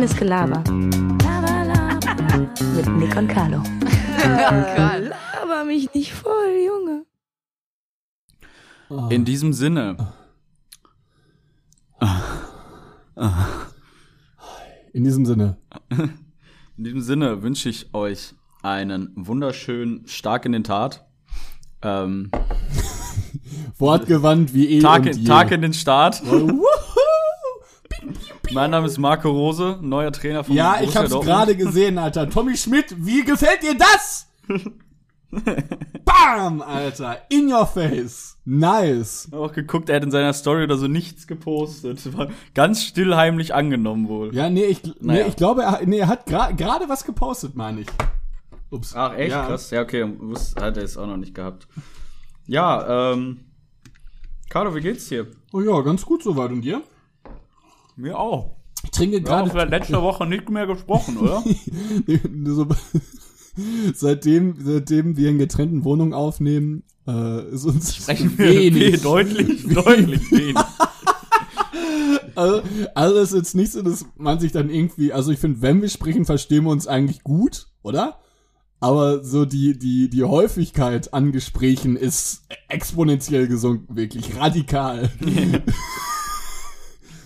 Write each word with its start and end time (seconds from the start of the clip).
Reines 0.00 0.16
Gelaber. 0.16 0.64
Mit 2.74 2.88
Nick 2.96 3.14
und 3.16 3.28
Carlo. 3.28 3.62
Laber 4.24 5.64
mich 5.66 5.92
nicht 5.92 6.14
voll, 6.14 6.56
Junge. 6.66 7.04
In 9.10 9.26
diesem 9.26 9.52
Sinne. 9.52 9.98
In 14.94 15.04
diesem 15.04 15.26
Sinne. 15.26 15.58
In 16.78 16.84
diesem 16.84 17.02
Sinne 17.02 17.42
wünsche 17.42 17.68
ich 17.68 17.92
euch 17.92 18.32
einen 18.62 19.12
wunderschönen 19.16 20.06
Stark 20.06 20.46
in 20.46 20.52
den 20.52 20.64
Tat. 20.64 21.06
Ähm, 21.82 22.30
Wortgewandt 23.78 24.54
wie 24.54 24.66
eh 24.66 24.80
Tag, 24.80 25.00
und 25.00 25.08
in, 25.08 25.18
je. 25.18 25.24
Tag 25.26 25.50
in 25.50 25.60
den 25.60 25.74
Start. 25.74 26.22
Mein 28.52 28.70
Name 28.72 28.86
ist 28.86 28.98
Marco 28.98 29.30
Rose, 29.30 29.78
neuer 29.80 30.10
Trainer 30.12 30.42
von 30.42 30.54
Ja, 30.54 30.72
Borussia 30.78 30.88
ich 31.04 31.12
hab's 31.12 31.24
gerade 31.24 31.56
gesehen, 31.56 31.98
Alter. 31.98 32.28
Tommy 32.28 32.56
Schmidt, 32.56 32.94
wie 32.98 33.24
gefällt 33.24 33.62
dir 33.62 33.76
das? 33.76 34.26
Bam, 36.04 36.60
Alter. 36.60 37.18
In 37.30 37.52
your 37.52 37.66
face. 37.66 38.36
Nice. 38.44 39.28
auch 39.32 39.52
geguckt, 39.52 39.88
er 39.88 39.96
hat 39.96 40.02
in 40.02 40.10
seiner 40.10 40.32
Story 40.32 40.64
oder 40.64 40.76
so 40.76 40.88
nichts 40.88 41.28
gepostet. 41.28 42.16
War 42.18 42.28
ganz 42.54 42.82
still 42.82 43.14
heimlich 43.14 43.54
angenommen 43.54 44.08
wohl. 44.08 44.34
Ja, 44.34 44.50
nee, 44.50 44.64
ich, 44.64 44.82
nee, 44.82 44.92
Naja. 45.00 45.26
ich 45.28 45.36
glaube, 45.36 45.62
er, 45.62 45.80
nee, 45.86 45.98
er 45.98 46.08
hat 46.08 46.26
gra- 46.26 46.52
gerade 46.52 46.88
was 46.88 47.04
gepostet, 47.04 47.54
meine 47.54 47.82
ich. 47.82 47.86
Ups. 48.70 48.94
Ach, 48.96 49.14
echt? 49.14 49.30
Ja. 49.30 49.46
Krass. 49.46 49.70
Ja, 49.70 49.82
okay, 49.82 50.04
hat 50.60 50.76
er 50.76 50.82
es 50.82 50.96
auch 50.96 51.06
noch 51.06 51.16
nicht 51.16 51.34
gehabt. 51.34 51.68
Ja, 52.46 53.12
ähm. 53.12 53.40
Carlo, 54.48 54.74
wie 54.74 54.80
geht's 54.80 55.08
dir? 55.08 55.28
Oh 55.52 55.60
ja, 55.60 55.80
ganz 55.82 56.04
gut 56.04 56.24
soweit. 56.24 56.50
Und 56.50 56.62
dir? 56.62 56.82
Mir 58.00 58.18
auch. 58.18 58.56
Ich 58.82 58.90
trinke 58.92 59.22
Wir 59.22 59.30
haben 59.30 59.50
gerade. 59.50 59.70
letzter 59.70 60.02
Woche 60.02 60.26
nicht 60.26 60.48
mehr 60.48 60.66
gesprochen, 60.66 61.18
oder? 61.18 61.44
seitdem, 63.94 64.56
seitdem 64.58 65.16
wir 65.18 65.28
in 65.28 65.38
getrennten 65.38 65.84
Wohnungen 65.84 66.14
aufnehmen, 66.14 66.82
äh, 67.06 67.50
ist 67.50 67.66
uns 67.66 67.94
Sprechen 67.94 68.32
wir 68.38 68.48
wenig. 68.48 69.02
deutlich, 69.02 69.66
deutlich 69.68 70.30
wenig. 70.30 70.56
Also, 72.34 72.62
also 72.94 73.18
ist 73.18 73.34
jetzt 73.34 73.54
nicht 73.54 73.72
so, 73.72 73.82
dass 73.82 74.06
man 74.16 74.40
sich 74.40 74.52
dann 74.52 74.70
irgendwie, 74.70 75.12
also 75.12 75.30
ich 75.30 75.38
finde, 75.38 75.60
wenn 75.60 75.82
wir 75.82 75.90
sprechen, 75.90 76.24
verstehen 76.24 76.64
wir 76.64 76.70
uns 76.70 76.86
eigentlich 76.86 77.22
gut, 77.22 77.66
oder? 77.82 78.18
Aber 78.78 79.22
so 79.22 79.44
die, 79.44 79.78
die, 79.78 80.08
die 80.08 80.24
Häufigkeit 80.24 81.12
an 81.12 81.32
Gesprächen 81.32 81.96
ist 81.96 82.44
exponentiell 82.68 83.46
gesunken, 83.46 83.94
wirklich 83.94 84.36
radikal. 84.36 85.10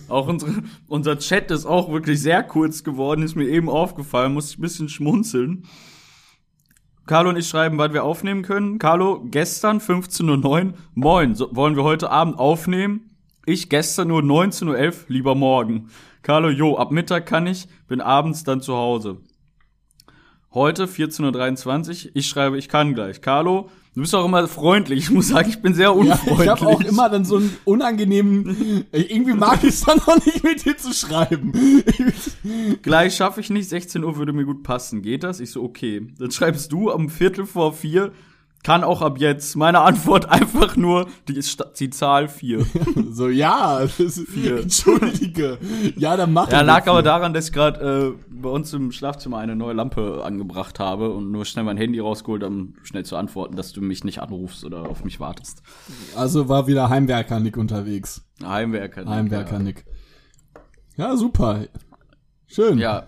Auch 0.09 0.27
unsere, 0.27 0.63
unser 0.87 1.17
Chat 1.17 1.51
ist 1.51 1.65
auch 1.65 1.91
wirklich 1.91 2.21
sehr 2.21 2.43
kurz 2.43 2.83
geworden, 2.83 3.23
ist 3.23 3.35
mir 3.35 3.47
eben 3.47 3.69
aufgefallen, 3.69 4.33
muss 4.33 4.51
ich 4.51 4.57
ein 4.57 4.61
bisschen 4.61 4.89
schmunzeln. 4.89 5.65
Carlo 7.05 7.29
und 7.29 7.37
ich 7.37 7.47
schreiben, 7.47 7.77
wann 7.77 7.93
wir 7.93 8.03
aufnehmen 8.03 8.41
können. 8.41 8.79
Carlo, 8.79 9.23
gestern 9.25 9.79
15.09 9.79 10.65
Uhr, 10.65 10.73
moin, 10.95 11.35
so, 11.35 11.55
wollen 11.55 11.75
wir 11.75 11.83
heute 11.83 12.09
Abend 12.09 12.39
aufnehmen? 12.39 13.11
Ich 13.45 13.69
gestern 13.69 14.07
nur 14.07 14.21
19.11 14.21 14.67
Uhr, 14.67 14.93
lieber 15.07 15.35
morgen. 15.35 15.89
Carlo, 16.23 16.49
jo, 16.49 16.77
ab 16.77 16.91
Mittag 16.91 17.27
kann 17.27 17.45
ich, 17.45 17.67
bin 17.87 18.01
abends 18.01 18.43
dann 18.43 18.61
zu 18.61 18.75
Hause. 18.75 19.21
Heute 20.51 20.85
14.23 20.85 22.07
Uhr, 22.07 22.11
ich 22.15 22.27
schreibe, 22.27 22.57
ich 22.57 22.69
kann 22.69 22.95
gleich. 22.95 23.21
Carlo, 23.21 23.69
du 23.95 24.01
bist 24.01 24.13
auch 24.13 24.25
immer 24.25 24.47
freundlich. 24.47 24.99
Ich 24.99 25.09
muss 25.11 25.29
sagen, 25.29 25.49
ich 25.49 25.61
bin 25.61 25.73
sehr 25.73 25.85
Ja, 25.85 25.89
unfreundlich. 25.91 26.39
ich 26.41 26.47
habe 26.49 26.67
auch 26.67 26.81
immer 26.81 27.09
dann 27.09 27.25
so 27.25 27.37
einen 27.37 27.55
unangenehmen, 27.65 28.85
irgendwie 28.91 29.33
mag 29.33 29.63
ich 29.63 29.69
es 29.69 29.81
dann 29.81 29.99
auch 29.99 30.23
nicht 30.25 30.43
mit 30.43 30.63
dir 30.65 30.77
zu 30.77 30.93
schreiben. 30.93 31.53
Gleich 32.81 33.15
schaffe 33.15 33.41
ich 33.41 33.49
nicht, 33.49 33.69
16 33.69 34.03
Uhr 34.03 34.17
würde 34.17 34.33
mir 34.33 34.45
gut 34.45 34.63
passen. 34.63 35.01
Geht 35.01 35.23
das? 35.23 35.39
Ich 35.39 35.51
so, 35.51 35.63
okay. 35.63 36.07
Dann 36.19 36.31
schreibst 36.31 36.71
du 36.71 36.91
am 36.91 37.09
Viertel 37.09 37.45
vor 37.45 37.73
vier, 37.73 38.11
kann 38.65 38.83
auch 38.83 39.03
ab 39.03 39.19
jetzt. 39.19 39.55
Meine 39.55 39.81
Antwort 39.81 40.27
einfach 40.29 40.75
nur 40.75 41.07
die, 41.27 41.39
die 41.79 41.89
Zahl 41.91 42.27
vier. 42.27 42.65
So, 43.11 43.29
ja, 43.29 43.79
das 43.79 43.99
ist, 43.99 44.27
Vier. 44.27 44.57
entschuldige. 44.63 45.57
Ja, 45.95 46.17
dann 46.17 46.33
mach 46.33 46.51
Ja, 46.51 46.61
ich 46.61 46.65
lag 46.65 46.79
das 46.79 46.87
aber 46.89 47.03
daran, 47.03 47.33
dass 47.33 47.47
ich 47.47 47.53
gerade 47.53 48.15
äh, 48.17 48.23
bei 48.29 48.49
uns 48.49 48.73
im 48.73 48.91
Schlafzimmer 48.91 49.37
eine 49.37 49.55
neue 49.55 49.73
Lampe 49.73 50.21
angebracht 50.25 50.79
habe 50.79 51.11
und 51.11 51.31
nur 51.31 51.45
schnell 51.45 51.63
mein 51.63 51.77
Handy 51.77 51.99
rausgeholt, 51.99 52.43
um 52.43 52.73
schnell 52.83 53.05
zu 53.05 53.15
antworten, 53.15 53.55
dass 53.55 53.71
du 53.71 53.81
mich 53.81 54.03
nicht 54.03 54.19
anrufst 54.19 54.65
oder 54.65 54.89
auf 54.89 55.05
mich 55.05 55.21
wartest. 55.21 55.61
Also 56.15 56.49
war 56.49 56.67
wieder 56.67 56.89
Heimwerker-Nick 56.89 57.55
unterwegs. 57.55 58.25
Heimwerker. 58.43 59.05
Heimwerker 59.05 59.59
Nick. 59.59 59.85
Ja, 60.97 61.15
super. 61.15 61.65
Schön. 62.47 62.79
Ja. 62.79 63.07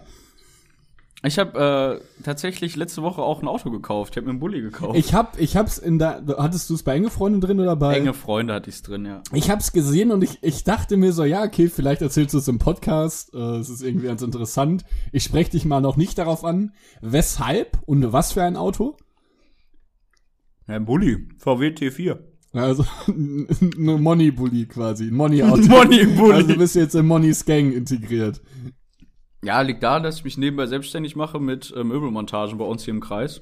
Ich 1.28 1.38
habe 1.40 2.00
äh, 2.20 2.24
tatsächlich 2.24 2.76
letzte 2.76 3.02
Woche 3.04 3.22
auch 3.22 3.42
ein 3.42 3.48
Auto 3.48 3.70
gekauft. 3.70 4.14
Ich 4.14 4.18
habe 4.18 4.26
mir 4.26 4.32
einen 4.32 4.40
Bulli 4.40 4.62
gekauft. 4.62 4.98
Ich 4.98 5.14
hab, 5.14 5.40
ich 5.40 5.56
hab's 5.56 5.78
in 5.78 6.00
der, 6.00 6.24
hattest 6.38 6.70
du 6.70 6.74
es 6.74 6.84
bei 6.84 6.96
enge 6.96 7.10
Freundin 7.10 7.42
drin 7.42 7.60
oder 7.60 7.76
bei? 7.76 7.98
Enge 7.98 8.14
Freunde 8.14 8.54
hatte 8.54 8.70
ich's 8.70 8.82
drin, 8.82 9.06
ja. 9.06 9.22
Ich 9.34 9.50
hab's 9.50 9.72
gesehen 9.72 10.12
und 10.12 10.24
ich, 10.24 10.40
ich 10.42 10.64
dachte 10.64 10.98
mir 10.98 11.14
so, 11.14 11.24
ja, 11.24 11.44
okay, 11.44 11.68
vielleicht 11.70 12.02
erzählst 12.02 12.34
du 12.34 12.40
es 12.40 12.48
im 12.48 12.58
Podcast. 12.60 13.34
Äh, 13.34 13.58
Es 13.58 13.70
ist 13.70 13.82
irgendwie 13.84 14.08
ganz 14.08 14.22
interessant. 14.22 14.84
Ich 15.12 15.24
spreche 15.24 15.52
dich 15.52 15.66
mal 15.66 15.82
noch 15.82 15.98
nicht 15.98 16.18
darauf 16.18 16.44
an. 16.44 16.74
Weshalb 17.02 17.78
und 17.86 18.12
was 18.12 18.32
für 18.34 18.44
ein 18.44 18.56
Auto? 18.56 18.98
Ja, 20.68 20.76
ein 20.76 20.86
Bulli. 20.86 21.28
VW 21.38 21.68
T4. 21.70 22.18
Also, 22.54 22.86
eine 23.08 23.98
Money-Bully 23.98 24.66
quasi, 24.68 25.08
ein 25.08 25.16
Money-Auto. 25.16 25.62
Money-Bully. 25.68 26.34
Also 26.34 26.48
du 26.48 26.58
bist 26.58 26.76
jetzt 26.76 26.96
in 26.96 27.06
Money's 27.06 27.46
Gang 27.46 27.74
integriert. 27.74 28.42
Ja, 29.44 29.62
liegt 29.62 29.84
daran, 29.84 30.04
dass 30.04 30.18
ich 30.18 30.24
mich 30.24 30.38
nebenbei 30.38 30.66
selbstständig 30.66 31.16
mache 31.16 31.40
mit 31.40 31.72
äh, 31.76 31.84
Möbelmontagen 31.84 32.58
bei 32.58 32.66
uns 32.66 32.84
hier 32.84 32.94
im 32.94 33.02
Kreis. 33.02 33.42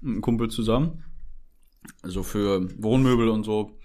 Mit 0.00 0.12
einem 0.12 0.22
Kumpel 0.22 0.48
zusammen. 0.50 1.04
Also 2.02 2.22
für 2.22 2.68
Wohnmöbel 2.80 3.28
und 3.28 3.44
so. 3.44 3.78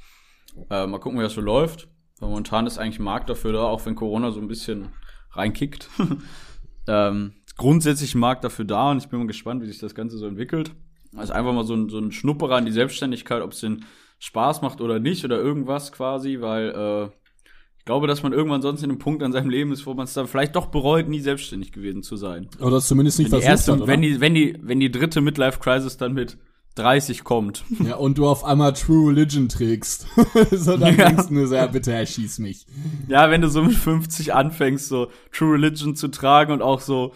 Äh, 0.69 0.85
mal 0.87 0.99
gucken, 0.99 1.19
wie 1.19 1.23
das 1.23 1.33
so 1.33 1.41
läuft. 1.41 1.87
Weil 2.19 2.29
momentan 2.29 2.67
ist 2.67 2.77
eigentlich 2.77 2.99
ein 2.99 3.03
Markt 3.03 3.29
dafür 3.29 3.53
da, 3.53 3.63
auch 3.63 3.85
wenn 3.85 3.95
Corona 3.95 4.31
so 4.31 4.39
ein 4.39 4.47
bisschen 4.47 4.89
reinkickt. 5.31 5.89
ähm, 6.87 7.33
grundsätzlich 7.57 8.13
ein 8.15 8.19
Markt 8.19 8.43
dafür 8.43 8.65
da 8.65 8.91
und 8.91 8.99
ich 8.99 9.09
bin 9.09 9.19
mal 9.19 9.27
gespannt, 9.27 9.61
wie 9.61 9.67
sich 9.67 9.79
das 9.79 9.95
Ganze 9.95 10.17
so 10.17 10.27
entwickelt. 10.27 10.75
Also 11.15 11.33
einfach 11.33 11.53
mal 11.53 11.65
so 11.65 11.75
ein, 11.75 11.89
so 11.89 11.99
ein 11.99 12.11
Schnupperer 12.11 12.55
an 12.55 12.65
die 12.65 12.71
Selbstständigkeit, 12.71 13.41
ob 13.41 13.51
es 13.51 13.59
den 13.59 13.85
Spaß 14.19 14.61
macht 14.61 14.81
oder 14.81 14.99
nicht 14.99 15.25
oder 15.25 15.37
irgendwas 15.37 15.91
quasi, 15.91 16.39
weil 16.41 16.69
äh, 16.69 17.20
ich 17.81 17.85
glaube, 17.85 18.05
dass 18.05 18.21
man 18.21 18.31
irgendwann 18.31 18.61
sonst 18.61 18.83
in 18.83 18.91
einem 18.91 18.99
Punkt 18.99 19.23
an 19.23 19.31
seinem 19.31 19.49
Leben 19.49 19.71
ist, 19.71 19.87
wo 19.87 19.95
man 19.95 20.03
es 20.03 20.13
dann 20.13 20.27
vielleicht 20.27 20.55
doch 20.55 20.67
bereut, 20.67 21.09
nie 21.09 21.19
selbstständig 21.19 21.71
gewesen 21.71 22.03
zu 22.03 22.15
sein. 22.15 22.47
Oder 22.59 22.79
zumindest 22.79 23.17
nicht 23.17 23.31
Wenn 23.31 23.39
versucht 23.41 23.49
erste, 23.49 23.71
hat, 23.71 23.79
oder? 23.79 23.87
wenn, 23.87 24.03
die, 24.03 24.21
wenn, 24.21 24.35
die, 24.35 24.55
wenn 24.61 24.79
die 24.79 24.91
dritte 24.91 25.19
Midlife-Crisis 25.19 25.97
dann 25.97 26.13
mit 26.13 26.37
30 26.75 27.23
kommt. 27.23 27.63
Ja, 27.83 27.95
und 27.95 28.19
du 28.19 28.27
auf 28.27 28.45
einmal 28.45 28.73
True 28.73 29.09
Religion 29.09 29.49
trägst. 29.49 30.05
so, 30.51 30.77
dann 30.77 30.95
Ja. 30.95 31.07
denkst 31.07 31.29
du 31.29 31.33
nur 31.33 31.47
so, 31.47 31.55
ja, 31.55 31.65
bitte 31.65 31.91
erschieß 31.91 32.37
mich. 32.37 32.67
Ja, 33.07 33.31
wenn 33.31 33.41
du 33.41 33.49
so 33.49 33.63
mit 33.63 33.73
50 33.73 34.31
anfängst, 34.35 34.87
so 34.87 35.07
True 35.31 35.53
Religion 35.53 35.95
zu 35.95 36.09
tragen 36.09 36.53
und 36.53 36.61
auch 36.61 36.81
so, 36.81 37.15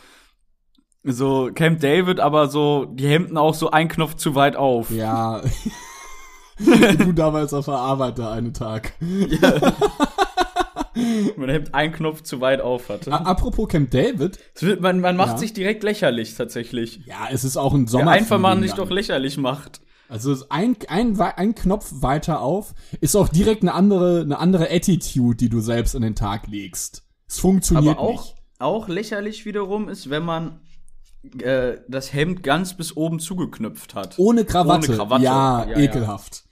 so 1.03 1.51
Camp 1.53 1.79
David, 1.79 2.19
aber 2.19 2.47
so 2.47 2.85
die 2.85 3.07
Hemden 3.07 3.37
auch 3.37 3.53
so 3.53 3.69
ein 3.69 3.87
Knopf 3.87 4.15
zu 4.15 4.33
weit 4.33 4.55
auf. 4.55 4.89
Ja. 4.89 5.43
du 6.57 7.11
damals 7.13 7.53
auf 7.53 7.65
der 7.65 7.75
Arbeit 7.75 8.17
da 8.17 8.31
einen 8.31 8.55
Tag. 8.55 8.93
Mein 11.37 11.49
Hemd 11.49 11.73
ein 11.75 11.91
Knopf 11.91 12.21
zu 12.23 12.41
weit 12.41 12.61
auf 12.61 12.89
hatte. 12.89 13.11
A 13.11 13.17
apropos 13.17 13.67
Camp 13.67 13.91
David. 13.91 14.39
Wird- 14.59 14.81
Man, 14.81 14.99
man 14.99 15.15
macht 15.15 15.33
Ja. 15.33 15.37
sich 15.37 15.53
direkt 15.53 15.83
lächerlich 15.83 16.35
tatsächlich. 16.35 17.01
Ja, 17.05 17.27
es 17.31 17.43
ist 17.43 17.57
auch 17.57 17.73
ein 17.73 17.87
Sommer. 17.87 18.11
einfach 18.11 18.39
man 18.39 18.61
sich 18.61 18.73
doch 18.73 18.89
lächerlich 18.89 19.37
macht. 19.37 19.81
Also 20.07 20.35
ein, 20.49 20.77
ein, 20.87 21.19
ein 21.19 21.55
Knopf 21.55 21.91
weiter 22.01 22.39
auf 22.41 22.73
ist 23.01 23.15
auch 23.15 23.27
direkt 23.27 23.63
eine 23.63 23.73
andere, 23.73 24.21
eine 24.21 24.37
andere 24.39 24.69
Attitude, 24.71 25.35
die 25.35 25.49
du 25.49 25.59
selbst 25.61 25.95
an 25.95 26.03
den 26.03 26.15
Tag 26.15 26.47
legst. 26.47 27.03
Es 27.27 27.39
funktioniert 27.39 27.97
Aber 27.97 28.07
auch, 28.07 28.21
nicht. 28.23 28.35
auch 28.59 28.87
lächerlich 28.87 29.45
wiederum 29.45 29.89
ist, 29.89 30.09
wenn 30.11 30.23
man 30.23 30.59
äh, 31.41 31.77
das 31.87 32.13
Hemd 32.13 32.43
ganz 32.43 32.77
bis 32.77 32.95
oben 32.95 33.19
zugeknüpft 33.19 33.95
hat. 33.95 34.19
Ohne 34.19 34.45
Krawatte. 34.45 34.89
Ohne 34.89 34.97
Krawatte. 34.97 35.23
Ja, 35.23 35.65
Ja, 35.71 35.79
ja. 35.79 36.44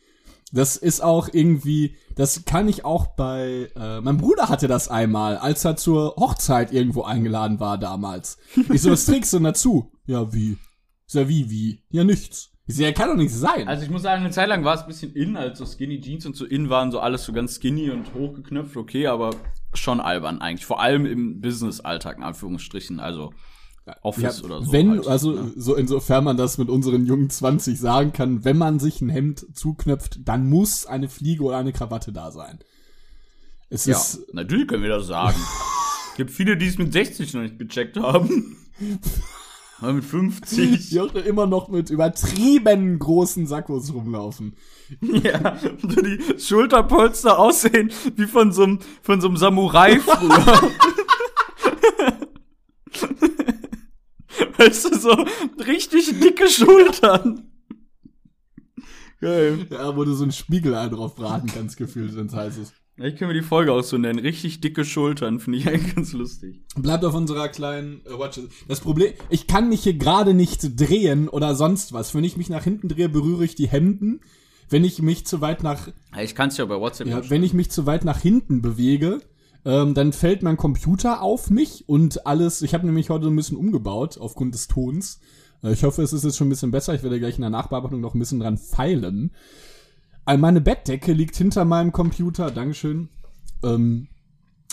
Das 0.54 0.78
ist 0.78 1.02
auch 1.02 1.30
irgendwie, 1.34 1.96
das 2.16 2.46
kann 2.46 2.70
ich 2.70 2.86
auch 2.86 3.08
bei, 3.16 3.72
äh, 3.76 4.02
mein 4.02 4.18
Bruder 4.18 4.50
hatte 4.50 4.68
das 4.68 4.88
einmal, 4.88 5.38
als 5.38 5.66
er 5.66 5.78
zur 5.78 6.16
Hochzeit 6.16 6.72
irgendwo 6.72 7.02
eingeladen 7.02 7.60
war 7.60 7.80
damals. 7.80 8.38
Ich 8.72 8.84
so, 8.84 8.92
was 8.92 9.06
trägst 9.06 9.34
du 9.34 9.38
denn 9.38 9.46
dazu? 9.46 9.92
Ja, 10.06 10.32
wie? 10.32 10.52
Ich 11.08 11.14
so, 11.14 11.28
wie, 11.28 11.50
wie? 11.50 11.84
Ja, 11.90 12.04
nichts. 12.04 12.52
Ich 12.68 12.76
so, 12.76 12.84
ja, 12.84 12.92
kann 12.92 13.10
doch 13.10 13.16
nicht 13.16 13.34
sein. 13.34 13.68
Also 13.68 13.84
ich 13.84 13.90
muss 13.90 14.04
sagen, 14.04 14.22
eine 14.22 14.32
Zeit 14.32 14.48
lang 14.48 14.64
war 14.64 14.76
es 14.76 14.82
ein 14.82 14.88
bisschen 14.88 15.14
in, 15.14 15.38
als 15.38 15.58
so 15.58 15.66
Skinny 15.66 16.00
Jeans 16.00 16.28
und 16.28 16.36
so 16.36 16.46
in 16.46 16.70
waren, 16.70 16.92
so 16.92 17.00
alles 17.00 17.24
so 17.24 17.34
ganz 17.34 17.56
skinny 17.56 17.90
und 17.90 18.14
hochgeknöpft, 18.14 18.78
okay, 18.78 19.08
aber 19.08 19.32
schon 19.74 20.00
albern 20.00 20.40
eigentlich. 20.40 20.68
Vor 20.68 20.80
allem 20.80 21.08
im 21.08 21.42
Business-Alltag, 21.42 22.18
in 22.18 22.24
Anführungsstrichen, 22.24 23.00
also 23.00 23.34
Office 24.02 24.40
Ja, 24.40 24.46
oder 24.46 24.62
so. 24.64 24.72
wenn, 24.72 24.92
halt, 24.92 25.08
also 25.08 25.32
ne? 25.32 25.52
so 25.56 25.76
insofern 25.76 26.24
man 26.24 26.38
das 26.38 26.58
mit 26.58 26.70
unseren 26.70 27.06
jungen 27.06 27.30
20 27.30 27.80
sagen 27.80 28.14
kann, 28.14 28.46
wenn 28.46 28.58
man 28.58 28.80
sich 28.80 29.02
ein 29.02 29.10
Hemd 29.10 29.46
zuknöpft, 29.54 30.20
dann 30.26 30.50
muss 30.50 30.86
eine 30.86 31.10
Fliege 31.10 31.44
oder 31.44 31.58
eine 31.58 31.74
Krawatte 31.74 32.12
da 32.14 32.32
sein. 32.32 32.60
Es 33.70 33.86
Ja, 33.86 33.98
ist, 33.98 34.34
natürlich 34.34 34.68
können 34.68 34.84
wir 34.84 34.90
das 34.90 35.08
sagen. 35.08 35.38
Gibt 36.16 36.32
viele, 36.32 36.56
die 36.58 36.68
es 36.68 36.78
mit 36.78 36.94
60 36.94 37.34
noch 37.34 37.42
nicht 37.42 37.60
gecheckt 37.60 37.98
haben. 37.98 38.56
Aber 39.80 39.94
mit 39.94 40.06
50. 40.06 40.90
Die 40.90 41.00
auch 41.02 41.14
immer 41.16 41.46
noch 41.46 41.68
mit 41.68 41.90
übertrieben 41.90 43.00
großen 43.00 43.48
Sackos 43.48 43.94
rumlaufen. 43.94 44.56
Ja, 45.02 45.58
so 45.82 45.88
die 46.02 46.20
Schulterpolster 46.40 47.40
aussehen 47.40 47.92
wie 48.16 48.28
von 48.28 48.52
so 48.52 48.64
einem, 48.64 48.80
von 49.02 49.20
so 49.22 49.28
einem 49.28 49.38
Samurai 49.38 50.00
früher. 50.00 50.72
weißt 54.64 54.86
du, 54.86 55.00
so 55.00 55.26
richtig 55.66 56.20
dicke 56.20 56.48
Schultern. 56.50 57.50
Geil. 59.20 59.68
Ja, 59.70 59.96
wo 59.96 60.04
du 60.04 60.14
so 60.14 60.26
ein 60.26 60.32
Spiegelei 60.32 60.90
drauf 60.90 61.16
braten 61.16 61.50
kannst, 61.54 61.78
gefühlt, 61.78 62.16
wenn's 62.16 62.34
heiß 62.34 62.58
ist. 62.58 62.74
Ich 62.98 63.16
können 63.16 63.32
wir 63.32 63.42
die 63.42 63.48
Folge 63.48 63.72
auch 63.72 63.82
so 63.82 63.98
nennen. 63.98 64.20
Richtig 64.20 64.62
dicke 64.62 64.86
Schultern, 64.86 65.40
finde 65.40 65.60
ich 65.60 65.68
eigentlich 65.70 65.96
ganz 65.96 66.14
lustig. 66.14 66.62
Bleibt 66.76 67.04
auf 67.06 67.16
unserer 67.16 67.50
kleinen 67.50 68.06
äh, 68.06 68.20
Watch. 68.20 68.40
Das 68.68 68.82
Problem, 68.82 69.14
ich 69.30 69.48
kann 69.48 69.70
mich 69.70 69.84
hier 69.84 69.96
gerade 69.96 70.34
nicht 70.34 70.80
drehen 70.80 71.28
oder 71.28 71.56
sonst 71.56 71.94
was. 71.94 72.14
Wenn 72.14 72.24
ich 72.24 72.38
mich 72.38 72.50
nach 72.50 72.64
hinten 72.64 72.90
drehe, 72.90 73.10
berühre 73.10 73.46
ich 73.46 73.56
die 73.56 73.68
Hemden. 73.68 74.22
Wenn 74.70 74.84
ich 74.84 75.02
mich 75.02 75.26
zu 75.26 75.42
weit 75.42 75.64
nach, 75.64 75.90
Ich 76.22 76.36
kann 76.36 76.50
es 76.50 76.58
ja 76.58 76.66
bei 76.66 76.80
WhatsApp 76.80 77.08
ja, 77.08 77.30
wenn 77.30 77.44
ich 77.44 77.54
mich 77.54 77.70
zu 77.70 77.86
weit 77.86 78.06
nach 78.06 78.20
hinten 78.20 78.62
bewege, 78.62 79.20
ähm, 79.66 79.94
dann 79.94 80.14
fällt 80.14 80.44
mein 80.44 80.58
Computer 80.58 81.22
auf 81.22 81.50
mich 81.50 81.88
und 81.88 82.28
alles. 82.28 82.62
Ich 82.62 82.74
habe 82.74 82.86
nämlich 82.86 83.10
heute 83.10 83.28
ein 83.28 83.36
bisschen 83.36 83.58
umgebaut 83.58 84.18
aufgrund 84.18 84.54
des 84.54 84.68
Tons. 84.68 85.20
Äh, 85.64 85.74
ich 85.74 85.84
hoffe, 85.84 86.02
es 86.02 86.14
ist 86.14 86.24
jetzt 86.24 86.38
schon 86.38 86.48
ein 86.48 86.52
bisschen 86.52 86.72
besser. 86.72 86.94
Ich 86.94 87.04
werde 87.04 87.20
gleich 87.20 87.36
in 87.36 87.42
der 87.42 87.50
Nachbearbeitung 87.50 88.02
noch 88.02 88.14
ein 88.14 88.20
bisschen 88.20 88.40
dran 88.40 88.58
feilen. 88.58 89.32
Äh, 90.26 90.38
Meine 90.38 90.62
Bettdecke 90.62 91.14
liegt 91.14 91.36
hinter 91.36 91.66
meinem 91.66 91.92
Computer. 91.92 92.52
Dankeschön. 92.52 93.10
Ähm, 93.64 94.08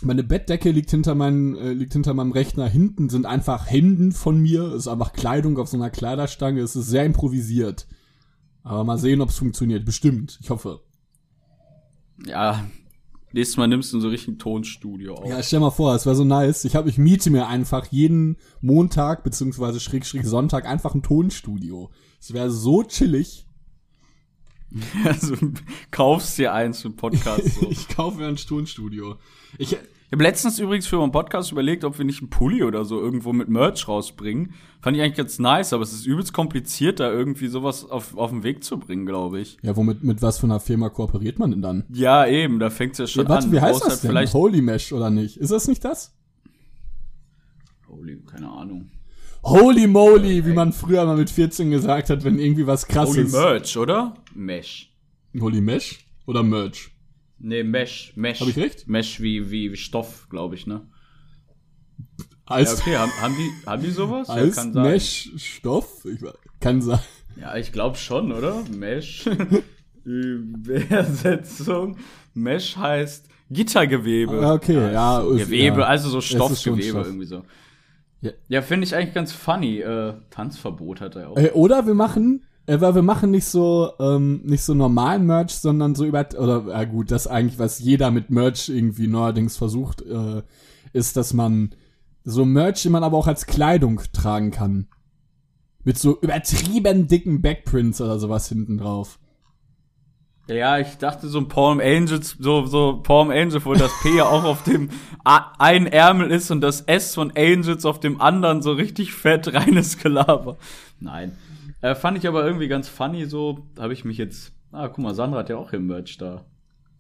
meine 0.02 0.24
Bettdecke 0.24 0.70
liegt 0.70 0.90
hinter, 0.90 1.14
meinem 1.14 1.54
äh, 1.56 1.72
liegt 1.72 1.92
hinter 1.92 2.14
meinem 2.14 2.32
Rechner. 2.32 2.66
Hinten 2.66 3.10
sind 3.10 3.26
einfach 3.26 3.70
Hemden 3.70 4.12
von 4.12 4.38
mir. 4.38 4.62
Es 4.62 4.86
ist 4.86 4.88
einfach 4.88 5.12
Kleidung 5.12 5.58
auf 5.58 5.68
so 5.68 5.76
einer 5.76 5.90
Kleiderstange. 5.90 6.60
Es 6.62 6.74
ist 6.74 6.88
sehr 6.88 7.04
improvisiert. 7.04 7.86
Aber 8.62 8.84
mal 8.84 8.98
sehen, 8.98 9.20
ob 9.20 9.28
es 9.28 9.38
funktioniert. 9.38 9.84
Bestimmt. 9.84 10.38
Ich 10.42 10.50
hoffe. 10.50 10.80
Ja, 12.26 12.64
nächstes 13.32 13.56
Mal 13.56 13.68
nimmst 13.68 13.92
du 13.92 14.00
so 14.00 14.08
richtig 14.08 14.34
ein 14.34 14.38
Tonstudio 14.38 15.14
auf. 15.14 15.28
Ja, 15.28 15.42
stell 15.42 15.60
mal 15.60 15.70
vor, 15.70 15.94
es 15.94 16.06
wäre 16.06 16.16
so 16.16 16.24
nice. 16.24 16.64
Ich 16.64 16.76
habe, 16.76 16.88
ich 16.88 16.98
miete 16.98 17.30
mir 17.30 17.46
einfach 17.48 17.86
jeden 17.86 18.36
Montag 18.60 19.24
beziehungsweise 19.24 19.80
Schrägstrich 19.80 20.26
Sonntag 20.26 20.66
einfach 20.66 20.94
ein 20.94 21.02
Tonstudio. 21.02 21.90
Es 22.20 22.32
wäre 22.32 22.50
so 22.50 22.82
chillig. 22.82 23.46
Also 25.04 25.34
kaufst 25.90 26.38
dir 26.38 26.52
eins 26.52 26.80
für 26.80 26.88
einen 26.88 26.96
Podcast. 26.96 27.60
So. 27.60 27.66
ich 27.70 27.88
kaufe 27.88 28.18
mir 28.18 28.28
ein 28.28 28.36
Tonstudio. 28.36 29.16
Ich, 29.58 29.76
Ich 30.10 30.12
habe 30.14 30.24
letztens 30.24 30.58
übrigens 30.58 30.88
für 30.88 30.98
meinen 30.98 31.12
Podcast 31.12 31.52
überlegt, 31.52 31.84
ob 31.84 31.96
wir 31.96 32.04
nicht 32.04 32.18
einen 32.20 32.30
Pulli 32.30 32.64
oder 32.64 32.84
so 32.84 33.00
irgendwo 33.00 33.32
mit 33.32 33.48
Merch 33.48 33.86
rausbringen. 33.86 34.54
Fand 34.80 34.96
ich 34.96 35.02
eigentlich 35.04 35.16
ganz 35.16 35.38
nice, 35.38 35.72
aber 35.72 35.84
es 35.84 35.92
ist 35.92 36.04
übelst 36.04 36.32
kompliziert, 36.32 36.98
da 36.98 37.12
irgendwie 37.12 37.46
sowas 37.46 37.88
auf, 37.88 38.16
auf 38.16 38.30
den 38.30 38.42
Weg 38.42 38.64
zu 38.64 38.78
bringen, 38.80 39.06
glaube 39.06 39.38
ich. 39.38 39.56
ja, 39.62 39.76
womit 39.76 40.02
mit 40.02 40.20
was 40.20 40.38
für 40.40 40.46
einer 40.46 40.58
Firma 40.58 40.88
kooperiert 40.88 41.38
man 41.38 41.52
denn 41.52 41.62
dann? 41.62 41.84
Ja, 41.92 42.26
eben, 42.26 42.58
da 42.58 42.70
fängt's 42.70 42.98
ja 42.98 43.06
schon 43.06 43.22
Ja, 43.22 43.28
warte, 43.28 43.46
an. 43.46 43.52
wie 43.52 43.56
Du 43.56 43.62
heißt 43.62 43.84
das 43.86 44.00
denn? 44.00 44.10
Vielleicht, 44.10 44.34
Holy 44.34 44.60
Mesh 44.62 44.92
oder 44.92 45.10
nicht? 45.10 45.36
Ist 45.36 45.52
das 45.52 45.68
nicht 45.68 45.84
das? 45.84 46.12
Holy, 47.88 48.20
keine 48.26 48.50
Ahnung. 48.50 48.90
Holy 49.44 49.86
moly, 49.86 50.44
wie 50.44 50.52
man 50.52 50.72
früher 50.72 51.04
mal 51.06 51.16
mit 51.18 51.30
14 51.30 51.70
gesagt 51.70 52.10
hat, 52.10 52.24
wenn 52.24 52.40
irgendwie 52.40 52.66
was 52.66 52.82
Holy 52.82 52.92
krasses. 52.94 53.32
Merch, 53.32 53.76
oder? 53.76 54.14
Mesh. 54.34 54.92
Holy 55.40 55.60
Mesh 55.60 56.04
oder 56.26 56.42
Merch? 56.42 56.90
Nee, 57.42 57.62
Mesh, 57.64 58.12
Mesh. 58.16 58.40
Hab 58.40 58.48
ich 58.48 58.56
recht? 58.56 58.86
Mesh 58.88 59.20
wie, 59.20 59.50
wie, 59.50 59.72
wie 59.72 59.76
Stoff, 59.76 60.28
glaube 60.28 60.54
ich, 60.54 60.66
ne? 60.66 60.82
Ja, 62.18 62.26
Als, 62.56 62.80
okay, 62.80 62.96
haben, 62.96 63.12
haben 63.20 63.34
die, 63.36 63.66
haben 63.66 63.82
die 63.82 63.90
sowas? 63.90 64.28
ja, 64.28 64.34
als 64.34 64.56
kann 64.56 64.72
sein. 64.72 64.82
Mesh-Stoff? 64.82 66.04
Ich, 66.04 66.20
we- 66.20 66.34
kann 66.60 66.82
sein. 66.82 66.98
Ja, 67.40 67.56
ich 67.56 67.72
glaube 67.72 67.96
schon, 67.96 68.32
oder? 68.32 68.62
Mesh. 68.76 69.24
Übersetzung. 70.04 71.96
Mesh 72.34 72.76
heißt 72.76 73.28
Gittergewebe. 73.50 74.40
Ah, 74.46 74.54
okay, 74.54 74.74
ja. 74.92 75.20
ist- 75.22 75.38
Gewebe, 75.46 75.80
ja. 75.80 75.86
also 75.86 76.08
so 76.08 76.20
Stoffgewebe 76.20 76.82
Stoff. 76.88 77.06
irgendwie 77.06 77.26
so. 77.26 77.44
Ja. 78.20 78.32
Ja, 78.48 78.62
finde 78.62 78.86
ich 78.86 78.94
eigentlich 78.94 79.14
ganz 79.14 79.32
funny. 79.32 79.78
Äh, 79.80 80.14
Tanzverbot 80.30 81.00
hat 81.00 81.16
er 81.16 81.30
auch. 81.30 81.36
Äh, 81.36 81.50
oder 81.52 81.86
wir 81.86 81.94
machen, 81.94 82.44
äh, 82.70 82.80
weil 82.80 82.94
wir 82.94 83.02
machen 83.02 83.32
nicht 83.32 83.46
so, 83.46 83.92
ähm, 83.98 84.42
nicht 84.44 84.62
so 84.62 84.74
normalen 84.74 85.26
Merch, 85.26 85.54
sondern 85.54 85.96
so 85.96 86.04
über, 86.04 86.24
oder, 86.38 86.64
ja 86.68 86.84
gut, 86.84 87.10
das 87.10 87.26
eigentlich, 87.26 87.58
was 87.58 87.80
jeder 87.80 88.12
mit 88.12 88.30
Merch 88.30 88.68
irgendwie 88.68 89.08
neuerdings 89.08 89.56
versucht, 89.56 90.02
äh, 90.02 90.42
ist, 90.92 91.16
dass 91.16 91.34
man 91.34 91.74
so 92.22 92.44
Merch, 92.44 92.82
die 92.82 92.90
man 92.90 93.02
aber 93.02 93.16
auch 93.16 93.26
als 93.26 93.46
Kleidung 93.46 94.00
tragen 94.12 94.52
kann. 94.52 94.86
Mit 95.82 95.98
so 95.98 96.20
übertrieben 96.20 97.08
dicken 97.08 97.42
Backprints 97.42 98.00
oder 98.00 98.20
sowas 98.20 98.48
hinten 98.48 98.78
drauf. 98.78 99.18
Ja, 100.46 100.78
ich 100.78 100.96
dachte 100.98 101.28
so 101.28 101.38
ein 101.38 101.48
Palm 101.48 101.80
Angels, 101.80 102.36
so, 102.38 102.66
so 102.66 103.00
Palm 103.02 103.30
Angel, 103.30 103.64
wo 103.64 103.74
das 103.74 103.90
P 104.02 104.16
ja 104.16 104.26
auch 104.26 104.44
auf 104.44 104.62
dem 104.62 104.90
einen 105.24 105.86
Ärmel 105.86 106.30
ist 106.30 106.52
und 106.52 106.60
das 106.60 106.82
S 106.82 107.14
von 107.14 107.32
Angels 107.36 107.84
auf 107.84 107.98
dem 107.98 108.20
anderen 108.20 108.62
so 108.62 108.72
richtig 108.72 109.12
fett 109.12 109.52
reines 109.54 109.98
Gelaber. 109.98 110.56
Nein. 111.00 111.36
Äh, 111.80 111.94
fand 111.94 112.18
ich 112.18 112.26
aber 112.28 112.44
irgendwie 112.44 112.68
ganz 112.68 112.88
funny, 112.88 113.26
so 113.26 113.66
habe 113.78 113.92
ich 113.92 114.04
mich 114.04 114.18
jetzt. 114.18 114.52
Ah, 114.72 114.88
guck 114.88 114.98
mal, 114.98 115.14
Sandra 115.14 115.38
hat 115.40 115.48
ja 115.48 115.56
auch 115.56 115.72
ihr 115.72 115.80
Merch 115.80 116.18
da. 116.18 116.44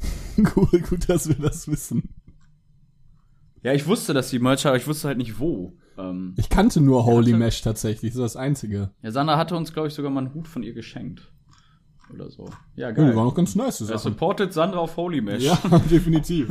cool, 0.56 0.80
gut, 0.88 1.08
dass 1.08 1.28
wir 1.28 1.36
das 1.36 1.68
wissen. 1.68 2.08
Ja, 3.62 3.74
ich 3.74 3.86
wusste, 3.86 4.14
dass 4.14 4.30
sie 4.30 4.38
Merch 4.38 4.64
hat, 4.64 4.70
aber 4.70 4.76
ich 4.78 4.86
wusste 4.86 5.08
halt 5.08 5.18
nicht 5.18 5.38
wo. 5.38 5.74
Ähm, 5.98 6.34
Ich 6.38 6.48
kannte 6.48 6.80
nur 6.80 7.04
Holy 7.04 7.32
hatte- 7.32 7.38
Mesh 7.38 7.60
tatsächlich, 7.60 8.12
das 8.12 8.16
ist 8.18 8.34
das 8.34 8.36
einzige. 8.36 8.90
ja, 9.02 9.10
Sandra 9.10 9.36
hatte 9.36 9.54
uns, 9.54 9.72
glaube 9.72 9.88
ich, 9.88 9.94
sogar 9.94 10.10
mal 10.10 10.20
einen 10.24 10.34
Hut 10.34 10.48
von 10.48 10.62
ihr 10.62 10.72
geschenkt. 10.72 11.30
Oder 12.12 12.30
so. 12.30 12.46
Ja, 12.74 12.88
Ja, 12.88 12.92
die 12.92 12.98
war 12.98 13.04
geil. 13.06 13.14
noch 13.16 13.34
ganz 13.34 13.54
nice, 13.54 13.78
die 13.78 13.84
Er 13.84 13.98
Sachen. 13.98 14.12
supportet 14.12 14.52
Sandra 14.52 14.78
auf 14.78 14.96
Holy 14.96 15.20
Mesh. 15.20 15.42
Ja, 15.44 15.56
definitiv. 15.90 16.48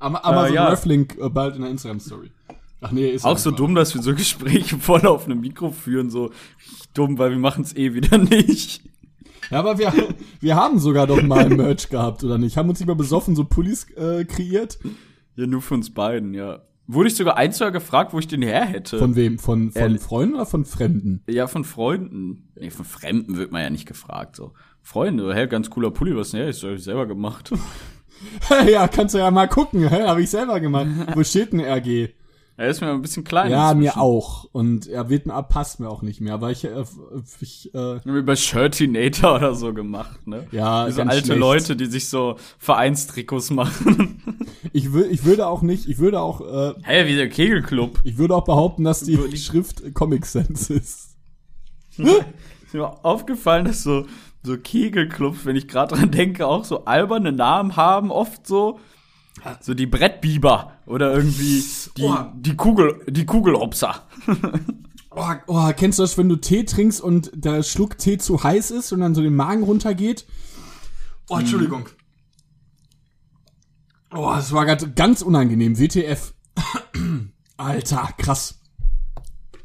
Aber, 0.00 0.44
Äh, 0.46 0.48
so 0.48 0.54
ja. 0.54 0.72
Äh, 0.72 1.28
bald 1.30 1.56
in 1.56 1.62
der 1.62 1.70
Instagram-Story. 1.70 2.30
Ach 2.80 2.92
nee, 2.92 3.08
ist 3.08 3.24
Auch 3.24 3.38
so 3.38 3.50
dumm, 3.50 3.74
dass 3.74 3.94
wir 3.94 4.02
so 4.02 4.14
Gespräche 4.16 4.78
voll 4.78 5.06
auf 5.06 5.24
einem 5.24 5.40
Mikro 5.40 5.70
führen, 5.70 6.10
so 6.10 6.30
dumm, 6.94 7.18
weil 7.18 7.30
wir 7.30 7.38
machen 7.38 7.64
es 7.64 7.76
eh 7.76 7.94
wieder 7.94 8.18
nicht. 8.18 8.82
Ja, 9.50 9.60
aber 9.60 9.78
wir, 9.78 9.92
wir 10.40 10.56
haben 10.56 10.78
sogar 10.78 11.06
doch 11.06 11.22
mal 11.22 11.48
Merch 11.48 11.88
gehabt, 11.88 12.22
oder 12.22 12.38
nicht? 12.38 12.56
Haben 12.56 12.68
uns 12.68 12.80
nicht 12.80 12.88
mal 12.88 12.94
besoffen 12.94 13.34
so 13.34 13.44
Pullis 13.44 13.90
äh, 13.96 14.24
kreiert? 14.24 14.78
Ja, 15.36 15.46
nur 15.46 15.62
für 15.62 15.74
uns 15.74 15.92
beiden, 15.92 16.34
ja. 16.34 16.62
Wurde 16.86 17.08
ich 17.08 17.16
sogar 17.16 17.36
ein, 17.36 17.52
zwei 17.52 17.70
gefragt, 17.70 18.12
wo 18.12 18.18
ich 18.18 18.28
den 18.28 18.42
her 18.42 18.64
hätte. 18.64 18.98
Von 18.98 19.14
wem? 19.14 19.38
Von, 19.38 19.72
von 19.72 19.80
Ehrlich? 19.80 20.00
Freunden 20.00 20.34
oder 20.34 20.46
von 20.46 20.64
Fremden? 20.64 21.22
ja, 21.28 21.46
von 21.46 21.64
Freunden. 21.64 22.50
Nee, 22.58 22.70
von 22.70 22.84
Fremden 22.84 23.36
wird 23.36 23.52
man 23.52 23.62
ja 23.62 23.70
nicht 23.70 23.86
gefragt, 23.86 24.36
so. 24.36 24.52
Freunde, 24.82 25.34
hey, 25.34 25.46
ganz 25.48 25.68
cooler 25.68 25.90
Pulli, 25.90 26.16
was 26.16 26.30
denn 26.30 26.40
her? 26.40 26.48
Ich 26.48 26.62
hab 26.62 26.70
ich 26.70 26.82
selber 26.82 27.06
gemacht. 27.06 27.52
ja, 28.70 28.88
kannst 28.88 29.14
du 29.14 29.18
ja 29.18 29.30
mal 29.30 29.48
gucken, 29.48 29.86
hä? 29.88 30.04
Hab 30.04 30.18
ich 30.18 30.30
selber 30.30 30.60
gemacht. 30.60 30.88
Wo 31.14 31.22
steht 31.22 31.52
denn 31.52 31.60
RG? 31.60 32.08
Er 32.58 32.70
ist 32.70 32.80
mir 32.80 32.90
ein 32.90 33.02
bisschen 33.02 33.22
klein. 33.22 33.52
Ja, 33.52 33.70
inzwischen. 33.70 33.96
mir 33.96 34.02
auch. 34.02 34.48
Und 34.50 34.88
er 34.88 35.08
wird 35.08 35.26
mir, 35.26 35.40
passt 35.44 35.78
mir 35.78 35.88
auch 35.88 36.02
nicht 36.02 36.20
mehr. 36.20 36.34
Aber 36.34 36.50
ich, 36.50 36.64
äh, 36.64 36.84
ich 37.40 37.72
äh, 37.72 37.78
Haben 37.78 38.14
wir 38.14 38.26
bei 38.26 38.34
Shirtinator 38.34 39.36
oder 39.36 39.54
so 39.54 39.72
gemacht, 39.72 40.26
ne? 40.26 40.44
Ja, 40.50 40.88
ganz 40.88 40.98
alte 40.98 41.26
schlecht. 41.26 41.38
Leute, 41.38 41.76
die 41.76 41.86
sich 41.86 42.08
so 42.08 42.34
Vereinstrikots 42.58 43.52
machen. 43.52 44.20
ich, 44.72 44.92
will, 44.92 45.06
ich 45.08 45.24
würde 45.24 45.46
auch 45.46 45.62
nicht, 45.62 45.88
ich 45.88 45.98
würde 45.98 46.18
auch, 46.20 46.40
äh, 46.40 46.74
Hä, 46.82 47.06
wie 47.06 47.14
der 47.14 47.28
Kegelclub. 47.28 48.00
ich 48.02 48.18
würde 48.18 48.34
auch 48.34 48.44
behaupten, 48.44 48.82
dass 48.82 49.02
die 49.02 49.36
Schrift 49.36 49.94
Comic 49.94 50.26
Sans 50.26 50.68
ist. 50.68 51.16
Ist 51.96 52.74
mir 52.74 53.04
aufgefallen, 53.04 53.66
dass 53.66 53.84
so, 53.84 54.06
so 54.42 54.58
Kegelclubs, 54.58 55.46
wenn 55.46 55.54
ich 55.54 55.68
gerade 55.68 55.94
dran 55.94 56.10
denke, 56.10 56.44
auch 56.48 56.64
so 56.64 56.86
alberne 56.86 57.30
Namen 57.30 57.76
haben, 57.76 58.10
oft 58.10 58.48
so. 58.48 58.80
So 59.60 59.74
die 59.74 59.86
Brettbiber 59.86 60.72
oder 60.86 61.12
irgendwie 61.14 61.64
die, 61.96 62.02
Oh. 62.02 62.16
die 62.34 62.56
Kugel, 62.56 63.00
die 63.08 63.26
Kugelopser. 63.26 64.06
Oh, 65.10 65.24
oh, 65.46 65.70
kennst 65.76 65.98
du 65.98 66.02
das, 66.02 66.16
wenn 66.18 66.28
du 66.28 66.36
Tee 66.36 66.64
trinkst 66.64 67.00
und 67.00 67.30
der 67.34 67.62
Schluck 67.62 67.98
Tee 67.98 68.18
zu 68.18 68.42
heiß 68.42 68.70
ist 68.70 68.92
und 68.92 69.00
dann 69.00 69.14
so 69.14 69.22
den 69.22 69.34
Magen 69.36 69.62
runtergeht? 69.62 70.26
Oh, 71.28 71.38
Entschuldigung. 71.38 71.88
Oh, 74.14 74.32
das 74.34 74.52
war 74.52 74.64
gerade 74.64 74.90
ganz 74.92 75.22
unangenehm. 75.22 75.78
WTF. 75.78 76.34
Alter, 77.56 78.08
krass. 78.16 78.60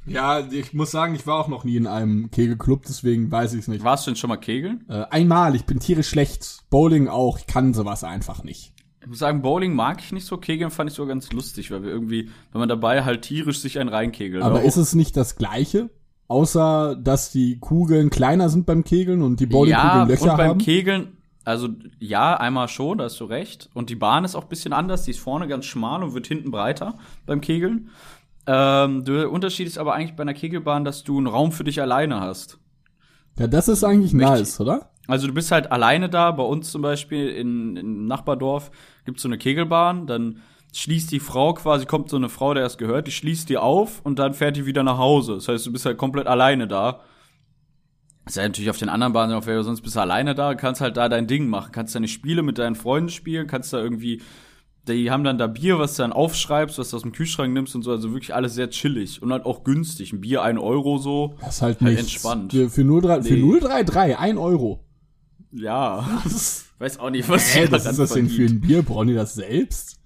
Ja, 0.05 0.41
ich 0.51 0.73
muss 0.73 0.91
sagen, 0.91 1.15
ich 1.15 1.25
war 1.25 1.39
auch 1.39 1.47
noch 1.47 1.63
nie 1.63 1.77
in 1.77 1.87
einem 1.87 2.29
Kegelclub, 2.29 2.83
deswegen 2.85 3.31
weiß 3.31 3.53
ich 3.53 3.61
es 3.61 3.67
nicht. 3.69 3.85
Warst 3.85 4.05
du 4.05 4.11
denn 4.11 4.17
schon 4.17 4.27
mal 4.27 4.35
Kegeln? 4.37 4.83
Äh, 4.89 5.05
einmal, 5.09 5.55
ich 5.55 5.65
bin 5.65 5.79
tierisch 5.79 6.09
schlecht. 6.09 6.63
Bowling 6.69 7.07
auch, 7.07 7.39
ich 7.39 7.47
kann 7.47 7.73
sowas 7.73 8.03
einfach 8.03 8.43
nicht. 8.43 8.73
Ich 9.03 9.09
muss 9.09 9.19
sagen, 9.19 9.41
Bowling 9.41 9.75
mag 9.75 9.99
ich 9.99 10.13
nicht 10.13 10.25
so. 10.25 10.37
Kegeln 10.37 10.71
fand 10.71 10.89
ich 10.89 10.95
so 10.95 11.05
ganz 11.05 11.33
lustig, 11.33 11.71
weil 11.71 11.83
wir 11.83 11.89
irgendwie, 11.89 12.29
wenn 12.53 12.59
man 12.59 12.69
dabei 12.69 13.03
halt 13.03 13.23
tierisch 13.23 13.59
sich 13.59 13.77
einen 13.77 13.89
reinkegelt. 13.89 14.41
Aber 14.41 14.63
ist 14.63 14.77
es 14.77 14.95
nicht 14.95 15.17
das 15.17 15.35
Gleiche? 15.35 15.89
Außer, 16.29 16.95
dass 16.95 17.29
die 17.29 17.59
Kugeln 17.59 18.09
kleiner 18.09 18.49
sind 18.49 18.65
beim 18.65 18.85
Kegeln 18.85 19.21
und 19.21 19.41
die 19.41 19.45
Bowlingkugeln 19.45 19.93
ja, 19.93 20.03
Löcher 20.05 20.31
und 20.31 20.37
beim 20.37 20.49
haben? 20.51 20.57
Kegeln, 20.59 21.17
Also 21.43 21.67
ja, 21.99 22.37
einmal 22.37 22.69
schon, 22.69 22.97
da 22.97 23.03
hast 23.03 23.19
du 23.19 23.25
recht. 23.25 23.69
Und 23.73 23.89
die 23.89 23.95
Bahn 23.95 24.23
ist 24.23 24.35
auch 24.35 24.43
ein 24.43 24.49
bisschen 24.49 24.71
anders. 24.71 25.03
Die 25.03 25.11
ist 25.11 25.19
vorne 25.19 25.47
ganz 25.47 25.65
schmal 25.65 26.01
und 26.01 26.13
wird 26.13 26.27
hinten 26.27 26.49
breiter 26.49 26.97
beim 27.25 27.41
Kegeln. 27.41 27.89
Ähm, 28.47 29.03
der 29.03 29.29
Unterschied 29.31 29.67
ist 29.67 29.77
aber 29.77 29.95
eigentlich 29.95 30.15
bei 30.15 30.21
einer 30.21 30.33
Kegelbahn, 30.33 30.85
dass 30.85 31.03
du 31.03 31.17
einen 31.17 31.27
Raum 31.27 31.51
für 31.51 31.65
dich 31.65 31.81
alleine 31.81 32.21
hast. 32.21 32.57
Ja, 33.37 33.47
das 33.47 33.67
ist 33.67 33.83
eigentlich 33.83 34.13
nice, 34.13 34.61
oder? 34.61 34.92
Also 35.07 35.27
du 35.27 35.33
bist 35.33 35.51
halt 35.51 35.71
alleine 35.71 36.09
da. 36.09 36.31
Bei 36.31 36.43
uns 36.43 36.71
zum 36.71 36.81
Beispiel 36.81 37.29
in, 37.29 37.75
im 37.75 38.05
Nachbardorf 38.07 38.71
gibt's 39.05 39.21
so 39.21 39.27
eine 39.27 39.37
Kegelbahn. 39.37 40.07
Dann 40.07 40.39
schließt 40.73 41.11
die 41.11 41.19
Frau 41.19 41.53
quasi, 41.53 41.85
kommt 41.85 42.09
so 42.09 42.15
eine 42.15 42.29
Frau, 42.29 42.53
der 42.53 42.65
es 42.65 42.77
gehört, 42.77 43.07
die 43.07 43.11
schließt 43.11 43.47
die 43.49 43.57
auf 43.57 44.01
und 44.03 44.17
dann 44.17 44.33
fährt 44.33 44.55
die 44.57 44.65
wieder 44.65 44.81
nach 44.83 44.97
Hause. 44.97 45.35
Das 45.35 45.47
heißt, 45.47 45.65
du 45.67 45.71
bist 45.71 45.85
halt 45.85 45.97
komplett 45.97 46.25
alleine 46.27 46.67
da. 46.67 47.01
Das 48.25 48.33
ist 48.33 48.37
ja 48.37 48.43
natürlich 48.43 48.69
auf 48.69 48.77
den 48.77 48.89
anderen 48.89 49.11
Bahnen 49.13 49.33
auch, 49.33 49.45
wäre 49.45 49.63
sonst 49.63 49.81
bist 49.81 49.97
du 49.97 49.99
alleine 49.99 50.33
da, 50.33 50.55
kannst 50.55 50.79
halt 50.81 50.95
da 50.97 51.09
dein 51.09 51.27
Ding 51.27 51.47
machen, 51.47 51.71
kannst 51.73 51.93
deine 51.93 52.07
Spiele 52.07 52.41
mit 52.41 52.57
deinen 52.57 52.75
Freunden 52.75 53.09
spielen, 53.09 53.47
kannst 53.47 53.73
da 53.73 53.79
irgendwie, 53.79 54.21
die 54.87 55.11
haben 55.11 55.25
dann 55.25 55.37
da 55.37 55.47
Bier, 55.47 55.77
was 55.77 55.95
du 55.97 56.03
dann 56.03 56.13
aufschreibst, 56.13 56.79
was 56.79 56.89
du 56.91 56.95
aus 56.95 57.01
dem 57.01 57.11
Kühlschrank 57.11 57.53
nimmst 57.53 57.75
und 57.75 57.81
so, 57.83 57.91
also 57.91 58.11
wirklich 58.13 58.33
alles 58.33 58.55
sehr 58.55 58.69
chillig 58.69 59.21
und 59.21 59.31
halt 59.33 59.45
auch 59.45 59.65
günstig. 59.65 60.13
Ein 60.13 60.21
Bier, 60.21 60.41
ein 60.41 60.57
Euro 60.57 60.97
so. 60.99 61.35
Das 61.41 61.55
ist 61.57 61.61
halt 61.61 61.81
Halt 61.81 61.91
nichts. 61.97 62.13
entspannt. 62.13 62.53
Für, 62.53 62.69
für, 62.69 62.83
03, 63.01 63.23
für 63.23 63.33
Nee. 63.33 63.59
033, 63.59 64.17
1 64.17 64.39
Euro. 64.39 64.85
Ja. 65.53 66.21
Weiß 66.79 66.99
auch 66.99 67.09
nicht, 67.11 67.29
was 67.29 67.53
Hä, 67.55 67.65
daran 67.67 67.87
ist 67.91 67.97
das 67.99 68.13
denn 68.13 68.29
für 68.29 68.45
ein 68.45 68.59
Bier? 68.59 68.81
Brauchen 68.83 69.07
die 69.07 69.13
das 69.13 69.35
selbst? 69.35 69.99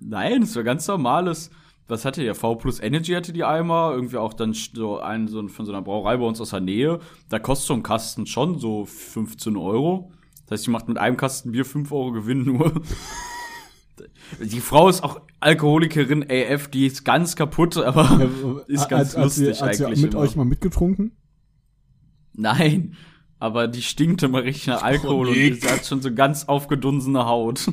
Nein, 0.00 0.40
das 0.40 0.56
war 0.56 0.62
ganz 0.64 0.86
normales. 0.88 1.50
Was 1.86 2.04
hatte 2.06 2.22
der? 2.22 2.34
V 2.34 2.54
plus 2.56 2.80
Energy 2.80 3.12
hatte 3.12 3.32
die 3.32 3.44
Eimer, 3.44 3.92
irgendwie 3.94 4.16
auch 4.16 4.32
dann 4.32 4.54
so 4.54 4.98
einen 4.98 5.28
so 5.28 5.46
von 5.48 5.66
so 5.66 5.72
einer 5.72 5.82
Brauerei 5.82 6.16
bei 6.16 6.24
uns 6.24 6.40
aus 6.40 6.50
der 6.50 6.60
Nähe. 6.60 6.98
Da 7.28 7.38
kostet 7.38 7.66
so 7.68 7.74
ein 7.74 7.82
Kasten 7.82 8.26
schon 8.26 8.58
so 8.58 8.86
15 8.86 9.56
Euro. 9.58 10.10
Das 10.46 10.52
heißt, 10.58 10.66
die 10.66 10.70
macht 10.70 10.88
mit 10.88 10.96
einem 10.98 11.16
Kasten 11.18 11.52
Bier 11.52 11.64
5 11.66 11.92
Euro 11.92 12.12
Gewinn 12.12 12.44
nur. 12.44 12.72
Die 14.42 14.60
Frau 14.60 14.88
ist 14.88 15.04
auch 15.04 15.20
Alkoholikerin 15.40 16.24
AF, 16.28 16.68
die 16.68 16.86
ist 16.86 17.04
ganz 17.04 17.36
kaputt, 17.36 17.76
aber 17.76 18.28
ist 18.66 18.88
ganz 18.88 19.14
Hat- 19.14 19.24
hat 19.24 19.30
sie- 19.30 19.44
lustig 19.46 19.62
hat 19.62 19.74
sie 19.74 19.84
eigentlich. 19.84 20.02
mit 20.02 20.14
immer. 20.14 20.22
euch 20.22 20.34
mal 20.34 20.44
mitgetrunken? 20.44 21.12
Nein, 22.32 22.96
aber 23.44 23.68
die 23.68 23.82
stinkt 23.82 24.22
immer 24.22 24.42
richtig 24.42 24.68
nach 24.68 24.82
Alkohol 24.82 25.28
und 25.28 25.34
sie 25.34 25.68
hat 25.68 25.84
schon 25.84 26.00
so 26.00 26.14
ganz 26.14 26.46
aufgedunsene 26.46 27.26
Haut. 27.26 27.70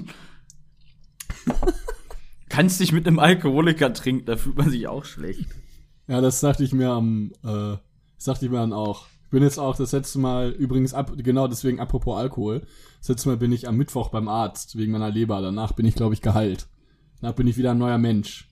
Kannst 2.50 2.82
dich 2.82 2.92
mit 2.92 3.08
einem 3.08 3.20
Alkoholiker 3.20 3.94
trinken, 3.94 4.26
da 4.26 4.36
fühlt 4.36 4.58
man 4.58 4.70
sich 4.70 4.90
auch 4.90 5.06
schlecht. 5.06 5.46
Ja, 6.10 6.20
das 6.20 6.42
dachte 6.42 6.66
ich 6.66 6.74
mir 6.74 6.90
am, 6.90 7.32
äh, 7.46 7.78
das 8.18 8.26
dachte 8.26 8.44
ich 8.46 8.52
mir 8.52 8.58
dann 8.58 8.74
auch. 8.74 9.08
Ich 9.24 9.30
bin 9.30 9.44
jetzt 9.44 9.60
auch 9.60 9.78
das 9.78 9.94
letzte 9.94 10.20
Mal, 10.20 10.50
übrigens, 10.50 10.94
ab, 10.94 11.14
genau 11.16 11.48
deswegen, 11.48 11.80
apropos 11.80 12.18
Alkohol, 12.18 12.68
das 13.00 13.08
letzte 13.08 13.30
Mal 13.30 13.38
bin 13.38 13.54
ich 13.54 13.70
am 13.70 13.78
Mittwoch 13.78 14.10
beim 14.10 14.28
Arzt, 14.28 14.78
wegen 14.78 14.92
meiner 14.92 15.10
Leber. 15.10 15.42
Danach 15.42 15.72
bin 15.72 15.86
ich, 15.86 15.96
glaube 15.96 16.16
ich, 16.16 16.22
geheilt. 16.22 16.68
Danach 17.22 17.36
bin 17.36 17.48
ich 17.48 17.56
wieder 17.56 17.72
ein 17.72 17.78
neuer 17.78 17.98
Mensch. 17.98 18.51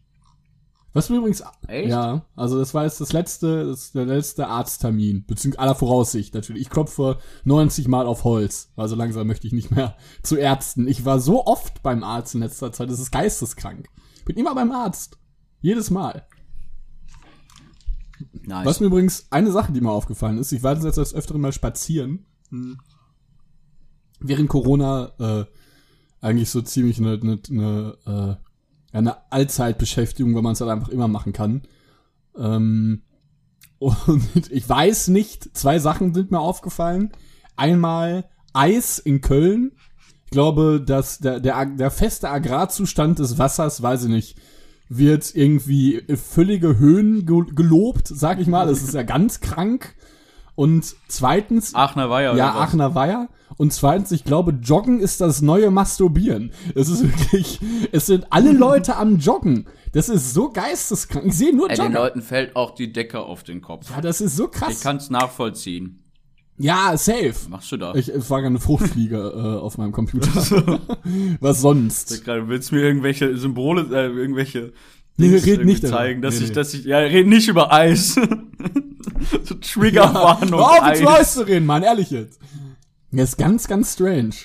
Was 0.93 1.09
mir 1.09 1.17
übrigens, 1.17 1.43
Echt? 1.67 1.89
ja, 1.89 2.25
also 2.35 2.57
das 2.57 2.73
war 2.73 2.83
jetzt 2.83 2.99
das 2.99 3.13
letzte, 3.13 3.67
das 3.67 3.91
der 3.91 4.05
letzte 4.05 4.47
Arzttermin, 4.47 5.23
beziehungsweise 5.25 5.61
aller 5.61 5.75
Voraussicht 5.75 6.33
natürlich. 6.33 6.63
Ich 6.63 6.69
klopfe 6.69 7.19
90 7.43 7.87
Mal 7.87 8.07
auf 8.07 8.23
Holz, 8.23 8.71
weil 8.75 8.87
so 8.87 8.95
langsam 8.95 9.27
möchte 9.27 9.45
ich 9.45 9.53
nicht 9.53 9.69
mehr 9.69 9.95
zu 10.23 10.35
Ärzten. 10.35 10.87
Ich 10.87 11.05
war 11.05 11.19
so 11.19 11.45
oft 11.45 11.83
beim 11.83 12.03
Arzt 12.03 12.33
in 12.33 12.41
letzter 12.41 12.71
Zeit, 12.71 12.89
das 12.89 12.99
ist 12.99 13.11
geisteskrank. 13.11 13.87
Bin 14.25 14.37
immer 14.37 14.55
beim 14.55 14.71
Arzt. 14.71 15.17
Jedes 15.61 15.91
Mal. 15.91 16.25
Nice. 18.43 18.65
Was 18.65 18.79
mir 18.79 18.87
übrigens 18.87 19.27
eine 19.29 19.51
Sache, 19.51 19.71
die 19.71 19.81
mir 19.81 19.91
aufgefallen 19.91 20.39
ist, 20.39 20.51
ich 20.51 20.63
war 20.63 20.73
jetzt 20.75 20.97
das 20.97 21.13
öfteren 21.13 21.41
mal 21.41 21.53
spazieren. 21.53 22.25
Hm. 22.49 22.79
Während 24.19 24.49
Corona 24.49 25.11
äh, 25.19 25.45
eigentlich 26.19 26.49
so 26.49 26.61
ziemlich 26.61 26.97
eine, 26.99 27.13
eine, 27.13 27.39
eine, 27.49 27.97
äh, 28.39 28.48
eine 28.91 29.31
Allzeitbeschäftigung, 29.31 30.35
weil 30.35 30.41
man 30.41 30.53
es 30.53 30.61
halt 30.61 30.71
einfach 30.71 30.89
immer 30.89 31.07
machen 31.07 31.33
kann. 31.33 31.63
Ähm, 32.37 33.03
und 33.77 34.49
ich 34.51 34.67
weiß 34.67 35.09
nicht, 35.09 35.55
zwei 35.55 35.79
Sachen 35.79 36.13
sind 36.13 36.31
mir 36.31 36.39
aufgefallen. 36.39 37.11
Einmal 37.55 38.25
Eis 38.53 38.99
in 38.99 39.21
Köln. 39.21 39.73
Ich 40.25 40.31
glaube, 40.31 40.81
dass 40.85 41.19
der, 41.19 41.39
der, 41.39 41.65
der 41.65 41.91
feste 41.91 42.29
Agrarzustand 42.29 43.19
des 43.19 43.37
Wassers, 43.37 43.81
weiß 43.81 44.03
ich 44.03 44.09
nicht, 44.09 44.37
wird 44.89 45.35
irgendwie 45.35 46.03
völlige 46.15 46.77
Höhen 46.77 47.25
ge 47.25 47.43
gelobt, 47.53 48.07
sag 48.07 48.39
ich 48.39 48.47
mal. 48.47 48.67
Das 48.67 48.81
ist 48.81 48.93
ja 48.93 49.03
ganz 49.03 49.39
krank. 49.39 49.95
Und 50.59 50.93
zweitens, 51.07 51.73
Aachener 51.73 52.09
Weiher 52.09 52.35
ja, 52.35 52.49
oder 52.51 52.59
was? 52.59 52.67
Aachener 52.67 52.93
Weiher. 52.93 53.29
Und 53.55 53.71
zweitens, 53.71 54.11
ich 54.11 54.25
glaube, 54.25 54.51
Joggen 54.61 54.99
ist 54.99 55.21
das 55.21 55.41
neue 55.41 55.71
Masturbieren. 55.71 56.51
Es 56.75 56.89
ist 56.89 57.01
wirklich, 57.01 57.61
es 57.93 58.07
sind 58.07 58.27
alle 58.31 58.51
Leute 58.51 58.97
am 58.97 59.19
Joggen. 59.19 59.67
Das 59.93 60.09
ist 60.09 60.33
so 60.33 60.49
geisteskrank. 60.49 61.27
Ich 61.27 61.35
sehe 61.35 61.55
nur 61.55 61.69
Ey, 61.69 61.77
den. 61.77 61.93
Leuten 61.93 62.21
fällt 62.21 62.57
auch 62.57 62.75
die 62.75 62.91
Decke 62.91 63.21
auf 63.21 63.43
den 63.43 63.61
Kopf. 63.61 63.89
Ja, 63.89 64.01
das 64.01 64.19
ist 64.19 64.35
so 64.35 64.47
Ich 64.47 64.51
krass. 64.51 64.81
kann's 64.81 65.09
nachvollziehen. 65.09 66.03
Ja, 66.57 66.97
safe. 66.97 67.29
Was 67.29 67.47
machst 67.47 67.71
du 67.71 67.77
da? 67.77 67.95
Ich, 67.95 68.09
es 68.09 68.29
war 68.29 68.39
eine 68.43 68.59
Fruchtfliege 68.59 69.15
äh, 69.33 69.61
auf 69.61 69.77
meinem 69.77 69.93
Computer. 69.93 70.27
Was 71.39 71.61
sonst? 71.61 72.25
gerade 72.25 72.49
willst 72.49 72.71
du 72.71 72.75
mir 72.75 72.81
irgendwelche 72.81 73.37
Symbole, 73.37 73.83
äh, 73.93 74.07
irgendwelche 74.07 74.73
Nee, 75.15 75.35
red 75.37 75.63
nicht 75.63 75.83
darüber. 75.85 75.97
zeigen, 75.97 76.21
dass 76.21 76.35
Nee, 76.35 76.41
ich, 76.43 76.49
nee. 76.49 76.55
dass 76.55 76.73
ich, 76.73 76.83
ja, 76.83 76.97
red 76.99 77.27
nicht 77.27 77.47
über 77.47 77.71
Eis. 77.71 78.19
so 79.43 79.55
Triggerwarnung. 79.55 80.59
Hör 80.59 80.81
auf, 80.81 80.87
jetzt 80.87 81.07
Eis 81.07 81.33
zu 81.33 81.47
reden, 81.47 81.65
Mann, 81.65 81.83
ehrlich 81.83 82.11
jetzt. 82.11 82.39
Das 83.11 83.29
ist 83.29 83.37
ganz, 83.37 83.67
ganz 83.67 83.93
strange. 83.93 84.35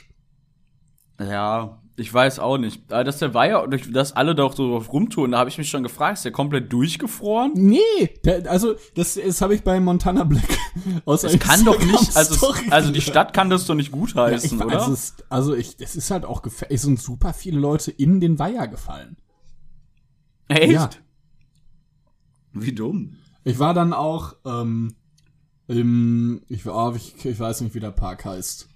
Ja, 1.21 1.81
ich 1.97 2.13
weiß 2.13 2.41
auch 2.41 2.59
nicht. 2.59 2.93
Aber 2.93 3.05
Dass 3.05 3.19
der 3.19 3.35
Weiher, 3.35 3.67
durch 3.69 3.91
das 3.93 4.13
alle 4.13 4.35
doch 4.35 4.57
so 4.57 4.71
drauf 4.71 4.93
rumtun, 4.93 5.33
da 5.33 5.39
habe 5.39 5.49
ich 5.49 5.59
mich 5.59 5.69
schon 5.69 5.85
gefragt, 5.85 6.19
ist 6.19 6.25
der 6.25 6.33
komplett 6.33 6.73
durchgefroren? 6.73 7.53
Nee, 7.55 7.79
der, 8.25 8.51
also 8.51 8.75
das, 8.97 9.15
das 9.15 9.41
habe 9.41 9.55
ich 9.55 9.63
bei 9.63 9.79
Montana 9.79 10.25
Black 10.25 10.59
aus 11.05 11.23
Es 11.23 11.39
kann 11.39 11.65
doch 11.65 11.79
nicht, 11.79 12.17
also, 12.17 12.53
also 12.71 12.91
die. 12.91 13.01
Stadt 13.01 13.33
kann 13.33 13.49
das 13.49 13.67
doch 13.67 13.75
nicht 13.75 13.93
Ja, 13.93 13.99
gutheißen, 13.99 14.59
ich, 14.59 14.65
oder? 14.65 14.81
also, 14.81 14.93
es, 14.93 15.15
also 15.29 15.55
ich, 15.55 15.77
das 15.77 15.95
ist 15.95 16.11
halt 16.11 16.25
auch 16.25 16.43
gefährlich. 16.43 16.77
Es 16.77 16.83
sind 16.83 17.01
super 17.01 17.33
viele 17.33 17.61
Leute 17.61 17.93
in 17.93 18.21
den 18.21 18.39
Weiher 18.39 18.67
gefallen. 18.67 19.17
Echt? 20.49 20.73
Ja. 20.73 20.91
Wie 22.53 22.73
dumm. 22.73 23.19
Ich 23.45 23.59
war 23.59 23.75
dann 23.75 23.93
auch 23.93 24.35
ähm, 24.45 24.95
im, 25.69 26.43
ich, 26.49 26.67
war, 26.67 26.95
ich, 26.97 27.25
ich 27.25 27.39
weiß 27.39 27.61
nicht, 27.61 27.75
wie 27.75 27.81
der 27.81 27.91
Park 27.91 28.25
heißt. 28.25 28.69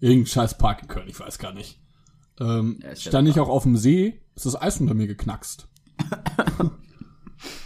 Irgendein 0.00 0.26
scheiß 0.26 0.58
Park 0.58 0.82
in 0.82 0.88
Köln, 0.88 1.08
ich 1.08 1.18
weiß 1.18 1.38
gar 1.38 1.52
nicht. 1.52 1.80
Ähm, 2.40 2.80
Ja, 2.82 2.96
stand 2.96 3.28
ich 3.28 3.38
auch 3.38 3.48
auf 3.48 3.64
dem 3.64 3.76
See, 3.76 4.20
ist 4.34 4.46
das 4.46 4.60
Eis 4.60 4.80
unter 4.80 4.94
mir 4.94 5.06
geknackst. 5.06 5.68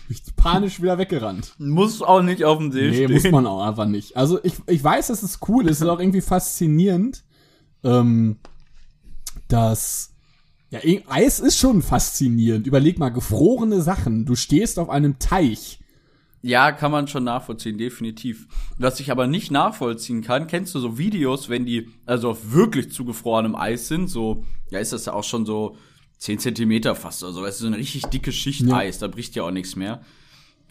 ich 0.08 0.22
panisch 0.36 0.82
wieder 0.82 0.98
weggerannt. 0.98 1.54
Muss 1.58 2.02
auch 2.02 2.22
nicht 2.22 2.44
auf 2.44 2.58
dem 2.58 2.72
See 2.72 2.90
Nee, 2.90 3.04
stehen. 3.04 3.12
muss 3.12 3.30
man 3.30 3.46
auch 3.46 3.66
einfach 3.66 3.86
nicht. 3.86 4.16
Also 4.16 4.42
ich, 4.42 4.54
ich 4.66 4.82
weiß, 4.82 5.06
dass 5.08 5.22
es 5.22 5.38
cool 5.48 5.64
ist, 5.66 5.76
es 5.76 5.80
ist 5.82 5.88
auch 5.88 6.00
irgendwie 6.00 6.20
faszinierend, 6.20 7.24
ähm, 7.84 8.38
dass 9.48 10.12
ja, 10.70 10.80
Eis 11.08 11.38
ist 11.38 11.58
schon 11.58 11.82
faszinierend. 11.82 12.66
Überleg 12.66 12.98
mal, 12.98 13.10
gefrorene 13.10 13.80
Sachen. 13.80 14.24
Du 14.24 14.34
stehst 14.34 14.78
auf 14.80 14.90
einem 14.90 15.18
Teich. 15.20 15.78
Ja, 16.46 16.72
kann 16.72 16.92
man 16.92 17.08
schon 17.08 17.24
nachvollziehen, 17.24 17.78
definitiv. 17.78 18.46
Was 18.76 19.00
ich 19.00 19.10
aber 19.10 19.26
nicht 19.26 19.50
nachvollziehen 19.50 20.20
kann, 20.20 20.46
kennst 20.46 20.74
du 20.74 20.78
so 20.78 20.98
Videos, 20.98 21.48
wenn 21.48 21.64
die 21.64 21.88
also 22.04 22.28
auf 22.28 22.52
wirklich 22.52 22.92
zugefrorenem 22.92 23.56
Eis 23.56 23.88
sind, 23.88 24.08
so, 24.08 24.44
ja, 24.70 24.78
ist 24.78 24.92
das 24.92 25.06
ja 25.06 25.14
auch 25.14 25.24
schon 25.24 25.46
so 25.46 25.78
10 26.18 26.40
Zentimeter 26.40 26.94
fast 26.94 27.22
oder 27.22 27.32
so, 27.32 27.40
weißt 27.40 27.60
du, 27.60 27.62
so 27.62 27.68
eine 27.68 27.78
richtig 27.78 28.02
dicke 28.06 28.30
Schicht 28.30 28.60
Ja. 28.60 28.76
Eis, 28.76 28.98
da 28.98 29.08
bricht 29.08 29.34
ja 29.36 29.42
auch 29.44 29.50
nichts 29.50 29.74
mehr. 29.74 30.02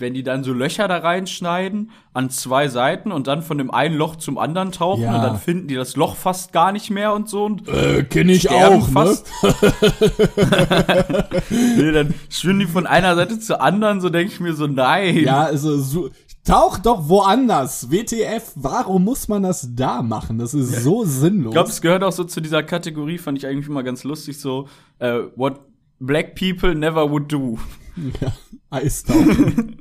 Wenn 0.04 0.14
die 0.14 0.22
dann 0.22 0.44
so 0.44 0.52
Löcher 0.52 0.88
da 0.90 0.98
reinschneiden, 0.98 1.92
an 2.14 2.30
zwei 2.30 2.68
Seiten 2.68 3.12
und 3.14 3.26
dann 3.28 3.42
von 3.42 3.58
dem 3.58 3.72
einen 3.72 3.96
Loch 3.96 4.18
zum 4.18 4.38
anderen 4.38 4.74
tauchen 4.74 5.04
Ja. 5.04 5.16
und 5.16 5.22
dann 5.24 5.38
finden 5.40 5.68
die 5.70 5.76
das 5.76 5.96
Loch 5.96 6.18
fast 6.18 6.52
gar 6.52 6.74
nicht 6.74 6.90
mehr 6.90 7.14
und 7.14 7.30
so 7.30 7.46
und 7.46 7.68
Äh, 7.70 8.04
kenn 8.04 8.28
ich 8.28 8.50
auch, 8.52 8.88
fast. 8.90 9.26
ne? 9.42 9.54
nee, 11.78 11.92
dann 11.92 12.14
schwimmen 12.30 12.60
die 12.60 12.68
von 12.68 12.86
einer 12.86 13.16
Seite 13.16 13.40
zur 13.40 13.62
anderen, 13.62 14.02
so 14.02 14.10
denke 14.10 14.34
ich 14.34 14.40
mir 14.40 14.54
so, 14.54 14.68
nein. 14.68 15.18
Ja, 15.18 15.44
also 15.44 15.80
so, 15.80 16.10
tauch 16.44 16.78
doch 16.80 17.08
woanders. 17.10 17.90
WTF, 17.90 18.52
warum 18.56 19.06
muss 19.06 19.28
man 19.28 19.44
das 19.44 19.70
da 19.74 20.02
machen? 20.02 20.38
Das 20.38 20.54
ist 20.54 20.84
so 20.84 21.06
sinnlos. 21.06 21.52
Ich 21.52 21.54
glaube, 21.54 21.70
es 21.70 21.82
gehört 21.82 22.04
auch 22.04 22.12
so 22.12 22.24
zu 22.26 22.42
dieser 22.42 22.64
Kategorie, 22.64 23.18
fand 23.18 23.38
ich 23.38 23.48
eigentlich 23.48 23.68
immer 23.68 23.84
ganz 23.84 24.04
lustig, 24.04 24.40
so, 24.40 24.68
äh, 25.00 25.20
what 25.36 25.62
black 26.00 26.36
people 26.36 26.76
never 26.76 27.10
would 27.10 27.32
do. 27.32 27.58
ja, 28.22 28.34
Eistauchen. 28.70 29.78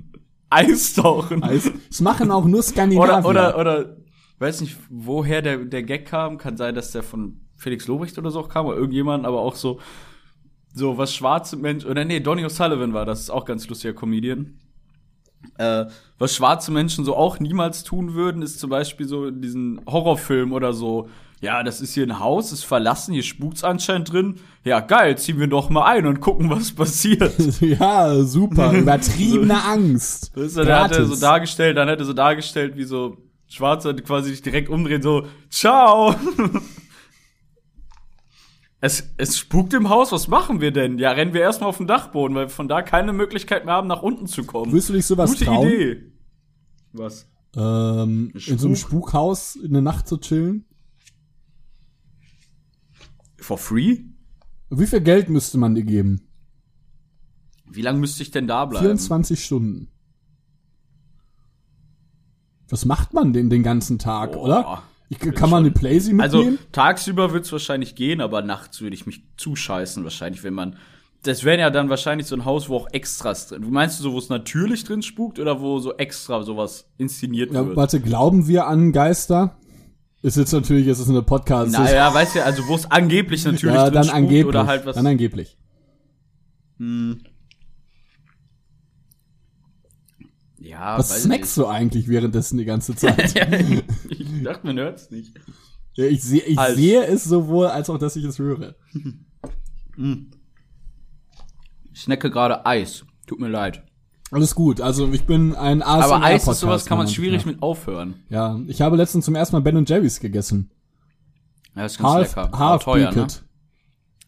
Eistauchen. 0.52 1.42
Eis. 1.42 1.70
Das 1.88 2.00
machen 2.00 2.30
auch 2.30 2.44
nur 2.44 2.62
Skandinavier. 2.62 3.28
Oder, 3.28 3.58
oder, 3.58 3.58
oder, 3.58 3.96
weiß 4.38 4.60
nicht, 4.60 4.76
woher 4.90 5.42
der, 5.42 5.58
der 5.58 5.82
Gag 5.82 6.06
kam. 6.06 6.38
Kann 6.38 6.56
sein, 6.56 6.74
dass 6.74 6.92
der 6.92 7.02
von 7.02 7.40
Felix 7.56 7.86
Lobrecht 7.86 8.18
oder 8.18 8.30
so 8.30 8.40
auch 8.40 8.48
kam, 8.48 8.66
oder 8.66 8.76
irgendjemand, 8.76 9.24
aber 9.24 9.40
auch 9.40 9.54
so, 9.54 9.80
so 10.74 10.98
was 10.98 11.14
schwarze 11.14 11.56
Menschen, 11.56 11.88
oder 11.88 12.04
nee, 12.04 12.20
Donny 12.20 12.44
O'Sullivan 12.44 12.92
war 12.92 13.06
das, 13.06 13.20
ist 13.20 13.30
auch 13.30 13.44
ganz 13.44 13.68
lustiger 13.68 13.94
Comedian. 13.94 14.58
Äh, 15.58 15.86
was 16.18 16.34
schwarze 16.34 16.70
Menschen 16.72 17.04
so 17.04 17.16
auch 17.16 17.38
niemals 17.40 17.84
tun 17.84 18.14
würden, 18.14 18.42
ist 18.42 18.58
zum 18.58 18.70
Beispiel 18.70 19.06
so 19.06 19.26
in 19.26 19.40
diesen 19.40 19.80
Horrorfilm 19.86 20.52
oder 20.52 20.72
so 20.72 21.08
Ja, 21.42 21.64
das 21.64 21.80
ist 21.80 21.94
hier 21.94 22.06
ein 22.06 22.20
Haus, 22.20 22.52
ist 22.52 22.62
verlassen, 22.62 23.14
hier 23.14 23.24
spukt's 23.24 23.64
anscheinend 23.64 24.12
drin. 24.12 24.36
Ja, 24.62 24.78
geil, 24.78 25.18
ziehen 25.18 25.40
wir 25.40 25.48
doch 25.48 25.70
mal 25.70 25.84
ein 25.86 26.06
und 26.06 26.20
gucken, 26.20 26.48
was 26.48 26.70
passiert. 26.70 27.34
ja, 27.60 28.22
super. 28.22 28.72
Übertriebene 28.78 29.60
Angst. 29.64 30.30
Das 30.36 30.44
ist, 30.44 30.56
dann 30.56 30.68
hat 30.68 30.92
er 30.92 31.04
so 31.04 31.16
dargestellt, 31.16 31.76
dann 31.76 31.88
hat 31.88 31.98
er 31.98 32.04
so 32.04 32.12
dargestellt, 32.12 32.76
wie 32.76 32.84
so 32.84 33.16
Schwarzer 33.48 33.92
quasi 33.94 34.30
sich 34.30 34.42
direkt 34.42 34.68
umdrehen, 34.68 35.02
so, 35.02 35.26
ciao. 35.50 36.14
Es, 38.84 39.14
es 39.16 39.38
spukt 39.38 39.74
im 39.74 39.90
Haus, 39.90 40.10
was 40.10 40.26
machen 40.26 40.60
wir 40.60 40.72
denn? 40.72 40.98
Ja, 40.98 41.12
rennen 41.12 41.34
wir 41.34 41.40
erstmal 41.40 41.68
auf 41.68 41.76
den 41.76 41.86
Dachboden, 41.86 42.34
weil 42.34 42.46
wir 42.46 42.50
von 42.50 42.66
da 42.66 42.82
keine 42.82 43.12
Möglichkeit 43.12 43.64
mehr 43.64 43.74
haben, 43.74 43.86
nach 43.86 44.02
unten 44.02 44.26
zu 44.26 44.42
kommen. 44.42 44.72
Willst 44.72 44.88
du 44.88 44.92
dich 44.92 45.06
sowas 45.06 45.30
Gute 45.30 45.44
trauen? 45.44 45.68
Idee. 45.68 46.02
Was? 46.92 47.28
Ähm, 47.54 48.32
in 48.34 48.58
so 48.58 48.66
einem 48.66 48.74
Spuk? 48.74 48.90
Spukhaus 49.08 49.54
in 49.54 49.72
der 49.72 49.82
Nacht 49.82 50.08
zu 50.08 50.18
chillen? 50.18 50.64
For 53.42 53.58
free? 53.58 53.98
Wie 54.70 54.86
viel 54.86 55.00
Geld 55.00 55.28
müsste 55.28 55.58
man 55.58 55.74
dir 55.74 55.84
geben? 55.84 56.28
Wie 57.70 57.82
lange 57.82 57.98
müsste 57.98 58.22
ich 58.22 58.30
denn 58.30 58.46
da 58.46 58.64
bleiben? 58.64 58.84
24 58.84 59.44
Stunden. 59.44 59.88
Was 62.68 62.84
macht 62.84 63.12
man 63.12 63.32
denn 63.32 63.50
den 63.50 63.62
ganzen 63.62 63.98
Tag, 63.98 64.32
Boah. 64.32 64.42
oder? 64.42 64.82
Ich, 65.10 65.18
kann 65.18 65.50
man 65.50 65.64
eine 65.64 65.70
Playsee 65.70 66.18
Also 66.18 66.38
mitnehmen? 66.38 66.58
tagsüber 66.72 67.34
wird's 67.34 67.52
wahrscheinlich 67.52 67.94
gehen, 67.94 68.22
aber 68.22 68.40
nachts 68.40 68.80
würde 68.80 68.94
ich 68.94 69.04
mich 69.04 69.24
zuscheißen 69.36 70.02
wahrscheinlich, 70.04 70.42
wenn 70.42 70.54
man. 70.54 70.76
Das 71.22 71.44
wäre 71.44 71.60
ja 71.60 71.70
dann 71.70 71.90
wahrscheinlich 71.90 72.26
so 72.26 72.34
ein 72.34 72.46
Haus, 72.46 72.70
wo 72.70 72.76
auch 72.76 72.88
Extras 72.92 73.48
drin. 73.48 73.64
Meinst 73.70 73.98
du 73.98 74.04
so, 74.04 74.12
wo 74.14 74.18
es 74.18 74.30
natürlich 74.30 74.84
drin 74.84 75.02
spukt 75.02 75.38
oder 75.38 75.60
wo 75.60 75.80
so 75.80 75.94
extra 75.96 76.42
sowas 76.42 76.88
inszeniert 76.96 77.52
ja, 77.52 77.66
wird? 77.66 77.76
warte, 77.76 78.00
glauben 78.00 78.48
wir 78.48 78.66
an 78.66 78.90
Geister? 78.92 79.56
Ist 80.22 80.36
jetzt 80.36 80.52
natürlich, 80.52 80.86
ist 80.86 81.00
es 81.00 81.08
eine 81.08 81.22
Podcast. 81.22 81.72
Naja, 81.72 82.12
weißt 82.14 82.36
du, 82.36 82.44
also 82.44 82.66
wo 82.68 82.76
es 82.76 82.88
angeblich 82.90 83.44
natürlich 83.44 83.74
ja, 83.74 83.90
dann 83.90 84.08
angeblich. 84.08 84.46
oder 84.46 84.66
halt 84.66 84.86
was. 84.86 84.94
Dann 84.96 85.06
angeblich. 85.06 85.58
Hm. 86.78 87.20
Ja, 90.58 90.96
Was 90.96 91.22
snackst 91.24 91.56
du 91.56 91.66
eigentlich 91.66 92.06
währenddessen 92.06 92.56
die 92.56 92.64
ganze 92.64 92.94
Zeit? 92.94 93.34
ich 94.08 94.42
dachte, 94.44 94.64
man 94.66 94.78
hört's 94.78 95.10
nicht. 95.10 95.34
ja, 95.94 96.04
ich 96.04 96.22
sehe 96.22 96.42
ich 96.42 96.56
Als- 96.58 96.76
sehe 96.76 97.04
es 97.04 97.24
sowohl, 97.24 97.66
als 97.66 97.90
auch, 97.90 97.98
dass 97.98 98.14
ich 98.14 98.24
es 98.24 98.38
höre. 98.38 98.76
Ich 101.92 102.00
snacke 102.00 102.30
gerade 102.30 102.64
Eis. 102.64 103.04
Tut 103.26 103.40
mir 103.40 103.48
leid. 103.48 103.82
Alles 104.32 104.54
gut, 104.54 104.80
also 104.80 105.12
ich 105.12 105.24
bin 105.26 105.54
ein 105.54 105.82
ASMR 105.82 106.14
Aber 106.16 106.24
Eis 106.24 106.48
ist 106.48 106.60
sowas, 106.60 106.86
kann 106.86 106.96
man 106.98 107.06
schwierig 107.06 107.44
mit 107.44 107.62
aufhören. 107.62 108.14
Ja, 108.30 108.58
ich 108.66 108.80
habe 108.80 108.96
letztens 108.96 109.26
zum 109.26 109.34
ersten 109.34 109.54
Mal 109.54 109.60
Ben 109.60 109.84
Jerry's 109.84 110.20
gegessen. 110.20 110.70
Ja, 111.76 111.84
ist 111.84 111.98
ganz 111.98 112.08
Half, 112.08 112.36
lecker. 112.36 112.58
Half 112.58 112.84
teuer, 112.84 113.10
ne? 113.10 113.16
baked. 113.16 113.44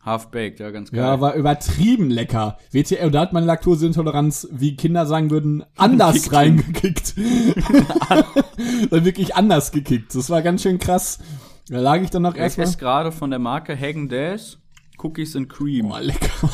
Half-baked, 0.05 0.61
ja, 0.61 0.71
ganz 0.71 0.91
geil. 0.91 1.01
Ja, 1.01 1.21
war 1.23 1.35
übertrieben 1.35 2.11
lecker. 2.11 2.59
WTL, 2.71 3.11
da 3.11 3.21
hat 3.23 3.33
meine 3.33 3.47
Laktoseintoleranz, 3.47 4.49
wie 4.53 4.77
Kinder 4.77 5.07
sagen 5.07 5.31
würden, 5.31 5.65
anders 5.77 6.15
Gekickt. 6.17 6.35
reingekickt. 6.35 7.15
Dann 8.91 9.05
wirklich 9.07 9.35
anders 9.35 9.73
gekickt. 9.73 10.15
Das 10.15 10.29
war 10.29 10.43
ganz 10.43 10.61
schön 10.63 10.79
krass. 10.79 11.21
Da 11.71 11.81
lag 11.81 12.03
ich 12.03 12.11
dann 12.11 12.21
noch 12.21 12.35
Ich 12.35 12.41
erstmal. 12.41 12.67
esse 12.67 12.77
gerade 12.77 13.13
von 13.13 13.31
der 13.31 13.39
Marke 13.39 13.75
Hagen 13.75 14.11
Dazs 14.11 14.59
Cookies 14.99 15.35
and 15.37 15.49
Cream. 15.49 15.91
Oh, 15.91 15.97
lecker. 15.99 16.51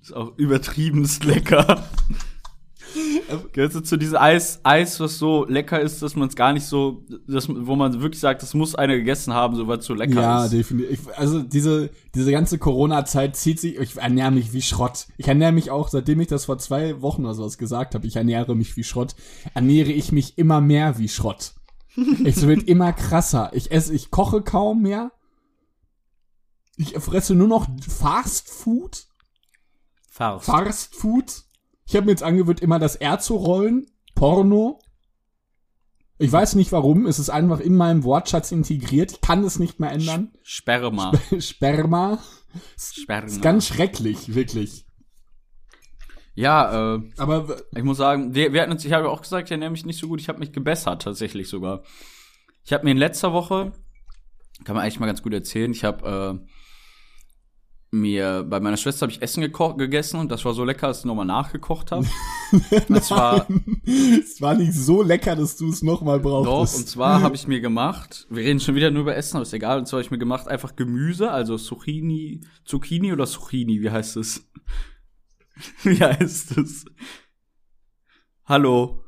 Ist 0.00 0.14
auch 0.14 0.36
übertriebenst 0.36 1.24
lecker. 1.24 1.82
Gehört 3.52 3.74
du 3.74 3.80
zu 3.80 3.96
diesem 3.96 4.16
Eis, 4.16 4.60
Eis, 4.64 4.98
was 5.00 5.18
so 5.18 5.44
lecker 5.46 5.80
ist, 5.80 6.02
dass 6.02 6.16
man 6.16 6.28
es 6.28 6.36
gar 6.36 6.52
nicht 6.52 6.64
so, 6.64 7.04
dass, 7.28 7.48
wo 7.48 7.76
man 7.76 8.00
wirklich 8.02 8.20
sagt, 8.20 8.42
das 8.42 8.54
muss 8.54 8.74
einer 8.74 8.96
gegessen 8.96 9.32
haben, 9.32 9.54
so 9.56 9.68
weil 9.68 9.78
es 9.78 9.84
so 9.86 9.94
lecker 9.94 10.20
Ja, 10.20 10.44
ist. 10.44 10.52
definitiv. 10.52 10.90
Ich- 11.08 11.18
Also 11.18 11.42
diese, 11.42 11.90
diese 12.14 12.30
ganze 12.32 12.58
Corona-Zeit 12.58 13.36
zieht 13.36 13.60
sich, 13.60 13.78
ich 13.78 13.96
ernähre 13.96 14.30
mich 14.32 14.52
wie 14.52 14.62
Schrott. 14.62 15.06
Ich 15.16 15.28
ernähre 15.28 15.52
mich 15.52 15.70
auch, 15.70 15.88
seitdem 15.88 16.20
ich 16.20 16.28
das 16.28 16.46
vor 16.46 16.58
zwei 16.58 17.00
Wochen 17.02 17.24
oder 17.24 17.34
sowas 17.34 17.58
gesagt 17.58 17.94
habe, 17.94 18.06
ich 18.06 18.16
ernähre 18.16 18.54
mich 18.56 18.76
wie 18.76 18.84
Schrott, 18.84 19.14
ernähre 19.54 19.92
ich 19.92 20.12
mich 20.12 20.36
immer 20.38 20.60
mehr 20.60 20.98
wie 20.98 21.08
Schrott. 21.08 21.52
Es 22.24 22.46
wird 22.46 22.64
immer 22.68 22.92
krasser. 22.92 23.50
Ich 23.52 23.70
esse, 23.72 23.92
ich 23.94 24.10
koche 24.10 24.42
kaum 24.42 24.82
mehr. 24.82 25.10
Ich 26.76 26.94
fresse 26.98 27.34
nur 27.34 27.48
noch 27.48 27.66
Fast 27.86 28.48
Food. 28.48 29.06
Farce. 30.08 30.44
Fast 30.46 30.94
Food. 30.94 31.42
Ich 31.90 31.96
habe 31.96 32.06
mir 32.06 32.12
jetzt 32.12 32.22
angewöhnt, 32.22 32.60
immer 32.60 32.78
das 32.78 32.94
R 32.94 33.18
zu 33.18 33.34
rollen. 33.34 33.84
Porno. 34.14 34.80
Ich 36.18 36.30
weiß 36.30 36.54
nicht 36.54 36.70
warum. 36.70 37.04
Es 37.04 37.18
ist 37.18 37.30
einfach 37.30 37.58
in 37.58 37.76
meinem 37.76 38.04
Wortschatz 38.04 38.52
integriert. 38.52 39.10
Ich 39.10 39.20
kann 39.20 39.42
es 39.42 39.58
nicht 39.58 39.80
mehr 39.80 39.90
ändern. 39.90 40.30
Sperma. 40.44 41.10
Sperma. 41.40 42.20
Sperma. 42.78 43.26
Ist 43.26 43.42
ganz 43.42 43.66
schrecklich, 43.66 44.36
wirklich. 44.36 44.86
ja, 46.36 46.94
äh, 46.94 47.00
Aber 47.16 47.60
ich 47.74 47.82
muss 47.82 47.96
sagen, 47.96 48.36
wir, 48.36 48.52
wir 48.52 48.62
hatten 48.62 48.70
uns, 48.70 48.84
ich 48.84 48.92
habe 48.92 49.10
auch 49.10 49.22
gesagt, 49.22 49.48
ich 49.48 49.52
ernähre 49.52 49.72
mich 49.72 49.84
nicht 49.84 49.98
so 49.98 50.06
gut, 50.06 50.20
ich 50.20 50.28
habe 50.28 50.38
mich 50.38 50.52
gebessert, 50.52 51.02
tatsächlich 51.02 51.48
sogar. 51.48 51.82
Ich 52.64 52.72
habe 52.72 52.84
mir 52.84 52.92
in 52.92 52.98
letzter 52.98 53.32
Woche, 53.32 53.72
kann 54.62 54.76
man 54.76 54.84
eigentlich 54.84 55.00
mal 55.00 55.06
ganz 55.06 55.24
gut 55.24 55.34
erzählen, 55.34 55.72
ich 55.72 55.82
habe 55.82 56.40
äh, 56.40 56.50
mir, 57.92 58.46
bei 58.48 58.60
meiner 58.60 58.76
Schwester 58.76 59.02
habe 59.02 59.12
ich 59.12 59.20
Essen 59.20 59.42
gegessen 59.42 60.20
und 60.20 60.30
das 60.30 60.44
war 60.44 60.54
so 60.54 60.64
lecker, 60.64 60.86
dass 60.88 61.00
ich 61.00 61.04
nochmal 61.04 61.26
nachgekocht 61.26 61.90
habe. 61.90 62.06
das 62.88 63.10
war, 63.10 63.48
es 63.84 64.40
war 64.40 64.54
nicht 64.54 64.74
so 64.74 65.02
lecker, 65.02 65.34
dass 65.34 65.56
du 65.56 65.68
es 65.70 65.82
nochmal 65.82 66.20
Doch, 66.20 66.72
und 66.72 66.88
zwar 66.88 67.20
habe 67.20 67.34
ich 67.34 67.48
mir 67.48 67.60
gemacht, 67.60 68.26
wir 68.30 68.44
reden 68.44 68.60
schon 68.60 68.76
wieder 68.76 68.90
nur 68.90 69.02
über 69.02 69.16
Essen, 69.16 69.36
aber 69.36 69.42
ist 69.42 69.52
egal, 69.52 69.78
und 69.78 69.86
zwar 69.86 69.98
habe 69.98 70.04
ich 70.04 70.10
mir 70.10 70.18
gemacht 70.18 70.46
einfach 70.46 70.76
Gemüse, 70.76 71.30
also 71.30 71.56
Zucchini, 71.56 72.42
Zucchini 72.64 73.12
oder 73.12 73.26
Zucchini, 73.26 73.80
wie 73.80 73.90
heißt 73.90 74.16
es? 74.16 74.48
Wie 75.82 76.00
heißt 76.00 76.56
es? 76.56 76.86
Hallo? 78.46 79.04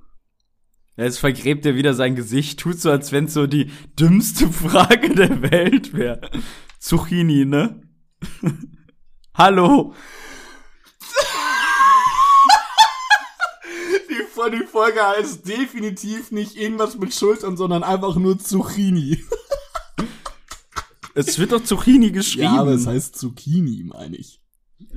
Jetzt 0.99 1.19
vergräbt 1.19 1.65
er 1.65 1.77
wieder 1.77 1.95
sein 1.95 2.15
Gesicht, 2.15 2.61
tut 2.61 2.79
so, 2.79 2.91
als 2.91 3.11
wenn 3.11 3.25
es 3.25 3.33
so 3.33 3.47
die 3.47 3.71
dümmste 3.99 4.49
Frage 4.53 5.15
der 5.15 5.41
Welt 5.51 5.95
wäre. 5.95 6.31
Zucchini, 6.79 7.47
ne? 7.47 7.81
Hallo? 9.35 9.95
Die, 14.11 14.59
die 14.59 14.67
Folge 14.67 15.01
heißt 15.07 15.47
definitiv 15.49 16.31
nicht 16.33 16.57
irgendwas 16.57 16.99
mit 16.99 17.15
Schultern, 17.15 17.57
sondern 17.57 17.83
einfach 17.83 18.17
nur 18.17 18.39
Zucchini. 18.39 19.25
Es 21.15 21.39
wird 21.39 21.53
doch 21.53 21.63
Zucchini 21.63 22.11
geschrieben. 22.11 22.45
Ja, 22.45 22.61
aber 22.61 22.71
es 22.71 22.87
heißt 22.87 23.19
Zucchini, 23.19 23.85
meine 23.85 24.17
ich. 24.17 24.41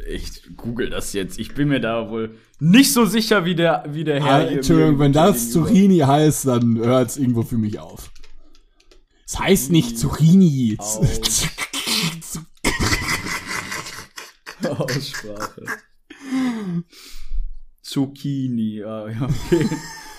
Ich 0.07 0.55
google 0.55 0.89
das 0.89 1.13
jetzt. 1.13 1.37
Ich 1.39 1.53
bin 1.53 1.67
mir 1.67 1.79
da 1.81 2.09
wohl 2.09 2.37
nicht 2.59 2.93
so 2.93 3.05
sicher 3.05 3.45
wie 3.45 3.55
der, 3.55 3.83
wie 3.89 4.03
der 4.03 4.23
Herr. 4.23 4.35
Ah, 4.35 4.41
Entschuldigung, 4.43 4.99
wenn 4.99 5.13
das. 5.13 5.51
Zucchini 5.51 5.99
heißt, 5.99 6.47
dann 6.47 6.77
hört 6.77 7.09
es 7.09 7.17
irgendwo 7.17 7.43
für 7.43 7.57
mich 7.57 7.79
auf. 7.79 8.11
Es 9.27 9.39
heißt 9.39 9.71
nicht 9.71 9.99
Zucchini. 9.99 10.77
Au. 14.79 14.83
Aussprache. 14.83 15.61
Zucchini. 17.81 18.83
Ah, 18.83 19.07
ja, 19.09 19.21
okay. 19.23 19.69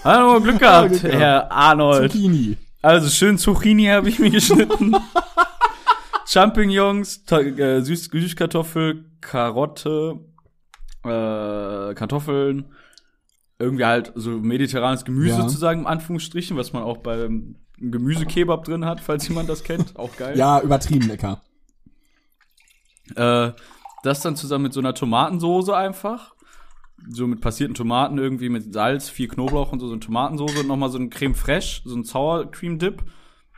Hallo, 0.04 0.40
Glück 0.40 0.58
gehabt, 0.60 0.90
Glück 0.90 1.02
gehabt. 1.02 1.18
Herr 1.18 1.52
Arnold. 1.52 2.12
Zucchini. 2.12 2.56
Also 2.82 3.08
schön 3.08 3.38
Zucchini 3.38 3.86
habe 3.86 4.08
ich 4.08 4.18
mir 4.18 4.30
geschnitten. 4.30 4.94
Champignons, 6.28 7.22
äh, 7.30 7.80
Süß 7.80 8.04
Süßkartoffel, 8.12 9.04
Karotte, 9.20 10.20
äh, 11.04 11.94
Kartoffeln, 11.94 12.66
irgendwie 13.58 13.84
halt 13.84 14.12
so 14.16 14.30
mediterranes 14.30 15.04
Gemüse 15.04 15.36
Ja. 15.36 15.42
sozusagen, 15.42 15.80
in 15.80 15.86
Anführungsstrichen, 15.86 16.56
was 16.56 16.72
man 16.72 16.82
auch 16.82 16.98
beim 16.98 17.56
Gemüsekebab 17.78 18.64
drin 18.64 18.84
hat, 18.84 19.00
falls 19.00 19.26
jemand 19.28 19.48
das 19.48 19.62
kennt. 19.62 19.96
Auch 19.96 20.16
geil. 20.16 20.36
Ja, 20.36 20.60
übertrieben 20.60 21.06
lecker. 21.08 21.42
Äh, 23.14 23.52
das 24.06 24.20
dann 24.20 24.36
zusammen 24.36 24.64
mit 24.64 24.72
so 24.72 24.80
einer 24.80 24.94
Tomatensoße 24.94 25.76
einfach. 25.76 26.34
So 27.10 27.26
mit 27.26 27.40
passierten 27.40 27.74
Tomaten 27.74 28.16
irgendwie 28.18 28.48
mit 28.48 28.72
Salz, 28.72 29.08
viel 29.10 29.28
Knoblauch 29.28 29.70
und 29.72 29.80
so, 29.80 29.86
so 29.86 29.92
eine 29.92 30.00
Tomatensoße 30.00 30.60
und 30.60 30.66
nochmal 30.66 30.90
so 30.90 30.98
ein 30.98 31.10
Creme 31.10 31.34
Fraiche, 31.34 31.82
so 31.84 31.94
ein 31.94 32.04
Sour 32.04 32.50
Cream 32.50 32.78
Dip. 32.78 33.04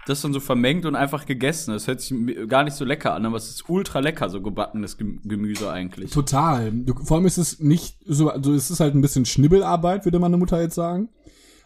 Das 0.06 0.22
dann 0.22 0.32
so 0.32 0.40
vermengt 0.40 0.86
und 0.86 0.96
einfach 0.96 1.26
gegessen. 1.26 1.72
Das 1.72 1.86
hört 1.86 2.00
sich 2.00 2.14
gar 2.48 2.64
nicht 2.64 2.74
so 2.74 2.84
lecker 2.86 3.12
an, 3.14 3.26
aber 3.26 3.36
es 3.36 3.50
ist 3.50 3.68
ultra 3.68 3.98
lecker, 4.00 4.30
so 4.30 4.40
gebackenes 4.40 4.96
Gem- 4.96 5.20
Gemüse 5.22 5.70
eigentlich. 5.70 6.10
Total. 6.12 6.72
Vor 7.04 7.18
allem 7.18 7.26
ist 7.26 7.36
es 7.36 7.60
nicht 7.60 7.98
so, 8.06 8.30
also 8.30 8.54
es 8.54 8.70
ist 8.70 8.80
halt 8.80 8.94
ein 8.94 9.02
bisschen 9.02 9.26
Schnibbelarbeit, 9.26 10.06
würde 10.06 10.18
meine 10.18 10.38
Mutter 10.38 10.60
jetzt 10.62 10.74
sagen. 10.76 11.10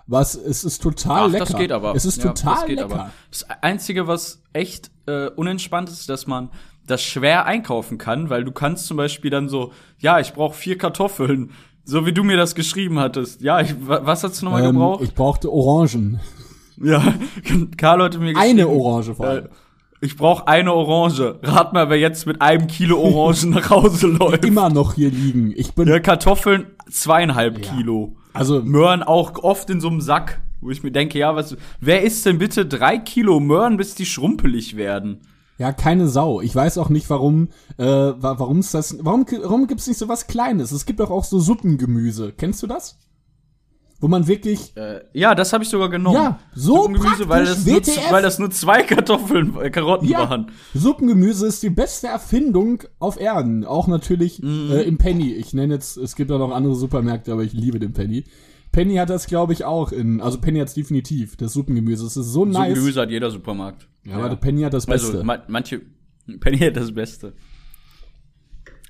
Was, 0.09 0.35
es 0.35 0.65
ist 0.65 0.83
total 0.83 1.29
Ach, 1.29 1.31
lecker. 1.33 1.45
das 1.45 1.57
geht 1.57 1.71
aber. 1.71 1.95
Es 1.95 2.05
ist 2.05 2.23
Ja, 2.25 2.33
total 2.33 2.55
das 2.63 2.69
lecker. 2.69 2.85
Aber. 2.87 3.11
Das 3.31 3.45
Einzige, 3.63 4.09
was 4.09 4.43
echt 4.53 4.91
äh, 5.07 5.29
unentspannt 5.29 5.89
ist, 5.89 6.09
dass 6.09 6.27
man 6.27 6.51
das 6.87 7.03
schwer 7.03 7.47
einkaufen 7.47 7.99
kann, 7.99 8.29
weil 8.31 8.45
du 8.45 8.53
kannst 8.53 8.87
zum 8.87 8.97
Beispiel 8.97 9.31
dann 9.31 9.49
so, 9.49 9.73
ja, 9.99 10.19
ich 10.21 10.33
brauche 10.33 10.55
vier 10.57 10.77
Kartoffeln, 10.79 11.51
so 11.85 12.07
wie 12.07 12.13
du 12.13 12.25
mir 12.25 12.37
das 12.37 12.55
geschrieben 12.55 12.99
hattest. 12.99 13.41
Ja, 13.43 13.61
ich, 13.61 13.75
wa- 13.87 14.01
was 14.05 14.25
hast 14.25 14.41
du 14.41 14.47
nochmal 14.47 14.65
Ähm, 14.65 14.73
gebraucht? 14.75 15.03
ich 15.03 15.15
brauchte 15.15 15.51
Orangen. 15.53 16.21
ja, 16.83 17.15
Karl 17.77 18.03
hatte 18.03 18.19
mir 18.19 18.33
geschrieben. 18.33 18.51
Eine 18.61 18.69
Orange 18.69 19.15
vor 19.15 19.27
allem. 19.27 19.45
Äh, 19.47 19.49
Ich 20.01 20.17
brauche 20.17 20.49
eine 20.49 20.73
Orange. 20.73 21.39
Rat 21.45 21.73
mal, 21.73 21.89
wer 21.89 21.99
jetzt 21.99 22.27
mit 22.27 22.43
einem 22.43 22.67
Kilo 22.67 22.99
Orangen 23.01 23.51
nach 23.51 23.71
Hause 23.71 24.07
läuft. 24.19 24.45
Immer 24.45 24.69
noch 24.69 24.95
hier 24.95 25.11
liegen. 25.11 25.53
Ich 25.57 25.75
bin, 25.75 25.87
Ja, 25.89 26.01
Kartoffeln 26.01 26.67
zweieinhalb 26.91 27.65
Ja. 27.65 27.73
Kilo. 27.73 28.17
also, 28.33 28.61
Möhren 28.63 29.03
auch 29.05 29.35
oft 29.45 29.71
in 29.71 29.81
so 29.81 29.89
einem 29.89 30.01
Sack, 30.01 30.41
wo 30.61 30.71
ich 30.71 30.83
mir 30.83 30.91
denke, 30.91 31.19
ja, 31.21 31.35
was, 31.37 31.57
wer 31.81 32.03
isst 32.03 32.27
denn 32.27 32.39
bitte 32.39 32.67
drei 32.67 32.99
Kilo 32.99 33.39
Möhren, 33.41 33.77
bis 33.77 33.95
die 33.95 34.07
schrumpelig 34.07 34.77
werden? 34.77 35.21
Ja, 35.63 35.73
keine 35.73 36.09
Sau. 36.09 36.41
Ich 36.41 36.55
weiß 36.57 36.77
auch 36.79 36.89
nicht, 36.89 37.09
warum, 37.09 37.49
äh, 37.79 37.85
wa- 37.85 38.39
warum's 38.41 38.73
das, 38.73 38.97
warum, 39.01 39.25
warum 39.43 39.69
gibt's 39.69 39.87
nicht 39.87 39.99
so 39.99 40.09
was 40.09 40.27
Kleines? 40.27 40.73
Es 40.73 40.87
gibt 40.87 40.99
doch 40.99 41.11
auch 41.11 41.23
so 41.25 41.39
Suppengemüse. 41.39 42.33
Kennst 42.37 42.63
du 42.65 42.67
das? 42.67 42.99
Wo 44.01 44.09
man 44.09 44.27
wirklich, 44.27 44.77
Äh, 44.77 45.03
ja, 45.13 45.37
das 45.37 45.53
habe 45.53 45.63
ich 45.63 45.71
sogar 45.71 45.89
genommen. 45.89 46.17
Ja, 46.17 46.41
so 46.57 46.75
Suppengemüse, 46.89 47.29
weil 47.29 47.45
das, 47.45 47.65
nur, 47.65 47.81
weil 48.11 48.23
das 48.23 48.41
nur 48.41 48.51
zwei 48.51 48.83
Kartoffeln, 48.83 49.57
äh, 49.63 49.71
Karotten 49.71 50.09
ja, 50.09 50.29
waren. 50.29 50.51
Suppengemüse 50.75 51.47
ist 51.47 51.63
die 51.63 51.71
beste 51.71 52.09
Erfindung 52.09 52.83
auf 52.99 53.21
Erden. 53.21 53.65
Auch 53.65 53.87
natürlich 53.87 54.43
Mhm. 54.43 54.71
äh, 54.73 54.83
im 54.83 54.99
Penny. 54.99 55.33
Ich 55.35 55.55
nenne 55.55 55.75
jetzt, 55.75 55.97
es 55.97 56.17
gibt 56.17 56.33
auch 56.33 56.41
noch 56.41 56.51
andere 56.51 56.75
Supermärkte, 56.75 57.33
aber 57.33 57.45
ich 57.45 57.53
liebe 57.53 57.79
den 57.79 57.93
Penny. 57.93 58.25
Penny 58.73 58.95
hat 58.97 59.11
das, 59.11 59.27
glaube 59.27 59.53
ich, 59.53 59.65
auch 59.65 59.93
in, 59.93 60.21
also 60.21 60.41
Penny 60.41 60.59
hat's 60.59 60.75
definitiv, 60.75 61.37
das 61.37 61.53
Suppengemüse. 61.53 62.07
Es 62.07 62.17
ist 62.17 62.27
so 62.27 62.45
nice. 62.45 62.57
Suppengemüse 62.69 63.01
hat 63.03 63.11
jeder 63.11 63.31
Supermarkt. 63.31 63.87
Ja, 64.05 64.17
aber 64.17 64.31
der 64.31 64.37
Penny 64.37 64.63
hat 64.63 64.73
das 64.73 64.87
Beste. 64.87 65.09
Also, 65.13 65.25
ma 65.25 65.39
manche, 65.49 65.83
Penny 66.41 66.59
hat 66.59 66.77
das 66.77 66.93
Beste. 66.93 67.35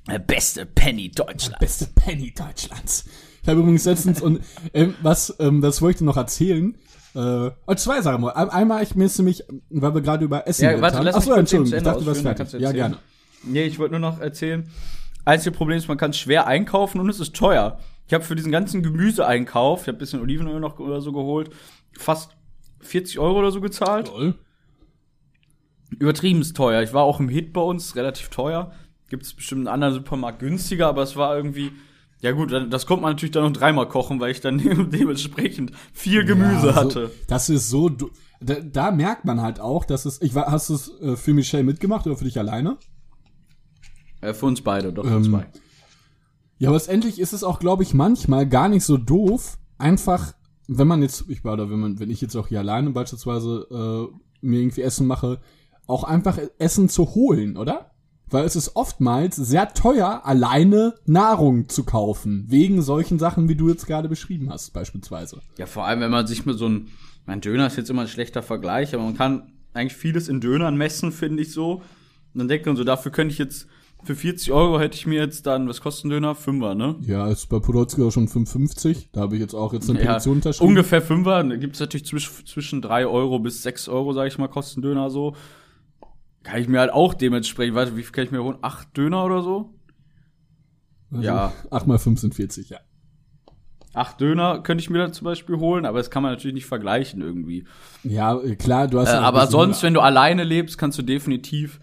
Der 0.08 0.18
beste 0.18 0.66
Penny 0.66 1.10
Deutschland. 1.10 1.58
beste 1.60 1.86
Penny 1.94 2.32
Deutschlands. 2.34 3.04
Ich 3.42 3.48
habe 3.48 3.60
übrigens 3.60 3.84
letztens 3.84 4.20
und 4.20 4.40
ähm, 4.74 4.94
was, 5.02 5.34
ähm, 5.38 5.60
das 5.60 5.80
wollte 5.82 5.98
ich 5.98 6.02
noch 6.02 6.16
erzählen. 6.16 6.74
Äh, 7.14 7.50
und 7.66 7.78
zwei 7.78 8.00
Sachen. 8.02 8.20
mal. 8.22 8.30
Ein- 8.32 8.50
Einmal, 8.50 8.82
ich 8.82 8.94
müsste 8.94 9.22
mich, 9.22 9.44
weil 9.70 9.94
wir 9.94 10.00
gerade 10.00 10.24
über 10.24 10.46
Essen 10.48 10.64
Ja, 10.64 10.80
warte, 10.80 10.96
haben. 10.98 11.04
lass 11.04 11.14
Ach 11.16 11.20
mich 11.20 11.24
so, 11.26 11.34
kurz 11.34 11.52
eben 11.52 11.62
Entschuldigung, 11.62 11.78
ich 11.78 11.84
dachte, 11.84 12.00
du 12.00 12.06
warst 12.06 12.22
fertig. 12.22 12.60
Ja, 12.60 12.72
gerne. 12.72 12.98
Nee, 13.44 13.64
ich 13.64 13.78
wollte 13.78 13.92
nur 13.92 14.00
noch 14.00 14.20
erzählen. 14.20 14.68
Einzige 15.24 15.54
Problem 15.56 15.78
ist, 15.78 15.88
man 15.88 15.98
kann 15.98 16.12
schwer 16.12 16.46
einkaufen 16.46 17.00
und 17.00 17.08
es 17.08 17.20
ist 17.20 17.34
teuer. 17.34 17.78
Ich 18.06 18.14
habe 18.14 18.24
für 18.24 18.34
diesen 18.34 18.52
ganzen 18.52 18.82
Gemüseeinkauf, 18.82 19.82
ich 19.82 19.88
habe 19.88 19.96
ein 19.96 20.00
bisschen 20.00 20.20
Olivenöl 20.20 20.60
noch 20.60 20.78
oder 20.78 21.00
so 21.00 21.12
geholt, 21.12 21.50
fast 21.96 22.36
40 22.80 23.18
Euro 23.18 23.38
oder 23.38 23.50
so 23.52 23.60
gezahlt. 23.60 24.08
Toll. 24.08 24.34
Übertrieben 25.98 26.42
teuer. 26.54 26.82
Ich 26.82 26.92
war 26.92 27.04
auch 27.04 27.20
im 27.20 27.28
Hit 27.28 27.52
bei 27.52 27.60
uns, 27.60 27.96
relativ 27.96 28.28
teuer. 28.30 28.72
Gibt 29.08 29.24
es 29.24 29.34
bestimmt 29.34 29.60
einen 29.60 29.68
anderen 29.74 29.94
Supermarkt 29.94 30.38
günstiger, 30.40 30.88
aber 30.88 31.02
es 31.02 31.16
war 31.16 31.36
irgendwie. 31.36 31.72
Ja 32.20 32.30
gut, 32.32 32.52
das 32.52 32.86
konnte 32.86 33.02
man 33.02 33.12
natürlich 33.12 33.32
dann 33.32 33.42
noch 33.44 33.52
dreimal 33.52 33.88
kochen, 33.88 34.20
weil 34.20 34.30
ich 34.30 34.40
dann 34.40 34.58
dementsprechend 34.90 35.72
viel 35.92 36.24
Gemüse 36.24 36.68
Ja, 36.68 36.74
hatte. 36.76 37.08
So, 37.08 37.14
das 37.26 37.48
ist 37.48 37.68
so, 37.68 37.90
da, 38.40 38.54
da 38.60 38.90
merkt 38.92 39.24
man 39.24 39.42
halt 39.42 39.58
auch, 39.60 39.84
dass 39.84 40.04
es, 40.04 40.22
ich 40.22 40.34
war, 40.34 40.46
hast 40.46 40.70
du 40.70 40.74
es 40.74 41.00
äh, 41.00 41.16
für 41.16 41.34
Michelle 41.34 41.64
mitgemacht 41.64 42.06
oder 42.06 42.16
für 42.16 42.24
dich 42.24 42.38
alleine? 42.38 42.78
Äh, 44.20 44.34
für 44.34 44.46
uns 44.46 44.60
beide, 44.60 44.92
doch 44.92 45.02
für 45.04 45.10
Ähm, 45.10 45.16
uns 45.16 45.30
beide. 45.32 45.48
Ja, 46.62 46.68
aber 46.68 46.76
letztendlich 46.76 47.18
ist 47.18 47.32
es 47.32 47.42
auch, 47.42 47.58
glaube 47.58 47.82
ich, 47.82 47.92
manchmal 47.92 48.48
gar 48.48 48.68
nicht 48.68 48.84
so 48.84 48.96
doof, 48.96 49.58
einfach, 49.78 50.32
wenn 50.68 50.86
man 50.86 51.02
jetzt, 51.02 51.24
ich 51.26 51.42
war 51.42 51.54
oder 51.54 51.68
wenn 51.70 51.80
man, 51.80 51.98
wenn 51.98 52.08
ich 52.08 52.20
jetzt 52.20 52.36
auch 52.36 52.46
hier 52.46 52.60
alleine 52.60 52.90
beispielsweise 52.90 53.66
äh, 53.68 54.46
mir 54.46 54.60
irgendwie 54.60 54.82
Essen 54.82 55.08
mache, 55.08 55.40
auch 55.88 56.04
einfach 56.04 56.38
Essen 56.58 56.88
zu 56.88 57.16
holen, 57.16 57.56
oder? 57.56 57.90
Weil 58.30 58.44
es 58.44 58.54
ist 58.54 58.76
oftmals 58.76 59.34
sehr 59.34 59.74
teuer, 59.74 60.22
alleine 60.24 60.94
Nahrung 61.04 61.68
zu 61.68 61.82
kaufen, 61.82 62.44
wegen 62.46 62.80
solchen 62.80 63.18
Sachen, 63.18 63.48
wie 63.48 63.56
du 63.56 63.68
jetzt 63.68 63.88
gerade 63.88 64.08
beschrieben 64.08 64.48
hast, 64.48 64.72
beispielsweise. 64.72 65.40
Ja, 65.58 65.66
vor 65.66 65.84
allem, 65.84 65.98
wenn 65.98 66.12
man 66.12 66.28
sich 66.28 66.46
mit 66.46 66.58
so 66.58 66.68
ein, 66.68 66.90
mein 67.26 67.40
Döner 67.40 67.66
ist 67.66 67.76
jetzt 67.76 67.90
immer 67.90 68.02
ein 68.02 68.08
schlechter 68.08 68.44
Vergleich, 68.44 68.94
aber 68.94 69.02
man 69.02 69.16
kann 69.16 69.50
eigentlich 69.74 69.96
vieles 69.96 70.28
in 70.28 70.40
Dönern 70.40 70.76
messen, 70.76 71.10
finde 71.10 71.42
ich 71.42 71.50
so. 71.50 71.82
Und 72.34 72.38
dann 72.38 72.46
denkt 72.46 72.66
man 72.66 72.76
so, 72.76 72.84
dafür 72.84 73.10
könnte 73.10 73.32
ich 73.32 73.38
jetzt, 73.38 73.66
für 74.04 74.14
40 74.16 74.52
Euro 74.52 74.80
hätte 74.80 74.96
ich 74.96 75.06
mir 75.06 75.20
jetzt 75.20 75.46
dann, 75.46 75.68
was 75.68 75.80
kostet 75.80 76.06
ein 76.06 76.10
Döner? 76.10 76.34
Fünfer, 76.34 76.74
ne? 76.74 76.96
Ja, 77.02 77.28
ist 77.28 77.48
bei 77.48 77.58
Podolski 77.60 78.02
auch 78.02 78.10
schon 78.10 78.26
5,50. 78.28 79.08
Da 79.12 79.20
habe 79.22 79.36
ich 79.36 79.40
jetzt 79.40 79.54
auch 79.54 79.72
jetzt 79.72 79.88
eine 79.88 80.00
Ja, 80.00 80.12
Petition 80.12 80.36
unterschrieben. 80.36 80.68
ungefähr 80.68 81.00
Fünfer. 81.02 81.42
Da 81.44 81.56
gibt 81.56 81.74
es 81.74 81.80
natürlich 81.80 82.06
zwisch, 82.06 82.30
zwischen 82.44 82.82
drei 82.82 83.06
Euro 83.06 83.38
bis 83.38 83.62
sechs 83.62 83.88
Euro, 83.88 84.12
sage 84.12 84.28
ich 84.28 84.38
mal, 84.38 84.48
kosten 84.48 84.82
Döner 84.82 85.08
so. 85.10 85.34
Kann 86.42 86.60
ich 86.60 86.66
mir 86.68 86.80
halt 86.80 86.92
auch 86.92 87.14
dementsprechend, 87.14 87.76
warte, 87.76 87.96
wie 87.96 88.02
viel 88.02 88.12
kann 88.12 88.24
ich 88.24 88.32
mir 88.32 88.42
holen? 88.42 88.58
Acht 88.62 88.96
Döner 88.96 89.24
oder 89.24 89.42
so? 89.42 89.74
Also, 91.12 91.22
ja. 91.24 91.52
8 91.70 91.86
mal 91.86 91.98
5 91.98 92.18
sind 92.20 92.34
40, 92.34 92.70
ja. 92.70 92.78
Acht 93.94 94.20
Döner 94.20 94.60
könnte 94.62 94.82
ich 94.82 94.88
mir 94.88 94.98
da 94.98 95.12
zum 95.12 95.26
Beispiel 95.26 95.58
holen, 95.58 95.84
aber 95.84 95.98
das 95.98 96.10
kann 96.10 96.22
man 96.22 96.32
natürlich 96.32 96.54
nicht 96.54 96.64
vergleichen 96.66 97.20
irgendwie. 97.20 97.64
Ja, 98.04 98.40
klar, 98.58 98.88
du 98.88 98.98
hast 98.98 99.10
Äh, 99.12 99.16
aber 99.16 99.46
sonst, 99.46 99.76
Hunger. 99.76 99.82
wenn 99.88 99.94
du 99.94 100.00
alleine 100.00 100.44
lebst, 100.44 100.78
kannst 100.78 100.96
du 100.98 101.02
definitiv 101.02 101.78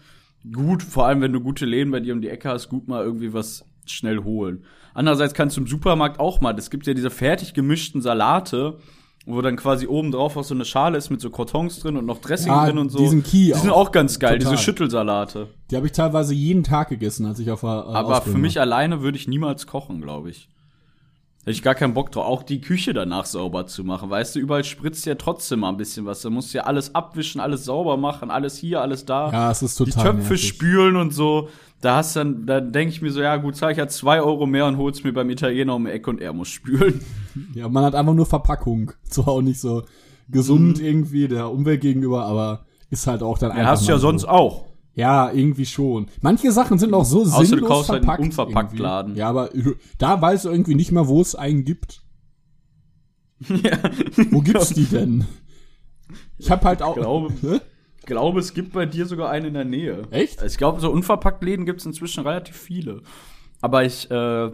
gut, 0.52 0.82
vor 0.82 1.06
allem 1.06 1.20
wenn 1.20 1.32
du 1.32 1.40
gute 1.40 1.66
Läden 1.66 1.90
bei 1.90 2.00
dir 2.00 2.14
um 2.14 2.20
die 2.20 2.28
Ecke 2.28 2.48
hast, 2.48 2.68
gut 2.68 2.88
mal 2.88 3.02
irgendwie 3.04 3.32
was 3.32 3.64
schnell 3.86 4.18
holen. 4.24 4.64
Andererseits 4.94 5.34
kannst 5.34 5.56
du 5.56 5.60
im 5.62 5.66
Supermarkt 5.66 6.18
auch 6.20 6.40
mal, 6.40 6.56
es 6.58 6.70
gibt 6.70 6.86
ja 6.86 6.94
diese 6.94 7.10
fertig 7.10 7.54
gemischten 7.54 8.02
Salate, 8.02 8.78
wo 9.26 9.40
dann 9.42 9.56
quasi 9.56 9.86
oben 9.86 10.10
drauf 10.12 10.36
auch 10.36 10.44
so 10.44 10.54
eine 10.54 10.64
Schale 10.64 10.96
ist 10.98 11.10
mit 11.10 11.20
so 11.20 11.30
Kartons 11.30 11.78
drin 11.80 11.96
und 11.96 12.06
noch 12.06 12.18
Dressing 12.20 12.50
Ah, 12.52 12.66
drin 12.66 12.78
und 12.78 12.88
so. 12.90 12.98
diesen 12.98 13.22
Key 13.22 13.46
die 13.46 13.52
sind 13.54 13.70
auch. 13.70 13.88
auch 13.88 13.92
ganz 13.92 14.18
geil, 14.18 14.38
Total. 14.38 14.52
diese 14.52 14.62
Schüttelsalate. 14.64 15.48
Die 15.70 15.76
habe 15.76 15.86
ich 15.86 15.92
teilweise 15.92 16.34
jeden 16.34 16.64
Tag 16.64 16.88
gegessen, 16.88 17.26
als 17.26 17.38
ich 17.38 17.50
auf 17.50 17.60
der 17.60 17.68
äh, 17.70 17.72
Aber 17.94 18.08
für 18.08 18.14
Ausbildung 18.16 18.40
mich 18.40 18.56
war. 18.56 18.62
alleine 18.62 19.02
würde 19.02 19.18
ich 19.18 19.28
niemals 19.28 19.66
kochen, 19.66 20.00
glaube 20.00 20.30
ich. 20.30 20.48
Hätte 21.40 21.52
ich 21.52 21.62
gar 21.62 21.74
keinen 21.74 21.94
Bock 21.94 22.12
drauf, 22.12 22.26
auch 22.26 22.42
die 22.42 22.60
Küche 22.60 22.92
danach 22.92 23.24
sauber 23.24 23.66
zu 23.66 23.82
machen. 23.82 24.10
Weißt 24.10 24.34
du, 24.36 24.40
überall 24.40 24.62
spritzt 24.62 25.06
ja 25.06 25.14
trotzdem 25.14 25.60
mal 25.60 25.70
ein 25.70 25.78
bisschen 25.78 26.04
was. 26.04 26.20
Da 26.20 26.28
musst 26.28 26.52
du 26.52 26.58
ja 26.58 26.64
alles 26.64 26.94
abwischen, 26.94 27.40
alles 27.40 27.64
sauber 27.64 27.96
machen, 27.96 28.30
alles 28.30 28.58
hier, 28.58 28.82
alles 28.82 29.06
da. 29.06 29.32
Ja, 29.32 29.50
es 29.50 29.62
ist 29.62 29.80
die 29.80 29.84
total 29.84 30.04
Töpfe 30.12 30.18
nervig. 30.18 30.46
spülen 30.48 30.96
und 30.96 31.14
so. 31.14 31.48
Da 31.80 31.96
hast 31.96 32.14
dann, 32.14 32.44
da 32.44 32.60
denke 32.60 32.92
ich 32.92 33.00
mir 33.00 33.10
so, 33.10 33.22
ja 33.22 33.36
gut, 33.36 33.56
zahle 33.56 33.72
ich 33.72 33.78
ja 33.78 33.88
zwei 33.88 34.20
Euro 34.20 34.44
mehr 34.44 34.66
und 34.66 34.76
hol's 34.76 35.02
mir 35.02 35.14
beim 35.14 35.30
Italiener 35.30 35.74
um 35.76 35.86
die 35.86 35.92
Ecke 35.92 36.10
und 36.10 36.20
er 36.20 36.32
muss 36.34 36.48
spülen. 36.48 37.00
Ja, 37.54 37.68
man 37.68 37.84
hat 37.84 37.94
einfach 37.94 38.12
nur 38.12 38.26
Verpackung. 38.26 38.92
Zwar 39.04 39.28
auch 39.28 39.40
nicht 39.40 39.60
so 39.60 39.84
gesund 40.28 40.78
Mhm. 40.78 40.84
irgendwie 40.84 41.26
der 41.28 41.50
Umwelt 41.50 41.80
gegenüber, 41.80 42.24
aber 42.26 42.66
ist 42.90 43.06
halt 43.06 43.22
auch 43.22 43.38
dann 43.38 43.50
Ja, 43.52 43.56
einfach 43.58 43.70
hast 43.72 43.82
du 43.84 43.88
ja 43.92 43.94
mal 43.94 44.00
sonst 44.00 44.22
so. 44.22 44.28
auch. 44.28 44.64
Ja, 44.94 45.30
irgendwie 45.32 45.66
schon. 45.66 46.06
Manche 46.20 46.50
Sachen 46.52 46.78
sind 46.78 46.92
auch 46.94 47.04
so 47.04 47.22
Außer 47.22 47.38
du 47.40 47.46
sinnlos 47.46 47.68
kaufst 47.68 47.90
halt 47.90 47.98
einen 48.02 48.04
verpackt. 48.06 48.22
unverpackt 48.24 48.70
irgendwie. 48.72 48.82
Laden. 48.82 49.16
Ja, 49.16 49.28
aber 49.28 49.50
da 49.98 50.20
weißt 50.20 50.44
du 50.46 50.50
irgendwie 50.50 50.74
nicht 50.74 50.92
mehr, 50.92 51.06
wo 51.08 51.20
es 51.20 51.34
einen 51.34 51.64
gibt. 51.64 52.02
Wo 54.30 54.40
gibt's 54.42 54.70
die 54.74 54.84
denn? 54.84 55.24
Ich 56.38 56.50
hab 56.50 56.64
halt 56.64 56.82
auch. 56.82 56.94
glaube-? 56.96 57.60
Ich 58.02 58.06
glaube, 58.06 58.40
es 58.40 58.54
gibt 58.54 58.72
bei 58.72 58.86
dir 58.86 59.04
sogar 59.06 59.30
einen 59.30 59.48
in 59.48 59.54
der 59.54 59.66
Nähe. 59.66 60.08
Echt? 60.10 60.42
Ich 60.42 60.56
glaube, 60.56 60.80
so 60.80 60.90
unverpackt 60.90 61.44
Läden 61.44 61.66
gibt 61.66 61.80
es 61.80 61.86
inzwischen 61.86 62.24
relativ 62.26 62.56
viele. 62.56 63.02
Aber 63.60 63.84
ich 63.84 64.10
äh, 64.10 64.50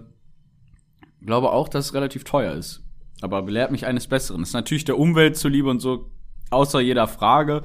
glaube 1.24 1.52
auch, 1.52 1.68
dass 1.68 1.86
es 1.86 1.94
relativ 1.94 2.24
teuer 2.24 2.52
ist. 2.54 2.82
Aber 3.22 3.42
belehrt 3.42 3.70
mich 3.70 3.86
eines 3.86 4.08
Besseren. 4.08 4.42
Das 4.42 4.50
ist 4.50 4.54
natürlich 4.54 4.84
der 4.84 4.98
Umwelt 4.98 5.36
zuliebe 5.36 5.70
und 5.70 5.78
so, 5.78 6.10
außer 6.50 6.80
jeder 6.80 7.06
Frage, 7.06 7.62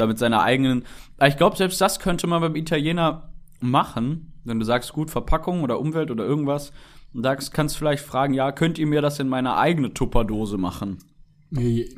da 0.00 0.06
mit 0.06 0.18
seiner 0.18 0.42
eigenen. 0.42 0.84
Aber 1.18 1.28
ich 1.28 1.36
glaube, 1.36 1.56
selbst 1.56 1.80
das 1.80 2.00
könnte 2.00 2.26
man 2.26 2.40
beim 2.40 2.56
Italiener 2.56 3.30
machen, 3.60 4.32
wenn 4.44 4.58
du 4.58 4.64
sagst, 4.64 4.92
gut, 4.92 5.10
Verpackung 5.10 5.62
oder 5.62 5.78
Umwelt 5.80 6.10
oder 6.10 6.24
irgendwas. 6.24 6.72
Und 7.12 7.22
da 7.22 7.34
kannst 7.36 7.74
du 7.74 7.78
vielleicht 7.78 8.04
fragen, 8.04 8.34
ja, 8.34 8.52
könnt 8.52 8.78
ihr 8.78 8.86
mir 8.86 9.02
das 9.02 9.18
in 9.18 9.28
meine 9.28 9.56
eigene 9.56 9.92
Tupperdose 9.92 10.58
machen? 10.58 10.98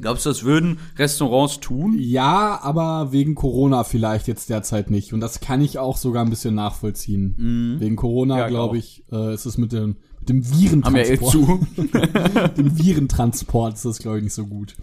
Glaubst 0.00 0.24
du, 0.24 0.30
das 0.30 0.44
würden 0.44 0.78
Restaurants 0.96 1.60
tun? 1.60 1.94
Ja, 1.98 2.58
aber 2.62 3.12
wegen 3.12 3.34
Corona 3.34 3.84
vielleicht 3.84 4.26
jetzt 4.26 4.48
derzeit 4.48 4.90
nicht. 4.90 5.12
Und 5.12 5.20
das 5.20 5.40
kann 5.40 5.60
ich 5.60 5.78
auch 5.78 5.98
sogar 5.98 6.24
ein 6.24 6.30
bisschen 6.30 6.54
nachvollziehen. 6.54 7.76
Wegen 7.78 7.96
Corona, 7.96 8.34
Mhm. 8.36 8.40
Ja, 8.40 8.48
glaube 8.48 8.78
ich, 8.78 9.04
äh, 9.12 9.34
ist 9.34 9.44
es 9.44 9.58
mit 9.58 9.72
dem, 9.72 9.98
mit 10.20 10.28
dem 10.30 10.42
Haben 10.42 10.94
wir 10.94 11.04
eh 11.06 11.20
Virentransport. 11.20 11.32
zu. 11.32 11.66
dem 12.62 12.78
Virentransport 12.78 13.74
ist 13.74 13.84
das, 13.84 13.98
glaube 13.98 14.16
ich, 14.18 14.24
nicht 14.24 14.34
so 14.34 14.46
gut. 14.46 14.74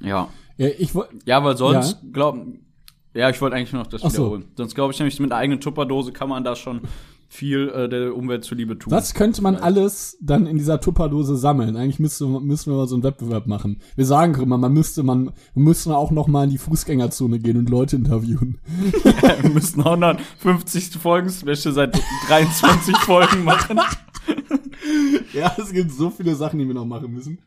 ja. 0.00 0.28
Ja, 0.56 0.68
ich. 0.78 0.92
Ja, 1.24 1.44
weil 1.44 1.56
sonst 1.56 1.98
glauben. 2.12 2.60
Ja, 3.14 3.30
ich 3.30 3.40
wollte 3.40 3.56
eigentlich 3.56 3.72
nur 3.72 3.82
noch 3.82 3.88
das 3.88 4.02
Ach 4.04 4.10
so. 4.10 4.18
wiederholen. 4.18 4.44
Sonst 4.56 4.74
glaube 4.74 4.92
ich 4.92 4.98
nämlich, 4.98 5.18
mit 5.20 5.32
einer 5.32 5.40
eigenen 5.40 5.60
Tupperdose 5.60 6.12
kann 6.12 6.28
man 6.28 6.44
da 6.44 6.54
schon 6.54 6.82
viel 7.28 7.68
äh, 7.70 7.88
der 7.88 8.14
Umwelt 8.14 8.44
zuliebe 8.44 8.78
tun. 8.78 8.92
Was 8.92 9.14
könnte 9.14 9.42
man 9.42 9.56
alles 9.56 10.16
dann 10.20 10.46
in 10.46 10.58
dieser 10.58 10.80
Tupperdose 10.80 11.36
sammeln? 11.36 11.76
Eigentlich 11.76 11.98
müsste, 11.98 12.26
müssen 12.26 12.72
wir 12.72 12.76
mal 12.76 12.86
so 12.86 12.94
einen 12.94 13.02
Wettbewerb 13.04 13.46
machen. 13.46 13.80
Wir 13.96 14.04
sagen 14.04 14.34
immer, 14.40 14.58
man 14.58 14.72
müsste, 14.72 15.02
man, 15.02 15.32
wir 15.54 15.62
müssen 15.62 15.92
auch 15.92 16.10
noch 16.10 16.28
mal 16.28 16.44
in 16.44 16.50
die 16.50 16.58
Fußgängerzone 16.58 17.38
gehen 17.38 17.56
und 17.56 17.68
Leute 17.68 17.96
interviewen. 17.96 18.58
wir 19.40 19.50
müssen 19.50 19.80
150 19.80 20.90
Folgen 20.98 21.30
Special 21.30 21.74
seit 21.74 21.98
23 22.28 22.96
Folgen 22.98 23.44
machen. 23.44 23.80
Ja, 25.32 25.54
es 25.58 25.72
gibt 25.72 25.90
so 25.92 26.10
viele 26.10 26.34
Sachen, 26.34 26.58
die 26.58 26.66
wir 26.66 26.74
noch 26.74 26.86
machen 26.86 27.12
müssen. 27.12 27.38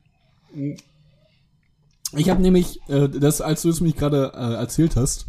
Ich 2.16 2.30
habe 2.30 2.42
nämlich, 2.42 2.80
äh, 2.88 3.08
das, 3.08 3.42
als 3.42 3.62
du 3.62 3.70
es 3.70 3.82
mich 3.82 3.96
gerade 3.96 4.32
äh, 4.34 4.54
erzählt 4.56 4.96
hast, 4.96 5.28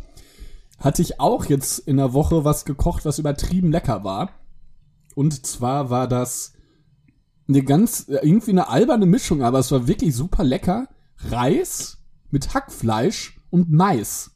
hatte 0.78 1.02
ich 1.02 1.20
auch 1.20 1.44
jetzt 1.44 1.78
in 1.80 1.98
der 1.98 2.12
Woche 2.14 2.44
was 2.44 2.64
gekocht, 2.64 3.04
was 3.04 3.18
übertrieben 3.18 3.70
lecker 3.70 4.02
war. 4.02 4.30
Und 5.14 5.44
zwar 5.46 5.90
war 5.90 6.08
das 6.08 6.54
eine 7.48 7.62
ganz, 7.62 8.08
äh, 8.08 8.18
irgendwie 8.22 8.52
eine 8.52 8.68
alberne 8.68 9.06
Mischung, 9.06 9.42
aber 9.42 9.58
es 9.58 9.70
war 9.72 9.86
wirklich 9.86 10.14
super 10.16 10.42
lecker. 10.42 10.88
Reis 11.18 11.98
mit 12.30 12.54
Hackfleisch 12.54 13.38
und 13.50 13.70
Mais. 13.70 14.30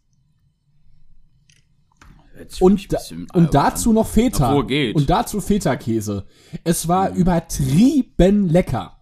Und, 2.60 2.92
da, 2.92 2.98
und 3.32 3.54
dazu 3.54 3.92
noch 3.92 4.08
Feta. 4.08 4.52
Und 4.96 5.08
dazu 5.08 5.40
Feta-Käse. 5.40 6.26
Es 6.64 6.88
war 6.88 7.10
Mhm. 7.10 7.16
übertrieben 7.16 8.48
lecker. 8.48 8.98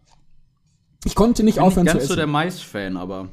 Ich 1.04 1.14
konnte 1.14 1.42
nicht 1.42 1.56
bin 1.56 1.64
aufhören 1.64 1.84
nicht 1.84 1.92
zu 1.92 1.98
ganz 1.98 2.08
so 2.08 2.14
essen. 2.14 2.18
der 2.18 2.26
Mais-Fan, 2.26 2.96
aber 2.96 3.28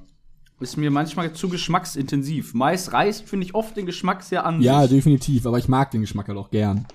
ist 0.59 0.77
mir 0.77 0.91
manchmal 0.91 1.33
zu 1.33 1.49
geschmacksintensiv. 1.49 2.53
Mais 2.53 2.91
reißt, 2.91 3.27
finde 3.27 3.45
ich, 3.45 3.55
oft 3.55 3.77
den 3.77 3.85
Geschmack 3.85 4.23
sehr 4.23 4.45
an. 4.45 4.61
ja, 4.61 4.81
sich. 4.81 4.91
definitiv. 4.91 5.45
Aber 5.45 5.57
ich 5.57 5.67
mag 5.67 5.91
den 5.91 6.01
Geschmack 6.01 6.27
halt 6.27 6.37
auch 6.37 6.49
gern. 6.49 6.85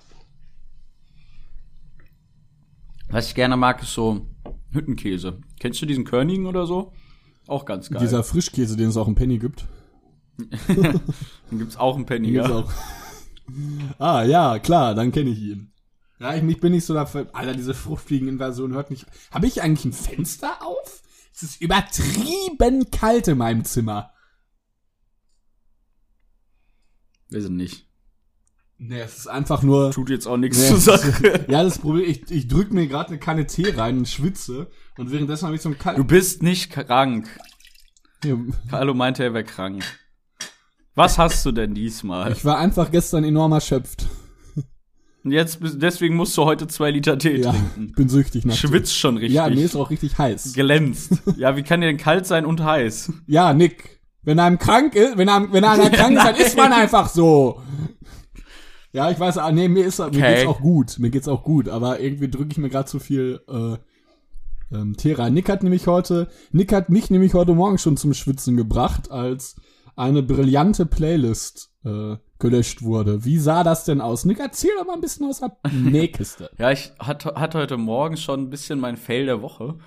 Was 3.08 3.28
ich 3.28 3.34
gerne 3.34 3.56
mag, 3.56 3.82
ist 3.82 3.94
so 3.94 4.26
Hüttenkäse. 4.72 5.40
Kennst 5.60 5.80
du 5.80 5.86
diesen 5.86 6.04
Körnigen 6.04 6.46
oder 6.46 6.66
so? 6.66 6.92
Auch 7.46 7.64
ganz 7.64 7.88
geil. 7.90 8.00
Dieser 8.00 8.24
Frischkäse, 8.24 8.76
den 8.76 8.88
es 8.88 8.96
auch 8.96 9.08
im 9.08 9.14
Penny 9.14 9.38
gibt. 9.38 9.66
Dann 10.66 11.00
gibt's 11.58 11.76
auch 11.76 11.94
einen 11.96 12.06
Penny, 12.06 12.28
Den 12.28 12.36
ja. 12.36 12.50
auch. 12.50 12.70
ah, 13.98 14.24
ja, 14.24 14.58
klar, 14.58 14.94
dann 14.94 15.12
kenne 15.12 15.30
ich 15.30 15.38
ihn. 15.38 15.70
Ja, 16.20 16.34
ich, 16.34 16.42
ich 16.44 16.60
bin 16.60 16.72
nicht 16.72 16.84
so 16.86 16.94
dafür. 16.94 17.28
Alter, 17.32 17.54
diese 17.54 17.74
Fruchtfliegen-Invasion 17.74 18.72
hört 18.72 18.90
nicht. 18.90 19.06
Habe 19.30 19.46
ich 19.46 19.62
eigentlich 19.62 19.84
ein 19.86 19.92
Fenster 19.92 20.62
auf? 20.66 21.02
Es 21.34 21.42
ist 21.42 21.60
übertrieben 21.60 22.90
kalt 22.92 23.26
in 23.28 23.38
meinem 23.38 23.64
Zimmer. 23.64 24.12
Wir 27.28 27.42
sind 27.42 27.56
nicht. 27.56 27.88
Nee, 28.78 29.00
es 29.00 29.16
ist 29.18 29.26
einfach 29.28 29.62
nur. 29.62 29.90
Tut 29.92 30.10
jetzt 30.10 30.26
auch 30.26 30.36
nichts 30.36 30.58
Nee, 30.58 30.76
Sache. 30.76 31.08
ist- 31.08 31.22
ja, 31.48 31.62
das 31.62 31.78
Problem, 31.78 32.08
ich, 32.08 32.30
ich 32.30 32.48
drück 32.48 32.72
mir 32.72 32.86
gerade 32.86 33.10
eine 33.10 33.18
Kanne 33.18 33.46
Tee 33.46 33.70
rein 33.70 33.98
und 33.98 34.08
schwitze. 34.08 34.68
Und 34.98 35.10
währenddessen 35.10 35.46
habe 35.46 35.56
ich 35.56 35.62
so 35.62 35.68
ein 35.68 35.74
Du 35.76 35.78
kalt. 35.82 36.06
bist 36.06 36.42
nicht 36.42 36.70
krank. 36.70 37.28
Carlo 38.70 38.94
meinte, 38.94 39.22
er 39.24 39.34
wäre 39.34 39.44
krank. 39.44 39.84
Was 40.94 41.18
hast 41.18 41.44
du 41.44 41.52
denn 41.52 41.74
diesmal? 41.74 42.32
Ich 42.32 42.44
war 42.44 42.58
einfach 42.58 42.90
gestern 42.90 43.24
enorm 43.24 43.52
erschöpft. 43.52 44.06
Und 45.24 45.32
jetzt, 45.32 45.58
deswegen 45.62 46.16
musst 46.16 46.36
du 46.36 46.44
heute 46.44 46.66
zwei 46.68 46.90
Liter 46.90 47.16
Tee 47.18 47.36
Ja, 47.40 47.50
trinken. 47.52 47.86
ich 47.88 47.94
bin 47.94 48.08
süchtig 48.10 48.44
nach 48.44 48.54
Tee. 48.54 48.66
Schwitzt 48.68 48.96
schon 48.96 49.16
richtig. 49.16 49.34
Ja, 49.34 49.48
mir 49.48 49.64
ist 49.64 49.74
auch 49.74 49.88
richtig 49.90 50.18
heiß. 50.18 50.52
glänzt. 50.52 51.12
Ja, 51.38 51.56
wie 51.56 51.62
kann 51.62 51.80
dir 51.80 51.86
denn 51.86 51.96
kalt 51.96 52.26
sein 52.26 52.44
und 52.44 52.62
heiß? 52.62 53.10
Ja, 53.26 53.54
Nick. 53.54 54.00
Wenn 54.22 54.38
einem 54.38 54.58
krank 54.58 54.94
ist, 54.94 55.16
wenn 55.18 55.28
einem, 55.28 55.52
wenn 55.52 55.64
einer 55.64 55.90
krank 55.90 56.16
ist, 56.16 56.24
dann 56.24 56.36
ist 56.36 56.56
man 56.56 56.72
einfach 56.72 57.08
so. 57.08 57.60
Ja, 58.92 59.10
ich 59.10 59.18
weiß, 59.18 59.38
ah, 59.38 59.50
nee, 59.50 59.68
mir 59.68 59.84
ist, 59.86 59.98
mir 59.98 60.06
Okay. 60.06 60.34
geht's 60.36 60.46
auch 60.46 60.60
gut, 60.60 60.98
mir 60.98 61.10
geht's 61.10 61.26
auch 61.28 61.42
gut, 61.42 61.68
aber 61.68 62.00
irgendwie 62.00 62.28
drücke 62.30 62.50
ich 62.52 62.58
mir 62.58 62.68
gerade 62.70 62.88
zu 62.88 63.00
viel 63.00 63.40
äh, 63.48 63.76
ähm, 64.74 64.96
Tee 64.96 65.12
rein. 65.14 65.34
Nick 65.34 65.48
hat 65.48 65.62
nämlich 65.62 65.86
heute, 65.88 66.28
Nick 66.52 66.72
hat 66.72 66.90
mich 66.90 67.10
nämlich 67.10 67.34
heute 67.34 67.54
Morgen 67.54 67.76
schon 67.78 67.96
zum 67.96 68.14
Schwitzen 68.14 68.56
gebracht, 68.56 69.10
als 69.10 69.56
eine 69.96 70.22
brillante 70.22 70.86
Playlist 70.86 71.70
äh, 71.84 72.16
gelöscht 72.38 72.82
wurde. 72.82 73.24
Wie 73.24 73.38
sah 73.38 73.62
das 73.64 73.84
denn 73.84 74.00
aus? 74.00 74.24
Nick, 74.24 74.38
erzähl 74.40 74.70
doch 74.78 74.86
mal 74.86 74.94
ein 74.94 75.00
bisschen 75.00 75.26
aus 75.28 75.40
der 75.40 75.56
Nähkiste. 75.72 76.50
Ja, 76.58 76.70
ich 76.70 76.92
hatte, 76.98 77.34
hatte 77.36 77.58
heute 77.58 77.76
Morgen 77.76 78.16
schon 78.16 78.40
ein 78.42 78.50
bisschen 78.50 78.80
mein 78.80 78.96
Fail 78.96 79.26
der 79.26 79.42
Woche. 79.42 79.78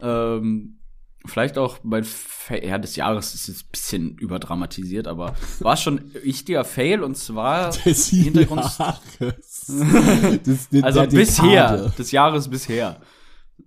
Ähm, 0.00 0.78
vielleicht 1.26 1.58
auch 1.58 1.78
mein 1.82 2.04
Fail, 2.04 2.64
ja, 2.66 2.78
des 2.78 2.96
Jahres 2.96 3.34
ist 3.34 3.48
jetzt 3.48 3.64
ein 3.64 3.68
bisschen 3.72 4.18
überdramatisiert, 4.18 5.06
aber 5.06 5.34
war 5.60 5.76
schon 5.76 5.98
richtiger 6.24 6.64
Fail 6.64 7.02
und 7.02 7.16
zwar 7.16 7.70
Des 7.84 8.08
Hintergrund- 8.10 8.78
Jahres. 8.78 9.66
Des- 10.46 10.68
der- 10.70 10.84
also 10.84 11.06
bisher, 11.06 11.88
des 11.98 12.10
Jahres 12.12 12.48
bisher. 12.48 13.00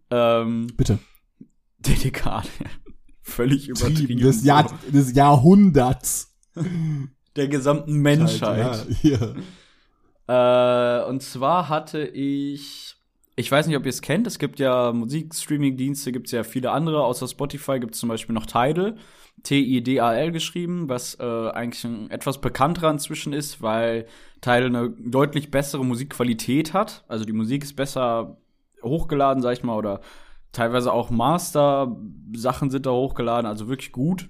Ähm, 0.10 0.68
Bitte. 0.76 0.98
der 1.80 1.96
Dekade. 1.96 2.48
Völlig 3.22 3.70
übertrieben. 3.70 4.20
Des, 4.20 4.44
Jahr, 4.44 4.70
des 4.92 5.14
Jahrhunderts. 5.14 6.34
Der 7.36 7.48
gesamten 7.48 7.98
Menschheit. 7.98 8.64
Halt, 8.64 8.88
ja, 8.90 8.96
hier. 9.02 9.36
Äh, 10.28 11.10
und 11.10 11.22
zwar 11.22 11.70
hatte 11.70 12.06
ich, 12.06 12.96
ich 13.36 13.52
weiß 13.52 13.68
nicht, 13.68 13.78
ob 13.78 13.86
ihr 13.86 13.90
es 13.90 14.02
kennt, 14.02 14.28
es 14.28 14.40
gibt 14.40 14.60
ja 14.60 14.92
Musikstreaming-Dienste, 14.94 16.12
gibt 16.12 16.28
es 16.28 16.32
ja 16.32 16.44
viele 16.44 16.72
andere, 16.72 17.04
außer 17.04 17.28
Spotify 17.28 17.80
gibt 17.80 17.96
es 17.96 18.00
zum 18.00 18.10
Beispiel 18.10 18.34
noch 18.34 18.46
Tidal, 18.46 18.96
T-I-D-A-L 19.44 20.32
geschrieben, 20.32 20.88
was 20.88 21.20
äh, 21.20 21.24
eigentlich 21.24 21.84
ein 21.84 22.10
etwas 22.12 22.40
bekannterer 22.40 22.92
inzwischen 22.92 23.34
ist, 23.34 23.62
weil 23.62 24.06
Tidal 24.42 24.66
eine 24.66 24.90
deutlich 24.90 25.52
bessere 25.52 25.84
Musikqualität 25.84 26.74
hat. 26.74 27.04
Also 27.08 27.26
die 27.26 27.34
Musik 27.34 27.64
ist 27.64 27.76
besser 27.76 28.38
hochgeladen, 28.82 29.42
sag 29.42 29.54
ich 29.54 29.64
mal, 29.64 29.76
oder 29.76 30.02
teilweise 30.52 30.94
auch 30.94 31.10
Master-Sachen 31.10 32.70
sind 32.70 32.86
da 32.86 32.92
hochgeladen, 32.92 33.48
also 33.48 33.68
wirklich 33.68 33.92
gut. 33.92 34.30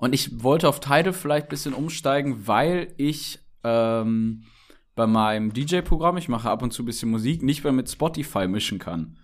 Und 0.00 0.14
ich 0.14 0.42
wollte 0.42 0.68
auf 0.68 0.80
Tidal 0.80 1.12
vielleicht 1.12 1.46
ein 1.46 1.50
bisschen 1.50 1.74
umsteigen, 1.74 2.46
weil 2.46 2.94
ich 2.96 3.38
ähm, 3.62 4.44
bei 4.94 5.06
meinem 5.06 5.52
DJ-Programm, 5.52 6.16
ich 6.16 6.28
mache 6.28 6.50
ab 6.50 6.62
und 6.62 6.72
zu 6.72 6.82
ein 6.82 6.86
bisschen 6.86 7.10
Musik, 7.10 7.42
nicht 7.42 7.62
mehr 7.62 7.72
mit 7.72 7.88
Spotify 7.90 8.48
mischen 8.48 8.78
kann. 8.78 9.18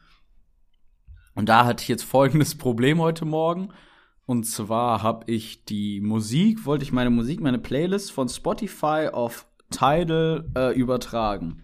Und 1.35 1.49
da 1.49 1.65
hatte 1.65 1.83
ich 1.83 1.89
jetzt 1.89 2.05
folgendes 2.05 2.55
Problem 2.59 3.01
heute 3.01 3.25
Morgen. 3.25 3.71
Und 4.27 4.45
zwar 4.45 5.03
habe 5.03 5.31
ich 5.33 5.65
die 5.65 6.01
Musik, 6.01 6.67
wollte 6.67 6.85
ich 6.85 6.93
meine 6.93 7.11
Musik, 7.11 7.41
meine 7.41 7.59
Playlist 7.59 8.13
von 8.13 8.29
Spotify 8.29 9.09
auf 9.11 9.47
Tidal 9.71 10.47
äh, 10.55 10.75
übertragen. 10.75 11.63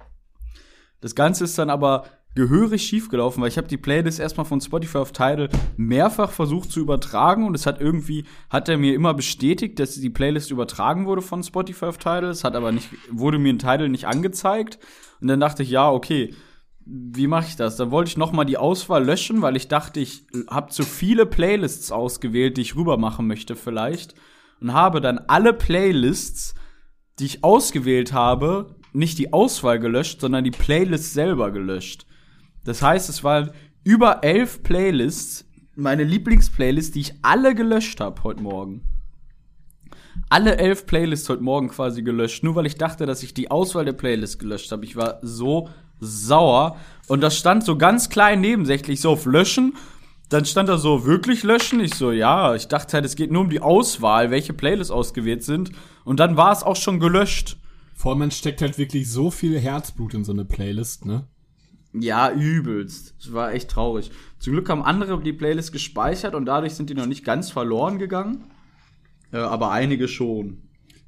Das 1.02 1.14
Ganze 1.14 1.44
ist 1.44 1.58
dann 1.58 1.68
aber 1.68 2.06
gehörig 2.34 2.82
schiefgelaufen, 2.82 3.42
weil 3.42 3.48
ich 3.48 3.58
habe 3.58 3.68
die 3.68 3.76
Playlist 3.76 4.18
erstmal 4.18 4.46
von 4.46 4.60
Spotify 4.60 4.98
auf 4.98 5.12
Tidal 5.12 5.48
mehrfach 5.76 6.30
versucht 6.30 6.70
zu 6.70 6.80
übertragen 6.80 7.46
und 7.46 7.54
es 7.54 7.66
hat 7.66 7.80
irgendwie, 7.80 8.24
hat 8.48 8.68
er 8.68 8.78
mir 8.78 8.94
immer 8.94 9.14
bestätigt, 9.14 9.78
dass 9.78 9.94
die 9.94 10.10
Playlist 10.10 10.50
übertragen 10.50 11.06
wurde 11.06 11.22
von 11.22 11.42
Spotify 11.42 11.86
auf 11.86 11.98
Tidal, 11.98 12.24
es 12.24 12.44
hat 12.44 12.56
aber 12.56 12.72
nicht, 12.72 12.88
wurde 13.10 13.38
mir 13.38 13.50
in 13.50 13.58
Tidal 13.58 13.88
nicht 13.88 14.06
angezeigt 14.06 14.78
und 15.20 15.28
dann 15.28 15.40
dachte 15.40 15.62
ich, 15.62 15.70
ja, 15.70 15.90
okay, 15.90 16.34
wie 16.84 17.26
mache 17.26 17.46
ich 17.48 17.56
das? 17.56 17.76
Dann 17.76 17.90
wollte 17.90 18.08
ich 18.08 18.16
noch 18.16 18.32
mal 18.32 18.44
die 18.44 18.56
Auswahl 18.56 19.04
löschen, 19.04 19.42
weil 19.42 19.56
ich 19.56 19.68
dachte, 19.68 20.00
ich 20.00 20.26
habe 20.48 20.72
zu 20.72 20.82
viele 20.82 21.26
Playlists 21.26 21.92
ausgewählt, 21.92 22.56
die 22.56 22.62
ich 22.62 22.74
rüber 22.74 22.96
machen 22.96 23.26
möchte 23.26 23.54
vielleicht 23.54 24.14
und 24.60 24.72
habe 24.72 25.00
dann 25.00 25.18
alle 25.28 25.52
Playlists, 25.52 26.54
die 27.18 27.26
ich 27.26 27.44
ausgewählt 27.44 28.12
habe, 28.12 28.76
nicht 28.92 29.18
die 29.18 29.32
Auswahl 29.32 29.78
gelöscht, 29.78 30.20
sondern 30.20 30.44
die 30.44 30.50
Playlist 30.50 31.12
selber 31.12 31.50
gelöscht. 31.50 32.06
Das 32.64 32.82
heißt, 32.82 33.08
es 33.08 33.24
waren 33.24 33.50
über 33.84 34.22
elf 34.22 34.62
Playlists, 34.62 35.44
meine 35.74 36.04
Lieblingsplaylists, 36.04 36.92
die 36.92 37.00
ich 37.00 37.14
alle 37.22 37.54
gelöscht 37.54 38.00
habe 38.00 38.22
heute 38.22 38.42
Morgen. 38.42 38.82
Alle 40.28 40.56
elf 40.56 40.86
Playlists 40.86 41.28
heute 41.28 41.42
Morgen 41.42 41.68
quasi 41.68 42.02
gelöscht, 42.02 42.44
nur 42.44 42.54
weil 42.54 42.66
ich 42.66 42.76
dachte, 42.76 43.06
dass 43.06 43.22
ich 43.22 43.34
die 43.34 43.50
Auswahl 43.50 43.84
der 43.84 43.92
Playlist 43.92 44.38
gelöscht 44.38 44.70
habe. 44.70 44.84
Ich 44.84 44.96
war 44.96 45.18
so 45.22 45.68
sauer 46.00 46.76
und 47.08 47.22
das 47.22 47.38
stand 47.38 47.64
so 47.64 47.76
ganz 47.76 48.08
klein 48.08 48.40
nebensächlich 48.40 49.00
so 49.00 49.10
auf 49.10 49.26
Löschen. 49.26 49.74
Dann 50.28 50.44
stand 50.44 50.68
da 50.68 50.78
so 50.78 51.04
wirklich 51.04 51.42
löschen. 51.42 51.80
Ich 51.80 51.94
so 51.94 52.10
ja, 52.10 52.54
ich 52.54 52.68
dachte 52.68 52.94
halt, 52.94 53.04
es 53.04 53.16
geht 53.16 53.30
nur 53.30 53.42
um 53.42 53.50
die 53.50 53.60
Auswahl, 53.60 54.30
welche 54.30 54.54
Playlists 54.54 54.90
ausgewählt 54.90 55.44
sind. 55.44 55.72
Und 56.04 56.20
dann 56.20 56.36
war 56.36 56.52
es 56.52 56.62
auch 56.62 56.76
schon 56.76 57.00
gelöscht. 57.00 57.58
Vor 57.94 58.12
allem, 58.12 58.20
man 58.20 58.30
steckt 58.30 58.62
halt 58.62 58.78
wirklich 58.78 59.10
so 59.10 59.30
viel 59.30 59.58
Herzblut 59.58 60.14
in 60.14 60.24
so 60.24 60.32
eine 60.32 60.44
Playlist, 60.44 61.04
ne? 61.04 61.26
Ja, 61.94 62.30
übelst. 62.32 63.14
Es 63.20 63.32
war 63.32 63.52
echt 63.52 63.70
traurig. 63.70 64.10
Zum 64.38 64.54
Glück 64.54 64.68
haben 64.68 64.82
andere 64.82 65.20
die 65.22 65.32
Playlist 65.32 65.72
gespeichert 65.72 66.34
und 66.34 66.46
dadurch 66.46 66.74
sind 66.74 66.88
die 66.88 66.94
noch 66.94 67.06
nicht 67.06 67.24
ganz 67.24 67.50
verloren 67.50 67.98
gegangen. 67.98 68.44
Äh, 69.32 69.38
aber 69.38 69.70
einige 69.70 70.08
schon. 70.08 70.62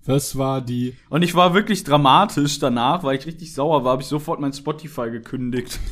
Das 0.04 0.36
war 0.36 0.60
die. 0.60 0.94
Und 1.08 1.22
ich 1.22 1.34
war 1.34 1.54
wirklich 1.54 1.84
dramatisch 1.84 2.58
danach, 2.58 3.02
weil 3.02 3.18
ich 3.18 3.26
richtig 3.26 3.54
sauer 3.54 3.84
war, 3.84 3.92
habe 3.92 4.02
ich 4.02 4.08
sofort 4.08 4.40
mein 4.40 4.52
Spotify 4.52 5.10
gekündigt. 5.10 5.78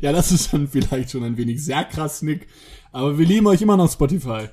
Ja, 0.00 0.12
das 0.12 0.32
ist 0.32 0.54
dann 0.54 0.68
vielleicht 0.68 1.10
schon 1.10 1.22
ein 1.22 1.36
wenig 1.36 1.62
sehr 1.62 1.84
krass, 1.84 2.22
Nick. 2.22 2.46
Aber 2.92 3.18
wir 3.18 3.26
lieben 3.26 3.46
euch 3.46 3.60
immer 3.60 3.76
noch 3.76 3.92
Spotify. 3.92 4.48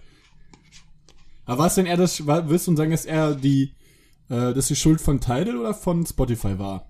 Aber 1.45 1.63
was 1.63 1.75
denn 1.75 1.85
eher 1.85 1.95
das, 1.95 2.25
willst 2.25 2.67
du 2.67 2.75
sagen, 2.75 2.91
dass 2.91 3.05
er 3.05 3.35
die, 3.35 3.73
äh, 4.27 4.53
dass 4.53 4.67
die 4.67 4.75
Schuld 4.75 4.99
von 4.99 5.21
Tidal 5.21 5.55
oder 5.55 5.73
von 5.73 6.05
Spotify 6.05 6.59
war? 6.59 6.89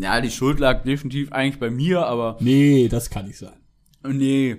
Ja, 0.00 0.20
die 0.20 0.30
Schuld 0.30 0.58
lag 0.60 0.82
definitiv 0.84 1.32
eigentlich 1.32 1.60
bei 1.60 1.70
mir, 1.70 2.06
aber 2.06 2.36
Nee, 2.40 2.88
das 2.88 3.10
kann 3.10 3.26
nicht 3.26 3.38
sein. 3.38 3.58
nee. 4.06 4.56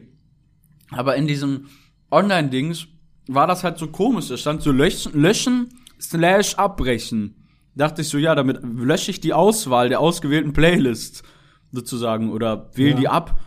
Aber 0.91 1.15
in 1.15 1.25
diesem 1.27 1.67
Online-Dings 2.12 2.88
war 3.27 3.47
das 3.47 3.63
halt 3.63 3.77
so 3.77 3.88
komisch. 3.88 4.27
Da 4.27 4.38
stand 4.38 4.62
so 4.62 4.71
löschen, 4.71 5.19
löschen 5.19 5.69
slash 5.99 6.56
abbrechen. 6.56 7.36
Dachte 7.75 8.01
ich 8.01 8.10
so, 8.10 8.17
ja, 8.17 8.36
damit 8.36 8.60
lösche 8.62 9.12
ich 9.12 9.21
die 9.21 9.34
Auswahl 9.34 9.88
der 9.88 10.01
ausgewählten 10.01 10.51
Playlist 10.51 11.23
sozusagen 11.71 12.30
oder 12.32 12.69
wähle 12.75 12.89
Ja. 12.91 12.97
die 12.97 13.08
ab. 13.08 13.39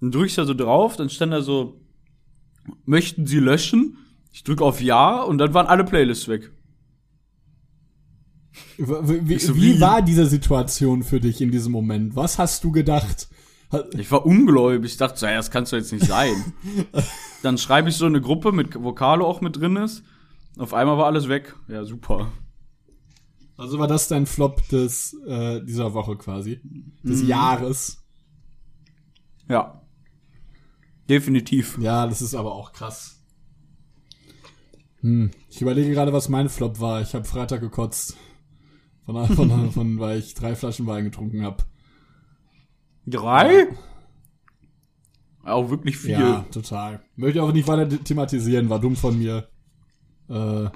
Dann 0.00 0.10
drücke 0.10 0.26
ich 0.26 0.34
da 0.34 0.44
so 0.44 0.52
drauf, 0.54 0.96
dann 0.96 1.08
stand 1.08 1.32
da 1.32 1.40
so, 1.40 1.80
möchten 2.84 3.26
Sie 3.26 3.38
löschen? 3.38 3.96
Ich 4.32 4.44
drücke 4.44 4.64
auf 4.64 4.80
Ja 4.82 5.22
und 5.22 5.38
dann 5.38 5.54
waren 5.54 5.66
alle 5.66 5.84
Playlists 5.84 6.28
weg. 6.28 6.52
Wie, 8.76 9.38
so, 9.38 9.54
wie 9.56 9.76
wie? 9.76 9.80
war 9.80 10.02
diese 10.02 10.26
Situation 10.26 11.02
für 11.02 11.20
dich 11.20 11.40
in 11.40 11.50
diesem 11.50 11.72
Moment? 11.72 12.16
Was 12.16 12.38
hast 12.38 12.64
du 12.64 12.72
gedacht? 12.72 13.28
Ich 13.96 14.10
war 14.10 14.26
ungläubig. 14.26 14.90
Ich 14.90 14.96
dachte, 14.96 15.18
so, 15.18 15.26
ja, 15.26 15.36
das 15.36 15.50
kannst 15.52 15.70
du 15.72 15.76
jetzt 15.76 15.92
nicht 15.92 16.04
sein. 16.06 16.52
Dann 17.42 17.56
schreibe 17.58 17.88
ich 17.88 17.96
so 17.96 18.06
eine 18.06 18.20
Gruppe, 18.20 18.50
mit, 18.50 18.74
wo 18.82 18.92
Carlo 18.92 19.26
auch 19.26 19.40
mit 19.40 19.56
drin 19.56 19.76
ist. 19.76 20.02
Auf 20.58 20.74
einmal 20.74 20.98
war 20.98 21.06
alles 21.06 21.28
weg. 21.28 21.54
Ja, 21.68 21.84
super. 21.84 22.32
Also 23.56 23.78
war 23.78 23.86
das 23.86 24.08
dein 24.08 24.26
Flop 24.26 24.66
des 24.68 25.14
äh, 25.26 25.62
dieser 25.64 25.94
Woche 25.94 26.16
quasi, 26.16 26.60
des 27.04 27.22
Mhm. 27.22 27.28
Jahres. 27.28 28.02
Ja. 29.48 29.82
Definitiv. 31.08 31.78
Ja, 31.80 32.06
das 32.06 32.22
ist 32.22 32.34
aber 32.34 32.52
auch 32.54 32.72
krass. 32.72 33.22
Hm. 35.02 35.30
Ich 35.48 35.60
überlege 35.62 35.90
gerade, 35.92 36.12
was 36.12 36.28
mein 36.28 36.48
Flop 36.48 36.80
war. 36.80 37.00
Ich 37.02 37.14
habe 37.14 37.24
Freitag 37.24 37.60
gekotzt. 37.60 38.16
Von, 39.12 39.50
von, 39.50 39.72
von, 39.72 39.98
weil 39.98 40.18
ich 40.18 40.34
drei 40.34 40.54
Flaschen 40.54 40.86
Wein 40.86 41.04
getrunken 41.04 41.42
habe. 41.42 41.64
Drei? 43.06 43.68
Auch 45.44 45.70
wirklich 45.70 45.96
viel. 45.96 46.12
Ja, 46.12 46.44
total. 46.52 47.00
Möchte 47.16 47.38
ich 47.38 47.42
auch 47.42 47.52
nicht 47.52 47.66
weiter 47.66 47.88
thematisieren, 47.88 48.68
war 48.68 48.78
dumm 48.78 48.96
von 48.96 49.18
mir. 49.18 49.48
Äh, 50.28 50.68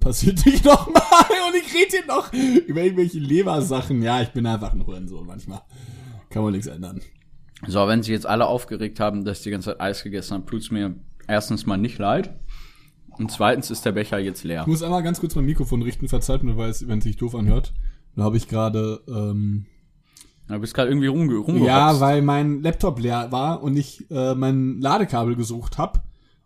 passiert 0.00 0.44
nicht 0.46 0.64
nochmal 0.64 1.02
und 1.48 1.56
ich 1.56 1.74
rede 1.74 1.90
hier 1.90 2.06
noch 2.06 2.32
über 2.32 2.82
irgendwelche 2.82 3.18
Lebersachen. 3.18 4.02
Ja, 4.02 4.20
ich 4.20 4.30
bin 4.30 4.46
einfach 4.46 4.72
ein 4.72 4.86
Hurensohn 4.86 5.26
manchmal. 5.26 5.62
Kann 6.30 6.42
man 6.42 6.52
nichts 6.52 6.66
ändern. 6.66 7.00
So, 7.66 7.86
wenn 7.88 8.02
sich 8.02 8.12
jetzt 8.12 8.26
alle 8.26 8.46
aufgeregt 8.46 9.00
haben, 9.00 9.24
dass 9.24 9.38
ich 9.38 9.44
die 9.44 9.50
ganze 9.50 9.70
Zeit 9.70 9.80
Eis 9.80 10.02
gegessen 10.02 10.34
habe, 10.34 10.46
tut's 10.46 10.70
mir 10.70 10.94
erstens 11.26 11.64
mal 11.66 11.76
nicht 11.76 11.98
leid. 11.98 12.34
Und 13.18 13.30
zweitens 13.30 13.70
ist 13.70 13.84
der 13.84 13.92
Becher 13.92 14.18
jetzt 14.18 14.44
leer. 14.44 14.62
Ich 14.62 14.66
muss 14.66 14.82
einmal 14.82 15.02
ganz 15.02 15.20
kurz 15.20 15.34
mein 15.34 15.44
Mikrofon 15.44 15.82
richten, 15.82 16.08
verzeiht 16.08 16.42
mir, 16.42 16.56
weil 16.56 16.70
es, 16.70 16.86
wenn 16.88 16.98
es 16.98 17.04
sich 17.04 17.16
doof 17.16 17.34
anhört. 17.34 17.72
Da 18.16 18.22
habe 18.24 18.36
ich 18.36 18.48
gerade, 18.48 19.00
ähm, 19.08 19.66
Du 20.48 20.58
bist 20.58 20.74
gerade 20.74 20.90
irgendwie 20.90 21.06
rumge 21.06 21.36
rumgehopst. 21.36 21.66
ja, 21.66 22.00
weil 22.00 22.20
mein 22.22 22.60
Laptop 22.60 23.00
leer 23.00 23.32
war 23.32 23.62
und 23.62 23.76
ich 23.76 24.08
äh, 24.10 24.34
mein 24.34 24.80
Ladekabel 24.80 25.36
gesucht 25.36 25.78
habe 25.78 26.00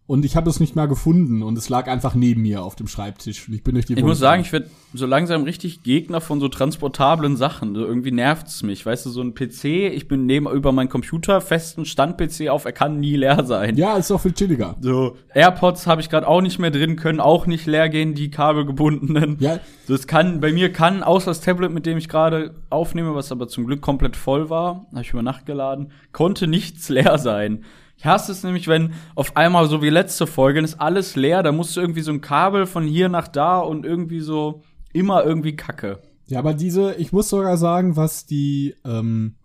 und 0.09 0.25
ich 0.25 0.37
habe 0.37 0.49
es 0.49 0.59
nicht 0.59 0.75
mehr 0.75 0.89
gefunden 0.89 1.43
und 1.43 1.59
es 1.59 1.69
lag 1.69 1.87
einfach 1.87 2.15
neben 2.15 2.41
mir 2.41 2.63
auf 2.63 2.75
dem 2.75 2.89
Schreibtisch 2.89 3.47
und 3.47 3.55
ich 3.55 3.63
bin 3.63 3.75
durch 3.75 3.85
die 3.85 3.93
Ich 3.93 4.03
muss 4.03 4.19
sagen, 4.19 4.41
ich 4.41 4.51
werde 4.53 4.71
so 4.95 5.05
langsam 5.05 5.43
richtig 5.43 5.83
Gegner 5.83 6.23
von 6.23 6.41
so 6.41 6.49
transportablen 6.49 7.37
Sachen. 7.37 7.75
So 7.75 7.85
irgendwie 7.85 8.11
nervt's 8.11 8.63
mich. 8.63 8.87
Weißt 8.87 9.05
du, 9.05 9.11
so 9.11 9.21
ein 9.21 9.35
PC, 9.35 9.65
ich 9.65 10.09
bin 10.09 10.25
neben 10.25 10.49
über 10.49 10.73
meinen 10.73 10.89
Computer 10.89 11.43
festen 11.43 11.85
Stand-PC 11.85 12.49
auf, 12.49 12.65
er 12.65 12.73
kann 12.73 12.99
nie 12.99 13.17
leer 13.17 13.45
sein. 13.45 13.77
ja, 13.77 13.99
ist 13.99 14.11
auch 14.11 14.23
viel 14.23 14.33
chilliger. 14.33 14.77
So, 14.81 15.15
AirPods 15.35 15.87
habe 15.87 16.01
ich 16.01 16.09
gerade 16.09 16.27
auch 16.27 16.41
nicht 16.41 16.59
mehr 16.59 16.71
drin, 16.71 16.97
können 16.97 17.21
auch 17.21 17.47
nicht 17.47 17.67
leer 17.67 17.91
gehen, 17.91 18.15
die 18.15 18.31
kabelgebundenen. 18.31 19.37
Ja, 19.41 19.61
Das 19.89 20.07
kann, 20.07 20.41
bei 20.41 20.53
mir 20.53 20.71
kann, 20.71 21.03
außer 21.03 21.31
das 21.31 21.41
Tablet, 21.41 21.73
mit 21.73 21.87
dem 21.87 21.97
ich 21.97 22.11
gerade 22.11 22.55
aufnehme, 22.69 23.15
was 23.15 23.33
aber 23.33 23.49
zum 23.49 23.67
Glück 23.67 23.81
komplett 23.81 24.17
voll 24.17 24.51
war, 24.51 24.87
habe 24.91 25.01
ich 25.01 25.11
über 25.11 25.23
Nacht 25.23 25.47
geladen, 25.47 25.93
konnte 26.13 26.47
nichts 26.47 26.89
leer 26.91 27.17
sein. 27.17 27.65
Ich 27.97 28.05
hasse 28.05 28.31
es 28.31 28.45
nämlich, 28.45 28.69
wenn 28.69 28.93
auf 29.15 29.37
einmal, 29.37 29.67
so 29.67 29.83
wie 29.83 29.89
letzte 29.89 30.27
Folge, 30.27 30.59
dann 30.59 30.67
ist 30.67 30.79
alles 30.79 31.17
leer, 31.17 31.43
da 31.43 31.53
musst 31.53 31.75
du 31.75 31.81
irgendwie 31.81 32.03
so 32.03 32.13
ein 32.13 32.21
Kabel 32.21 32.67
von 32.67 32.85
hier 32.85 33.09
nach 33.09 33.29
da 33.29 33.61
und 33.61 33.87
irgendwie 33.87 34.21
so 34.21 34.63
immer 34.93 35.25
irgendwie 35.25 35.57
Kacke. 35.57 36.03
Ja, 36.27 36.39
aber 36.39 36.53
diese, 36.53 36.95
ich 36.97 37.11
muss 37.11 37.31
sogar 37.31 37.57
sagen, 37.57 37.97
was 37.97 38.27
die, 38.27 38.75
ähm, 38.85 39.37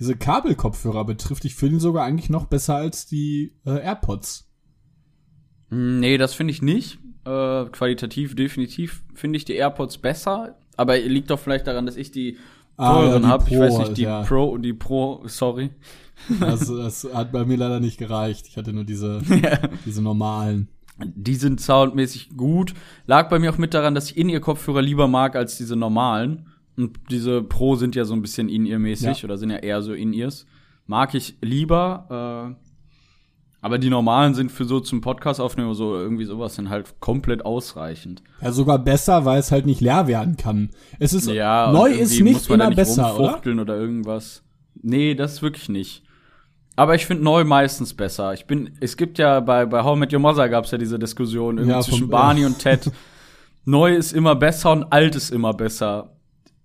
diese 0.00 0.16
Kabelkopfhörer 0.16 1.04
betrifft, 1.04 1.44
ich 1.44 1.54
finde 1.54 1.78
sogar 1.78 2.04
eigentlich 2.04 2.28
noch 2.28 2.46
besser 2.46 2.74
als 2.74 3.06
die 3.06 3.54
äh, 3.64 3.78
AirPods. 3.78 4.50
Mm, 5.70 6.00
Nee, 6.00 6.18
das 6.18 6.34
finde 6.34 6.50
ich 6.50 6.60
nicht. 6.60 6.98
Äh, 7.24 7.64
qualitativ 7.70 8.34
definitiv 8.34 9.02
finde 9.14 9.36
ich 9.36 9.44
die 9.44 9.54
AirPods 9.54 9.98
besser, 9.98 10.56
aber 10.76 10.98
liegt 10.98 11.30
doch 11.30 11.38
vielleicht 11.38 11.66
daran, 11.66 11.86
dass 11.86 11.96
ich 11.96 12.10
die 12.10 12.36
Ah, 12.76 12.94
teuren 12.94 13.12
ja, 13.12 13.18
die 13.18 13.26
habe. 13.26 13.44
Ich 13.50 13.58
weiß 13.58 13.78
nicht, 13.78 13.96
die 13.98 14.02
ja. 14.02 14.22
Pro 14.22 14.44
und 14.46 14.62
die 14.62 14.72
Pro, 14.72 15.22
sorry. 15.26 15.70
Das, 16.40 16.66
das 16.68 17.06
hat 17.12 17.30
bei 17.32 17.44
mir 17.44 17.56
leider 17.56 17.80
nicht 17.80 17.98
gereicht. 17.98 18.46
Ich 18.48 18.56
hatte 18.56 18.72
nur 18.72 18.84
diese, 18.84 19.20
diese 19.84 20.02
normalen. 20.02 20.68
Die 21.04 21.34
sind 21.34 21.60
soundmäßig 21.60 22.30
gut. 22.36 22.74
Lag 23.06 23.28
bei 23.28 23.38
mir 23.38 23.50
auch 23.52 23.58
mit 23.58 23.74
daran, 23.74 23.94
dass 23.94 24.10
ich 24.10 24.16
In-Ear-Kopfhörer 24.16 24.82
lieber 24.82 25.06
mag 25.08 25.36
als 25.36 25.56
diese 25.58 25.76
normalen. 25.76 26.46
Und 26.76 26.98
diese 27.10 27.42
Pro 27.42 27.76
sind 27.76 27.94
ja 27.94 28.04
so 28.04 28.14
ein 28.14 28.22
bisschen 28.22 28.48
In-Ear-mäßig 28.48 29.18
Ja. 29.18 29.24
oder 29.24 29.36
sind 29.36 29.50
ja 29.50 29.56
eher 29.58 29.82
so 29.82 29.92
In-Ears. 29.94 30.46
Mag 30.86 31.14
ich 31.14 31.36
lieber. 31.42 32.56
Äh, 32.58 32.71
aber 33.62 33.78
die 33.78 33.88
normalen 33.88 34.34
sind 34.34 34.50
für 34.52 34.64
so 34.66 34.80
zum 34.80 35.00
Podcast 35.00 35.40
aufnehmen 35.40 35.68
oder 35.68 35.76
so 35.76 35.94
irgendwie 35.96 36.24
sowas 36.24 36.56
sind 36.56 36.68
halt 36.68 37.00
komplett 37.00 37.46
ausreichend. 37.46 38.22
Ja, 38.42 38.50
sogar 38.52 38.78
besser, 38.78 39.24
weil 39.24 39.38
es 39.38 39.50
halt 39.52 39.64
nicht 39.66 39.80
leer 39.80 40.06
werden 40.08 40.36
kann. 40.36 40.70
Es 40.98 41.14
ist, 41.14 41.28
Ja, 41.30 41.70
neu 41.72 41.90
ist 41.92 42.20
nicht 42.20 42.50
immer 42.50 42.70
besser, 42.72 43.18
oder? 43.18 43.40
oder 43.62 43.76
irgendwas. 43.76 44.42
Nee, 44.82 45.14
das 45.14 45.34
ist 45.34 45.42
wirklich 45.42 45.68
nicht. 45.68 46.02
Aber 46.74 46.94
ich 46.96 47.06
finde 47.06 47.22
neu 47.22 47.44
meistens 47.44 47.94
besser. 47.94 48.32
Ich 48.34 48.46
bin, 48.46 48.70
es 48.80 48.96
gibt 48.96 49.18
ja 49.18 49.38
bei, 49.40 49.64
bei 49.64 49.84
How 49.84 49.96
Met 49.96 50.12
Your 50.12 50.18
Mother 50.20 50.48
gab 50.48 50.64
es 50.64 50.70
ja 50.72 50.78
diese 50.78 50.98
Diskussion 50.98 51.58
irgendwie 51.58 51.74
Ja, 51.76 51.80
zwischen 51.82 52.08
Barney 52.08 52.44
und 52.46 52.58
Ted. 52.58 52.90
neu 53.64 53.94
ist 53.94 54.12
immer 54.12 54.34
besser 54.34 54.72
und 54.72 54.84
alt 54.92 55.14
ist 55.14 55.30
immer 55.30 55.54
besser. 55.54 56.16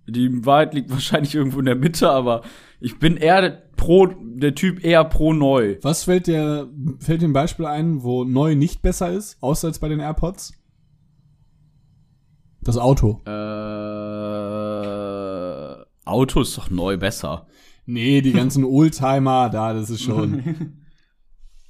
Die 0.07 0.45
Wahrheit 0.45 0.73
liegt 0.73 0.89
wahrscheinlich 0.89 1.35
irgendwo 1.35 1.59
in 1.59 1.65
der 1.65 1.75
Mitte, 1.75 2.09
aber 2.09 2.41
ich 2.79 2.97
bin 2.97 3.17
eher 3.17 3.61
pro, 3.77 4.07
der 4.07 4.53
Typ 4.55 4.83
eher 4.83 5.03
pro 5.05 5.33
neu. 5.33 5.77
Was 5.81 6.03
fällt 6.03 6.27
dir, 6.27 6.69
fällt 6.99 7.21
dir 7.21 7.27
ein 7.29 7.33
Beispiel 7.33 7.65
ein, 7.65 8.03
wo 8.03 8.23
neu 8.25 8.55
nicht 8.55 8.81
besser 8.81 9.11
ist, 9.11 9.37
außer 9.41 9.67
als 9.69 9.79
bei 9.79 9.87
den 9.87 9.99
AirPods? 9.99 10.53
Das 12.61 12.77
Auto. 12.77 13.21
Äh, 14.47 15.75
Auto 16.05 16.41
ist 16.41 16.57
doch 16.57 16.69
neu 16.69 16.97
besser. 16.97 17.47
Nee, 17.85 18.21
die 18.21 18.33
ganzen 18.33 18.63
Oldtimer, 18.65 19.49
da, 19.49 19.73
das 19.73 19.89
ist 19.89 20.01
schon. 20.03 20.73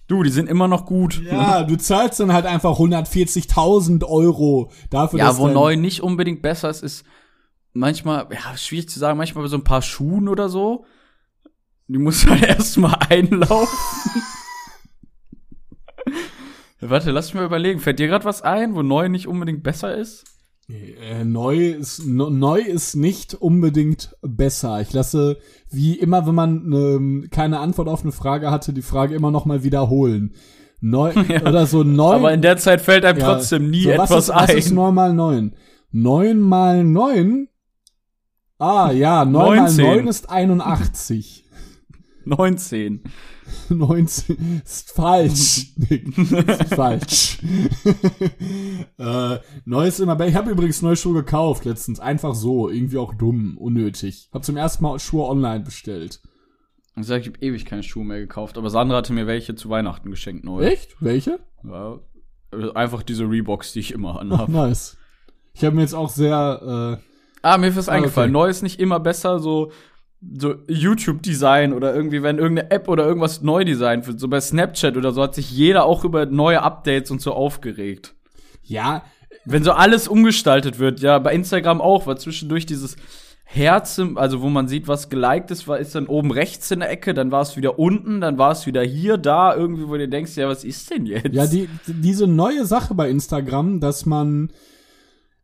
Du, 0.07 0.23
die 0.23 0.29
sind 0.29 0.49
immer 0.49 0.67
noch 0.67 0.85
gut. 0.85 1.21
ja, 1.23 1.63
du 1.63 1.75
zahlst 1.77 2.19
dann 2.19 2.31
halt 2.33 2.45
einfach 2.45 2.79
140.000 2.79 4.05
Euro 4.05 4.71
dafür, 4.89 5.19
Ja, 5.19 5.27
dass 5.27 5.37
wo 5.37 5.45
dein- 5.45 5.53
neu 5.53 5.75
nicht 5.75 6.01
unbedingt 6.01 6.41
besser 6.41 6.69
ist, 6.69 6.81
ist 6.81 7.03
manchmal, 7.73 8.27
ja, 8.31 8.55
schwierig 8.57 8.89
zu 8.89 8.99
sagen, 8.99 9.17
manchmal 9.17 9.43
bei 9.43 9.49
so 9.49 9.57
ein 9.57 9.63
paar 9.63 9.81
Schuhen 9.81 10.27
oder 10.29 10.49
so. 10.49 10.85
Die 11.87 11.97
muss 11.97 12.25
halt 12.27 12.43
erstmal 12.47 12.97
einlaufen. 13.09 13.77
Warte, 16.79 17.11
lass 17.11 17.27
mich 17.27 17.35
mal 17.35 17.45
überlegen. 17.45 17.79
Fällt 17.79 17.99
dir 17.99 18.07
gerade 18.07 18.25
was 18.25 18.41
ein, 18.41 18.75
wo 18.75 18.83
neu 18.83 19.09
nicht 19.09 19.27
unbedingt 19.27 19.63
besser 19.63 19.95
ist? 19.95 20.25
Äh, 20.69 21.23
neu 21.23 21.69
ist 21.69 22.05
neu 22.05 22.59
ist 22.59 22.95
nicht 22.95 23.33
unbedingt 23.33 24.15
besser. 24.21 24.81
Ich 24.81 24.91
lasse 24.91 25.37
wie 25.69 25.95
immer, 25.97 26.27
wenn 26.27 26.35
man 26.35 26.73
ähm, 26.73 27.27
keine 27.31 27.59
Antwort 27.59 27.87
auf 27.87 28.03
eine 28.03 28.11
Frage 28.11 28.51
hatte, 28.51 28.73
die 28.73 28.81
Frage 28.81 29.15
immer 29.15 29.31
noch 29.31 29.45
mal 29.45 29.63
wiederholen. 29.63 30.33
Neu 30.81 31.13
oder 31.41 31.65
so 31.67 31.83
neu. 31.83 32.15
Aber 32.15 32.33
in 32.33 32.41
der 32.41 32.57
Zeit 32.57 32.81
fällt 32.81 33.05
einem 33.05 33.19
ja, 33.19 33.33
trotzdem 33.33 33.69
nie 33.69 33.83
so, 33.83 33.91
etwas 33.91 34.11
was 34.11 34.23
ist, 34.25 34.29
ein. 34.31 34.47
Was 34.49 34.55
ist 34.55 34.71
neun 34.71 34.93
mal 34.93 35.13
neun? 35.13 35.55
Neun 35.91 36.39
mal 36.41 36.83
neun? 36.83 37.47
Ah 38.59 38.91
ja, 38.91 39.23
neun 39.23 39.55
mal 39.55 39.63
19. 39.63 39.85
neun 39.85 40.07
ist 40.07 40.29
81. 40.29 41.45
19. 42.27 43.03
19 43.69 44.61
ist 44.65 44.91
falsch. 44.91 45.67
Ist 45.77 46.73
falsch. 46.75 47.37
äh, 48.97 49.37
neues 49.65 49.99
immer. 49.99 50.19
Ich 50.27 50.35
habe 50.35 50.51
übrigens 50.51 50.81
neue 50.81 50.95
Schuhe 50.95 51.13
gekauft 51.15 51.65
letztens. 51.65 51.99
Einfach 51.99 52.35
so. 52.35 52.69
Irgendwie 52.69 52.97
auch 52.97 53.13
dumm. 53.13 53.57
Unnötig. 53.57 54.29
Hab 54.33 54.43
zum 54.43 54.57
ersten 54.57 54.83
Mal 54.83 54.99
Schuhe 54.99 55.25
online 55.25 55.63
bestellt. 55.63 56.21
Ich 56.99 57.05
sag, 57.05 57.21
ich 57.21 57.27
habe 57.27 57.39
ewig 57.41 57.65
keine 57.65 57.83
Schuhe 57.83 58.03
mehr 58.03 58.19
gekauft, 58.19 58.57
aber 58.57 58.69
Sandra 58.71 58.97
hatte 58.97 59.13
mir 59.13 59.27
welche 59.27 59.53
zu 59.55 59.69
Weihnachten 59.69 60.09
geschenkt 60.09 60.43
neu. 60.43 60.63
Echt? 60.65 60.95
Welche? 60.99 61.39
Ja, 61.63 61.99
also 62.51 62.73
einfach 62.73 63.03
diese 63.03 63.29
Reeboks, 63.29 63.73
die 63.73 63.79
ich 63.81 63.93
immer 63.93 64.19
anhabe. 64.19 64.51
nice. 64.51 64.97
Ich 65.53 65.63
habe 65.63 65.75
mir 65.75 65.83
jetzt 65.83 65.93
auch 65.93 66.09
sehr, 66.09 66.97
äh, 66.99 67.03
Ah, 67.43 67.57
mir 67.59 67.67
ist 67.67 67.75
was 67.77 67.87
Ah, 67.87 67.93
eingefallen. 67.93 68.35
okay. 68.35 68.45
Neu 68.45 68.49
ist 68.49 68.63
nicht 68.63 68.79
immer 68.79 68.99
besser, 68.99 69.37
so, 69.39 69.71
so 70.21 70.55
YouTube-Design 70.67 71.73
oder 71.73 71.93
irgendwie, 71.93 72.23
wenn 72.23 72.37
irgendeine 72.37 72.71
App 72.71 72.87
oder 72.87 73.05
irgendwas 73.05 73.41
neu 73.41 73.63
designt 73.63 74.07
wird. 74.07 74.19
So 74.19 74.27
bei 74.27 74.41
Snapchat 74.41 74.97
oder 74.97 75.11
so 75.11 75.21
hat 75.21 75.35
sich 75.35 75.51
jeder 75.51 75.85
auch 75.85 76.03
über 76.03 76.25
neue 76.25 76.61
Updates 76.61 77.11
und 77.11 77.21
so 77.21 77.33
aufgeregt. 77.33 78.15
ja, 78.63 79.03
Wenn 79.45 79.63
so 79.63 79.71
alles 79.71 80.07
umgestaltet 80.07 80.79
wird, 80.79 80.99
ja, 81.01 81.19
bei 81.19 81.33
Instagram 81.33 81.81
auch, 81.81 82.07
weil 82.07 82.17
zwischendurch 82.17 82.65
dieses 82.65 82.97
Herz, 83.49 84.01
also 84.15 84.41
wo 84.41 84.49
man 84.49 84.67
sieht, 84.67 84.89
was 84.89 85.07
geliked 85.07 85.51
ist, 85.51 85.69
war, 85.69 85.79
ist 85.79 85.95
dann 85.95 86.07
oben 86.07 86.31
rechts 86.31 86.69
in 86.69 86.81
der 86.81 86.89
Ecke, 86.89 87.13
dann 87.13 87.31
war 87.31 87.43
es 87.43 87.55
wieder 87.55 87.79
unten, 87.79 88.19
dann 88.19 88.37
war 88.37 88.51
es 88.51 88.65
wieder 88.65 88.83
hier, 88.83 89.17
da, 89.17 89.55
irgendwie, 89.55 89.87
wo 89.87 89.95
du 89.95 90.07
denkst, 90.09 90.35
ja, 90.35 90.49
was 90.49 90.65
ist 90.65 90.91
denn 90.91 91.05
jetzt? 91.05 91.33
Ja, 91.33 91.47
die, 91.47 91.69
diese 91.87 92.27
neue 92.27 92.65
Sache 92.65 92.93
bei 92.93 93.09
Instagram, 93.09 93.79
dass 93.79 94.05
man, 94.05 94.51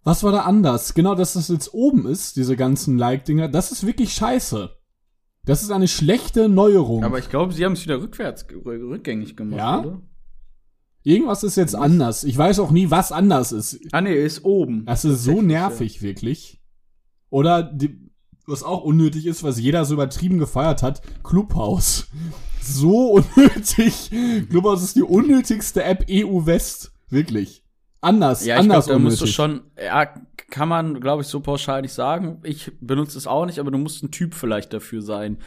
was 0.03 0.23
war 0.23 0.31
da 0.31 0.41
anders? 0.41 0.93
Genau, 0.93 1.15
dass 1.15 1.33
das 1.33 1.47
jetzt 1.47 1.73
oben 1.73 2.05
ist, 2.07 2.35
diese 2.35 2.55
ganzen 2.57 2.97
Like-Dinger, 2.97 3.47
das 3.47 3.71
ist 3.71 3.85
wirklich 3.85 4.13
scheiße. 4.13 4.69
Das 5.45 5.61
ist 5.63 5.71
eine 5.71 5.87
schlechte 5.87 6.47
Neuerung. 6.49 7.03
Aber 7.03 7.19
ich 7.19 7.29
glaube, 7.29 7.53
sie 7.53 7.65
haben 7.65 7.73
es 7.73 7.83
wieder 7.83 8.01
rückwärts, 8.01 8.45
rü- 8.47 8.89
rückgängig 8.89 9.35
gemacht, 9.35 9.57
Ja? 9.59 9.79
oder? 9.81 10.01
Irgendwas 11.05 11.43
ist 11.43 11.57
jetzt 11.57 11.75
anders. 11.75 12.23
Ich 12.23 12.37
weiß 12.37 12.59
auch 12.59 12.71
nie, 12.71 12.89
was 12.89 13.11
anders 13.11 13.51
ist. 13.51 13.77
Ah, 13.91 13.99
nee, 13.99 14.13
ist 14.15 14.45
oben. 14.45 14.85
Das 14.85 15.03
ist 15.03 15.23
so 15.25 15.41
nervig, 15.41 16.01
wirklich. 16.01 16.61
Oder, 17.29 17.61
die, 17.63 18.09
was 18.47 18.63
auch 18.63 18.83
unnötig 18.85 19.25
ist, 19.25 19.43
was 19.43 19.59
jeder 19.59 19.83
so 19.83 19.95
übertrieben 19.95 20.37
gefeiert 20.39 20.81
hat, 20.81 21.01
Clubhouse. 21.23 22.07
So 22.61 23.11
unnötig. 23.35 24.11
Clubhouse 24.49 24.81
ist 24.83 24.95
die 24.95 25.01
unnötigste 25.03 25.83
App 25.83 26.05
EU 26.09 26.45
West. 26.45 26.93
Wirklich. 27.09 27.62
Anders, 28.03 28.45
Ja, 28.45 28.55
ich 28.55 28.59
anders 28.61 28.85
glaube, 28.85 28.99
da 28.99 29.03
musst 29.03 29.21
du 29.21 29.27
schon, 29.27 29.61
ja, 29.81 30.05
kann 30.49 30.69
man, 30.69 30.99
glaube 30.99 31.21
ich, 31.23 31.27
so 31.27 31.39
pauschal 31.39 31.81
nicht 31.81 31.93
sagen. 31.93 32.39
Ich 32.43 32.71
benutze 32.79 33.17
es 33.17 33.25
auch 33.27 33.45
nicht, 33.45 33.59
aber 33.59 33.71
du 33.71 33.77
musst 33.77 34.03
ein 34.03 34.11
Typ 34.11 34.33
vielleicht 34.35 34.73
dafür 34.73 35.01
sein. 35.01 35.37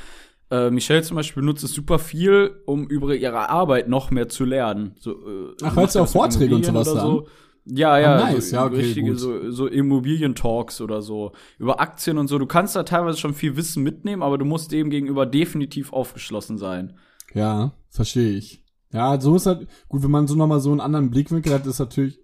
Äh, 0.51 0.71
Michelle 0.71 1.03
zum 1.03 1.17
Beispiel 1.17 1.43
benutzt 1.43 1.65
es 1.65 1.73
super 1.73 1.99
viel, 1.99 2.63
um 2.67 2.87
über 2.89 3.15
ihre 3.15 3.49
Arbeit 3.51 3.89
noch 3.89 4.11
mehr 4.11 4.29
zu 4.29 4.45
lernen. 4.45 4.95
So, 4.99 5.13
äh, 5.13 5.55
Ach, 5.63 5.77
weil 5.77 5.91
sie 5.91 6.01
auch 6.01 6.09
Vorträge 6.09 6.55
und 6.55 6.65
sowas 6.65 6.89
oder 6.89 7.01
so. 7.01 7.27
Ja, 7.69 7.99
ja, 7.99 8.15
Ah, 8.15 8.31
nice, 8.33 8.51
so, 8.51 8.57
ja, 8.57 8.65
okay, 8.65 8.77
richtige 8.77 9.11
gut. 9.11 9.19
so, 9.19 9.51
so 9.51 9.67
Immobilien-Talks 9.67 10.81
oder 10.81 11.03
so. 11.03 11.33
Über 11.59 11.81
Aktien 11.81 12.17
und 12.17 12.29
so. 12.29 12.39
Du 12.39 12.47
kannst 12.47 12.77
da 12.77 12.85
teilweise 12.85 13.19
schon 13.19 13.35
viel 13.35 13.57
Wissen 13.57 13.83
mitnehmen, 13.83 14.23
aber 14.23 14.39
du 14.39 14.45
musst 14.45 14.71
dem 14.71 14.89
gegenüber 14.89 15.27
definitiv 15.27 15.93
aufgeschlossen 15.93 16.59
sein. 16.59 16.97
Ja, 17.35 17.73
verstehe 17.91 18.31
ich. 18.39 18.63
Ja, 18.93 19.21
so 19.21 19.35
ist 19.35 19.47
halt, 19.47 19.67
gut, 19.89 20.05
wenn 20.05 20.13
man 20.13 20.29
so 20.29 20.37
nochmal 20.37 20.61
so 20.61 20.71
einen 20.71 20.81
anderen 20.81 21.11
Blickwinkel 21.11 21.53
hat, 21.53 21.67
ist 21.67 21.81
natürlich, 21.81 22.21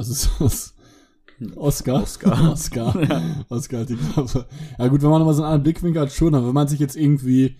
was 0.00 0.08
ist 0.08 0.30
das? 0.38 0.74
Oscar? 1.56 2.02
Oscar. 2.02 2.50
Oscar. 2.52 3.02
Ja. 3.02 3.22
Oscar 3.50 3.80
hat 3.80 3.90
die 3.90 3.96
Klappe. 3.96 4.46
Ja 4.78 4.88
gut, 4.88 5.02
wenn 5.02 5.10
man 5.10 5.20
nochmal 5.20 5.34
so 5.34 5.42
einen 5.42 5.52
anderen 5.52 5.62
Blickwinkel 5.62 6.02
hat, 6.02 6.12
schon, 6.12 6.34
aber 6.34 6.48
wenn 6.48 6.54
man 6.54 6.68
sich 6.68 6.80
jetzt 6.80 6.96
irgendwie, 6.96 7.56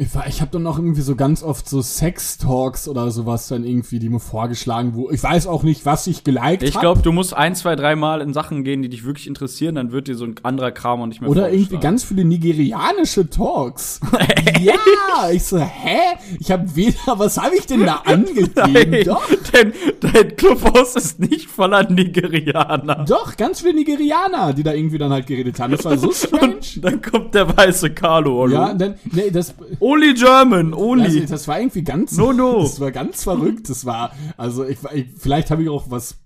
ich, 0.00 0.14
war- 0.14 0.28
ich 0.28 0.40
habe 0.40 0.52
dann 0.52 0.64
auch 0.68 0.78
irgendwie 0.78 1.00
so 1.00 1.16
ganz 1.16 1.42
oft 1.42 1.68
so 1.68 1.82
Sex-Talks 1.82 2.86
oder 2.88 3.10
sowas 3.10 3.48
dann 3.48 3.64
irgendwie, 3.64 3.98
die 3.98 4.08
mir 4.08 4.20
vorgeschlagen 4.20 4.94
wurden. 4.94 5.12
Ich 5.14 5.22
weiß 5.24 5.48
auch 5.48 5.64
nicht, 5.64 5.84
was 5.86 6.06
ich 6.06 6.22
geliked 6.22 6.62
Ich 6.62 6.74
hab. 6.76 6.82
glaube, 6.82 7.02
du 7.02 7.10
musst 7.10 7.34
ein, 7.34 7.56
zwei, 7.56 7.74
dreimal 7.74 8.20
in 8.20 8.32
Sachen 8.32 8.62
gehen, 8.62 8.80
die 8.82 8.88
dich 8.88 9.04
wirklich 9.04 9.26
interessieren, 9.26 9.74
dann 9.74 9.90
wird 9.90 10.06
dir 10.06 10.14
so 10.14 10.24
ein 10.24 10.36
anderer 10.44 10.70
Kram 10.70 11.02
auch 11.02 11.06
nicht 11.06 11.20
mehr 11.20 11.28
Oder 11.28 11.50
irgendwie 11.50 11.78
ganz 11.78 12.04
viele 12.04 12.24
nigerianische 12.24 13.28
Talks. 13.28 13.98
ja, 14.60 15.30
ich 15.32 15.42
so, 15.42 15.58
hä? 15.58 15.98
Ich 16.38 16.52
habe 16.52 16.76
weder, 16.76 16.96
was 17.18 17.36
habe 17.36 17.56
ich 17.56 17.66
denn 17.66 17.84
da 17.84 17.96
angegeben? 18.04 18.52
Nein, 18.54 19.02
Doch, 19.04 19.28
Dein, 19.52 19.72
dein 20.00 20.36
Clubhaus 20.36 20.94
ist 20.94 21.18
nicht 21.18 21.48
voller 21.48 21.90
Nigerianer. 21.90 23.04
doch, 23.08 23.36
ganz 23.36 23.62
viele 23.62 23.74
Nigerianer, 23.74 24.52
die 24.52 24.62
da 24.62 24.74
irgendwie 24.74 24.98
dann 24.98 25.10
halt 25.12 25.26
geredet 25.26 25.58
haben. 25.58 25.72
Das 25.72 25.84
war 25.84 25.98
so 25.98 26.12
strange. 26.12 26.56
Und 26.76 26.84
dann 26.84 27.02
kommt 27.02 27.34
der 27.34 27.56
weiße 27.56 27.90
Carlo. 27.90 28.42
hallo. 28.42 28.52
ja, 28.54 28.74
dann, 28.74 28.94
nee, 29.10 29.30
das, 29.30 29.54
Only 29.90 30.14
German, 30.14 30.74
only. 30.74 31.04
also, 31.04 31.20
das 31.20 31.48
war 31.48 31.58
irgendwie 31.60 31.82
ganz, 31.82 32.16
No, 32.16 32.32
no. 32.32 32.62
das 32.62 32.78
war 32.80 32.90
ganz 32.90 33.22
verrückt. 33.22 33.70
Das 33.70 33.86
war, 33.86 34.12
also 34.36 34.64
ich, 34.64 34.78
ich 34.92 35.06
vielleicht 35.16 35.50
habe 35.50 35.62
ich 35.62 35.68
auch 35.68 35.90
was, 35.90 36.18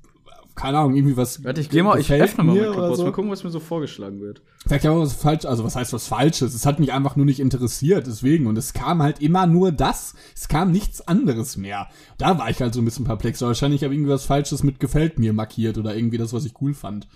keine 0.54 0.78
Ahnung, 0.78 0.96
irgendwie 0.96 1.16
was. 1.16 1.44
Warte, 1.44 1.60
ich 1.60 1.70
geh 1.70 1.82
mal, 1.82 1.98
ich 1.98 2.12
öffne 2.12 2.44
mal 2.44 2.54
mein 2.54 2.94
so. 2.96 3.04
mal 3.04 3.12
gucken, 3.12 3.30
was 3.30 3.44
mir 3.44 3.50
so 3.50 3.60
vorgeschlagen 3.60 4.20
wird. 4.20 4.42
Vielleicht 4.66 4.84
habe 4.84 4.94
ich 4.94 5.00
auch 5.00 5.04
was 5.04 5.12
falsch, 5.14 5.44
also 5.44 5.64
was 5.64 5.76
heißt 5.76 5.92
was 5.92 6.06
Falsches? 6.08 6.54
Es 6.54 6.66
hat 6.66 6.80
mich 6.80 6.92
einfach 6.92 7.16
nur 7.16 7.24
nicht 7.24 7.40
interessiert, 7.40 8.06
deswegen. 8.06 8.46
Und 8.46 8.58
es 8.58 8.72
kam 8.72 9.02
halt 9.02 9.20
immer 9.20 9.46
nur 9.46 9.72
das. 9.72 10.14
Es 10.34 10.48
kam 10.48 10.72
nichts 10.72 11.06
anderes 11.06 11.56
mehr. 11.56 11.88
Da 12.18 12.38
war 12.38 12.50
ich 12.50 12.60
halt 12.60 12.74
so 12.74 12.80
ein 12.80 12.84
bisschen 12.84 13.04
perplex. 13.04 13.42
Aber 13.42 13.50
Wahrscheinlich 13.50 13.82
habe 13.84 13.94
ich 13.94 13.98
irgendwie 13.98 14.12
was 14.12 14.24
Falsches 14.24 14.62
mit 14.62 14.80
gefällt 14.80 15.18
mir 15.18 15.32
markiert 15.32 15.78
oder 15.78 15.94
irgendwie 15.96 16.18
das, 16.18 16.32
was 16.32 16.44
ich 16.44 16.60
cool 16.60 16.74
fand. 16.74 17.06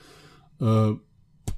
Äh, 0.60 0.92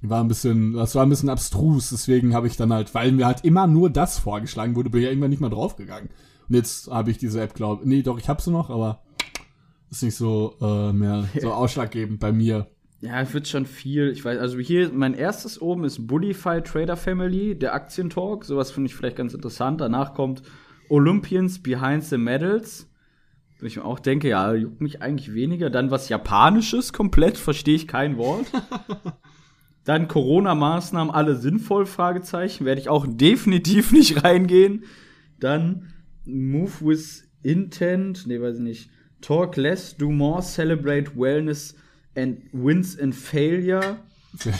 war 0.03 0.23
ein 0.23 0.29
bisschen, 0.29 0.75
das 0.75 0.95
war 0.95 1.05
ein 1.05 1.09
bisschen 1.09 1.29
abstrus, 1.29 1.91
deswegen 1.91 2.35
habe 2.35 2.47
ich 2.47 2.57
dann 2.57 2.73
halt, 2.73 2.95
weil 2.95 3.13
mir 3.13 3.27
halt 3.27 3.45
immer 3.45 3.67
nur 3.67 3.91
das 3.91 4.19
vorgeschlagen 4.19 4.77
wurde, 4.77 4.91
bin 4.91 5.01
ich 5.01 5.05
ja 5.05 5.11
irgendwann 5.11 5.31
nicht 5.31 5.41
mal 5.41 5.51
draufgegangen. 5.51 6.11
Und 6.49 6.55
jetzt 6.55 6.91
habe 6.91 7.11
ich 7.11 7.19
diese 7.19 7.41
App, 7.41 7.55
glaube 7.55 7.89
nee, 7.89 8.03
doch, 8.03 8.19
ich 8.19 8.29
habe 8.29 8.41
sie 8.41 8.51
noch, 8.51 8.71
aber 8.71 9.03
ist 9.91 10.03
nicht 10.03 10.17
so 10.17 10.55
äh, 10.61 10.93
mehr 10.93 11.25
so 11.41 11.53
ausschlaggebend 11.53 12.21
bei 12.21 12.33
mir. 12.33 12.69
Ja, 13.01 13.21
es 13.21 13.33
wird 13.33 13.47
schon 13.47 13.65
viel. 13.65 14.11
Ich 14.11 14.25
weiß, 14.25 14.39
also 14.39 14.59
hier, 14.59 14.91
mein 14.93 15.15
erstes 15.15 15.61
oben 15.63 15.85
ist 15.85 16.07
Bullify 16.09 16.63
Trader 16.63 16.97
Family, 16.97 17.57
der 17.57 17.75
Aktientalk. 17.75 18.45
Sowas 18.45 18.73
finde 18.73 18.89
ich 18.89 18.97
vielleicht 18.97 19.17
ganz 19.17 19.35
interessant. 19.35 19.81
Danach 19.81 20.15
kommt 20.15 20.43
Olympians 20.89 21.63
Behind 21.63 22.03
the 22.03 22.19
Medals. 22.19 22.91
Wo 23.61 23.67
ich 23.67 23.77
mir 23.77 23.85
auch 23.85 24.01
denke, 24.01 24.29
ja, 24.29 24.53
juckt 24.53 24.81
mich 24.81 25.01
eigentlich 25.01 25.33
weniger. 25.33 25.71
Dann 25.71 25.93
was 25.93 26.09
Japanisches 26.09 26.93
komplett, 26.93 27.37
verstehe 27.39 27.77
ich 27.77 27.87
kein 27.87 28.17
Wort. 28.17 28.47
Dann 29.89 30.07
Corona-Maßnahmen, 30.07 31.11
alle 31.11 31.35
sinnvoll, 31.35 31.87
Fragezeichen. 31.87 32.67
Werde 32.67 32.79
ich 32.79 32.91
auch 32.91 33.07
definitiv 33.09 33.91
nicht 33.99 34.23
reingehen. 34.23 34.85
Dann 35.41 35.95
Move 36.27 36.73
with 36.83 37.27
Intent, 37.43 38.27
nee, 38.27 38.39
weiß 38.39 38.57
ich 38.57 38.63
nicht. 38.63 38.91
Talk 39.23 39.57
less, 39.57 39.97
do 39.97 40.11
more, 40.11 40.43
celebrate 40.43 41.17
wellness 41.17 41.75
and 42.15 42.39
wins 42.53 42.99
and 42.99 43.15
failure. 43.15 44.01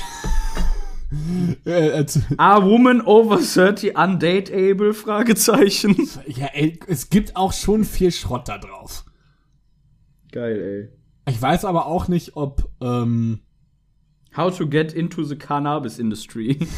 Are 2.39 2.65
woman 2.65 3.03
over 3.03 3.37
30 3.37 3.99
undateable? 3.99 4.95
Fragezeichen. 4.95 6.09
Ja, 6.27 6.47
ey, 6.55 6.81
es 6.87 7.11
gibt 7.11 7.37
auch 7.37 7.53
schon 7.53 7.85
viel 7.85 8.13
Schrott 8.13 8.49
da 8.49 8.57
drauf. 8.57 9.05
Geil, 10.33 10.91
Ich 11.29 11.43
weiß 11.43 11.67
aber 11.67 11.85
auch 11.85 12.09
nicht, 12.09 12.35
ob, 12.35 12.71
ähm, 12.81 13.41
ey. 13.41 13.48
How 14.39 14.57
to 14.57 14.69
get 14.69 14.93
into 14.93 15.25
the 15.25 15.37
cannabis 15.37 15.99
industry. 15.99 16.59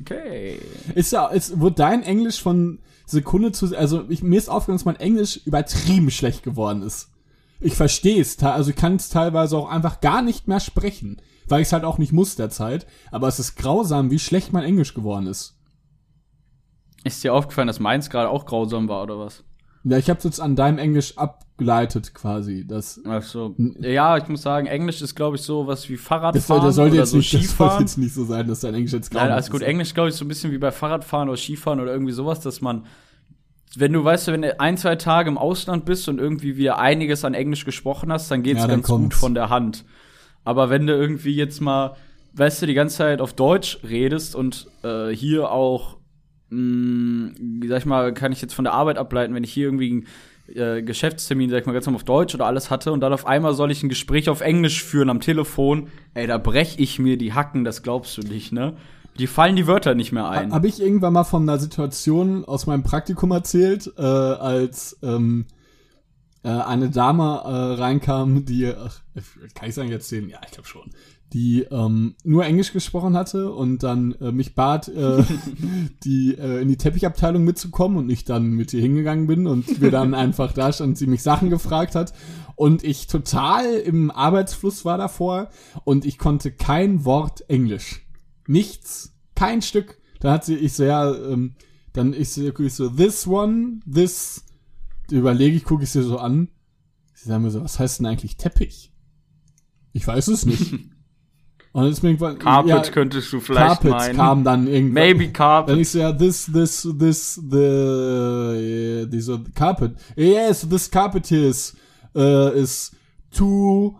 Okay. 0.00 0.58
ist 0.94 1.12
ja, 1.12 1.26
ist, 1.26 1.60
wird 1.60 1.78
dein 1.78 2.02
Englisch 2.02 2.40
von 2.40 2.78
Sekunde 3.04 3.52
zu, 3.52 3.76
also 3.76 4.04
ich, 4.08 4.22
mir 4.22 4.38
ist 4.38 4.48
aufgefallen, 4.48 4.78
dass 4.78 4.86
mein 4.86 4.96
Englisch 4.96 5.40
übertrieben 5.44 6.10
schlecht 6.10 6.42
geworden 6.42 6.82
ist. 6.82 7.10
Ich 7.60 7.74
verstehe 7.74 8.18
es, 8.20 8.42
also 8.42 8.70
ich 8.70 8.76
kann 8.76 8.96
es 8.96 9.10
teilweise 9.10 9.58
auch 9.58 9.68
einfach 9.68 10.00
gar 10.00 10.22
nicht 10.22 10.48
mehr 10.48 10.60
sprechen, 10.60 11.20
weil 11.48 11.60
ich 11.60 11.68
es 11.68 11.72
halt 11.74 11.84
auch 11.84 11.98
nicht 11.98 12.12
muss 12.14 12.34
derzeit, 12.34 12.86
aber 13.10 13.28
es 13.28 13.38
ist 13.38 13.56
grausam, 13.56 14.10
wie 14.10 14.18
schlecht 14.18 14.54
mein 14.54 14.64
Englisch 14.64 14.94
geworden 14.94 15.26
ist. 15.26 15.58
Ist 17.04 17.22
dir 17.22 17.34
aufgefallen, 17.34 17.68
dass 17.68 17.80
meins 17.80 18.08
gerade 18.08 18.30
auch 18.30 18.46
grausam 18.46 18.88
war, 18.88 19.02
oder 19.02 19.18
was? 19.18 19.44
Ja, 19.84 19.98
ich 19.98 20.08
habe 20.08 20.20
jetzt 20.22 20.40
an 20.40 20.56
deinem 20.56 20.78
Englisch 20.78 21.18
abgeleitet 21.60 22.14
quasi, 22.14 22.66
das, 22.66 23.00
Ach 23.04 23.22
so. 23.22 23.54
Ja, 23.80 24.16
ich 24.16 24.26
muss 24.28 24.42
sagen, 24.42 24.66
Englisch 24.66 25.00
ist, 25.02 25.14
glaube 25.14 25.36
ich, 25.36 25.42
so 25.42 25.66
was 25.66 25.88
wie 25.88 25.96
das, 25.96 26.02
Fahrradfahren 26.04 26.40
soll, 26.60 26.68
das 26.68 26.74
sollte 26.76 26.92
oder 26.94 27.00
jetzt 27.02 27.10
so 27.10 27.16
nicht, 27.18 27.32
das 27.34 27.40
sollte 27.40 27.48
Skifahren. 27.48 27.80
jetzt 27.80 27.98
nicht 27.98 28.14
so 28.14 28.24
sein, 28.24 28.48
dass 28.48 28.60
dein 28.60 28.74
Englisch 28.74 28.92
jetzt 28.92 29.12
Nein, 29.12 29.20
grauenhaft 29.20 29.36
alles 29.36 29.50
gut. 29.50 29.60
ist. 29.62 29.66
Englisch, 29.68 29.94
glaube 29.94 30.08
ich, 30.08 30.14
so 30.14 30.24
ein 30.24 30.28
bisschen 30.28 30.52
wie 30.52 30.58
bei 30.58 30.70
Fahrradfahren 30.70 31.28
oder 31.28 31.36
Skifahren 31.38 31.80
oder 31.80 31.92
irgendwie 31.92 32.12
sowas, 32.12 32.40
dass 32.40 32.60
man, 32.60 32.86
wenn 33.76 33.92
du 33.92 34.02
weißt, 34.02 34.26
wenn 34.28 34.42
du 34.42 34.58
ein, 34.60 34.76
zwei 34.76 34.96
Tage 34.96 35.28
im 35.28 35.38
Ausland 35.38 35.84
bist 35.84 36.08
und 36.08 36.18
irgendwie 36.18 36.56
wieder 36.56 36.78
einiges 36.78 37.24
an 37.24 37.34
Englisch 37.34 37.64
gesprochen 37.64 38.12
hast, 38.12 38.30
dann 38.30 38.42
geht's 38.42 38.60
Ja, 38.62 38.66
dann 38.66 38.78
ganz 38.78 38.88
gut 38.88 38.96
kommt's. 38.96 39.18
von 39.18 39.34
der 39.34 39.48
Hand. 39.48 39.84
Aber 40.44 40.70
wenn 40.70 40.86
du 40.86 40.94
irgendwie 40.94 41.34
jetzt 41.36 41.60
mal, 41.60 41.94
weißt 42.32 42.62
du, 42.62 42.66
die 42.66 42.74
ganze 42.74 42.96
Zeit 42.96 43.20
auf 43.20 43.32
Deutsch 43.34 43.78
redest 43.88 44.34
und 44.34 44.66
äh, 44.82 45.08
hier 45.10 45.50
auch, 45.50 45.98
mh, 46.48 47.32
sag 47.68 47.78
ich 47.78 47.86
mal, 47.86 48.12
kann 48.14 48.32
ich 48.32 48.40
jetzt 48.42 48.54
von 48.54 48.64
der 48.64 48.72
Arbeit 48.74 48.98
ableiten, 48.98 49.34
wenn 49.34 49.44
ich 49.44 49.52
hier 49.52 49.66
irgendwie 49.66 50.04
äh, 50.56 50.82
Geschäftstermin, 50.82 51.50
sag 51.50 51.60
ich 51.60 51.66
mal, 51.66 51.72
ganz 51.72 51.86
normal 51.86 52.00
auf 52.00 52.04
Deutsch 52.04 52.34
oder 52.34 52.46
alles 52.46 52.70
hatte 52.70 52.92
und 52.92 53.00
dann 53.00 53.12
auf 53.12 53.26
einmal 53.26 53.54
soll 53.54 53.70
ich 53.70 53.82
ein 53.82 53.88
Gespräch 53.88 54.28
auf 54.28 54.40
Englisch 54.40 54.82
führen 54.82 55.10
am 55.10 55.20
Telefon, 55.20 55.88
ey, 56.14 56.26
da 56.26 56.38
brech 56.38 56.76
ich 56.78 56.98
mir 56.98 57.16
die 57.16 57.32
Hacken, 57.32 57.64
das 57.64 57.82
glaubst 57.82 58.16
du 58.18 58.22
nicht, 58.22 58.52
ne? 58.52 58.76
Die 59.18 59.26
fallen 59.26 59.56
die 59.56 59.66
Wörter 59.66 59.94
nicht 59.94 60.12
mehr 60.12 60.28
ein. 60.28 60.52
Habe 60.52 60.68
ich 60.68 60.80
irgendwann 60.80 61.12
mal 61.12 61.24
von 61.24 61.42
einer 61.42 61.58
Situation 61.58 62.44
aus 62.44 62.66
meinem 62.66 62.82
Praktikum 62.82 63.32
erzählt, 63.32 63.92
äh, 63.98 64.02
als 64.02 64.98
ähm, 65.02 65.46
äh, 66.42 66.48
eine 66.48 66.90
Dame 66.90 67.42
äh, 67.44 67.80
reinkam, 67.80 68.44
die, 68.44 68.72
ach, 68.72 69.00
kann 69.54 69.68
ich 69.68 69.74
sagen 69.74 69.90
erzählen? 69.90 70.28
Ja, 70.28 70.40
ich 70.46 70.52
glaube 70.52 70.68
schon. 70.68 70.90
Die 71.32 71.62
ähm, 71.70 72.16
nur 72.24 72.44
Englisch 72.44 72.72
gesprochen 72.72 73.16
hatte 73.16 73.52
und 73.52 73.84
dann 73.84 74.12
äh, 74.20 74.32
mich 74.32 74.54
bat, 74.56 74.88
äh, 74.88 75.22
die 76.04 76.36
äh, 76.36 76.60
in 76.60 76.68
die 76.68 76.76
Teppichabteilung 76.76 77.44
mitzukommen 77.44 77.98
und 77.98 78.10
ich 78.10 78.24
dann 78.24 78.50
mit 78.50 78.72
ihr 78.74 78.80
hingegangen 78.80 79.28
bin 79.28 79.46
und 79.46 79.80
wir 79.80 79.90
dann 79.92 80.14
einfach 80.14 80.52
da 80.52 80.72
stand, 80.72 80.98
sie 80.98 81.06
mich 81.06 81.22
Sachen 81.22 81.48
gefragt 81.48 81.94
hat 81.94 82.12
und 82.60 82.84
ich 82.84 83.06
total 83.06 83.64
im 83.74 84.10
Arbeitsfluss 84.10 84.84
war 84.84 84.98
davor 84.98 85.48
und 85.84 86.04
ich 86.04 86.18
konnte 86.18 86.52
kein 86.52 87.04
Wort 87.04 87.48
Englisch. 87.48 88.06
Nichts, 88.46 89.14
kein 89.34 89.62
Stück. 89.62 89.98
Da 90.20 90.32
hat 90.32 90.44
sie, 90.44 90.56
ich 90.56 90.74
so, 90.74 90.84
ja, 90.84 91.14
ähm, 91.14 91.54
dann 91.94 92.12
ich 92.12 92.30
so, 92.32 92.58
ich 92.58 92.74
so, 92.74 92.90
this 92.90 93.26
one, 93.26 93.80
this, 93.90 94.44
überlege 95.10 95.56
ich, 95.56 95.64
gucke 95.64 95.84
ich 95.84 95.90
sie 95.90 96.02
so 96.02 96.18
an. 96.18 96.48
Sie 97.14 97.28
sagen 97.28 97.44
mir 97.44 97.50
so, 97.50 97.62
was 97.62 97.78
heißt 97.78 98.00
denn 98.00 98.06
eigentlich 98.06 98.36
Teppich? 98.36 98.92
Ich 99.92 100.06
weiß 100.06 100.28
es 100.28 100.44
nicht. 100.44 100.74
Und 101.72 101.82
dann 101.82 101.92
ist 101.92 102.02
mir 102.02 102.08
irgendwann, 102.08 102.38
Carpet 102.38 102.68
ja, 102.68 102.92
könntest 102.92 103.32
du 103.32 103.38
vielleicht 103.40 103.82
Carpets 103.82 103.92
meinen. 103.92 104.16
kam 104.16 104.44
dann 104.44 104.66
irgendwann. 104.66 104.92
Maybe 104.92 105.24
Dann 105.24 105.32
Carpet. 105.32 105.78
ich 105.78 105.90
so, 105.90 106.00
ja, 106.00 106.10
this, 106.12 106.50
this, 106.52 106.88
this, 106.98 107.34
the, 107.34 107.56
uh, 107.56 109.06
diese 109.06 109.40
carpet. 109.54 109.92
Yes, 110.16 110.68
this 110.68 110.90
carpet 110.90 111.30
is, 111.30 111.76
uh, 112.16 112.50
is 112.54 112.90
two, 113.30 113.94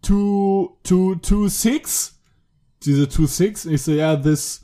two, 0.00 0.70
two, 0.84 1.16
two, 1.16 1.48
six. 1.48 2.18
Diese 2.82 3.06
two, 3.06 3.26
six. 3.26 3.66
Ich 3.66 3.82
so, 3.82 3.92
ja, 3.92 4.16
this 4.16 4.61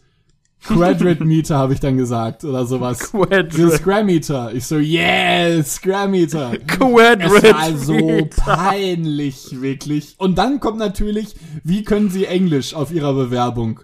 quadrate 0.65 1.25
meter 1.25 1.57
habe 1.57 1.73
ich 1.73 1.81
dann 1.81 1.97
gesagt 1.97 2.45
oder 2.45 2.67
sowas. 2.67 2.99
This 2.99 3.11
Quadrate. 3.11 3.71
square 3.77 4.05
meter. 4.05 4.53
Ich 4.55 4.67
so, 4.67 4.79
yes, 4.79 5.77
square 5.77 6.09
meter. 6.09 6.53
Es 6.53 6.67
Quadrate. 6.67 7.55
war 7.55 7.77
so 7.77 8.29
peinlich, 8.37 9.61
wirklich. 9.61 10.15
Und 10.19 10.37
dann 10.39 10.61
kommt 10.61 10.79
natürlich, 10.79 11.35
wie 11.65 11.85
können 11.85 12.11
Sie 12.11 12.27
Englisch 12.27 12.75
auf 12.75 12.93
Ihrer 12.93 13.15
Bewerbung? 13.15 13.81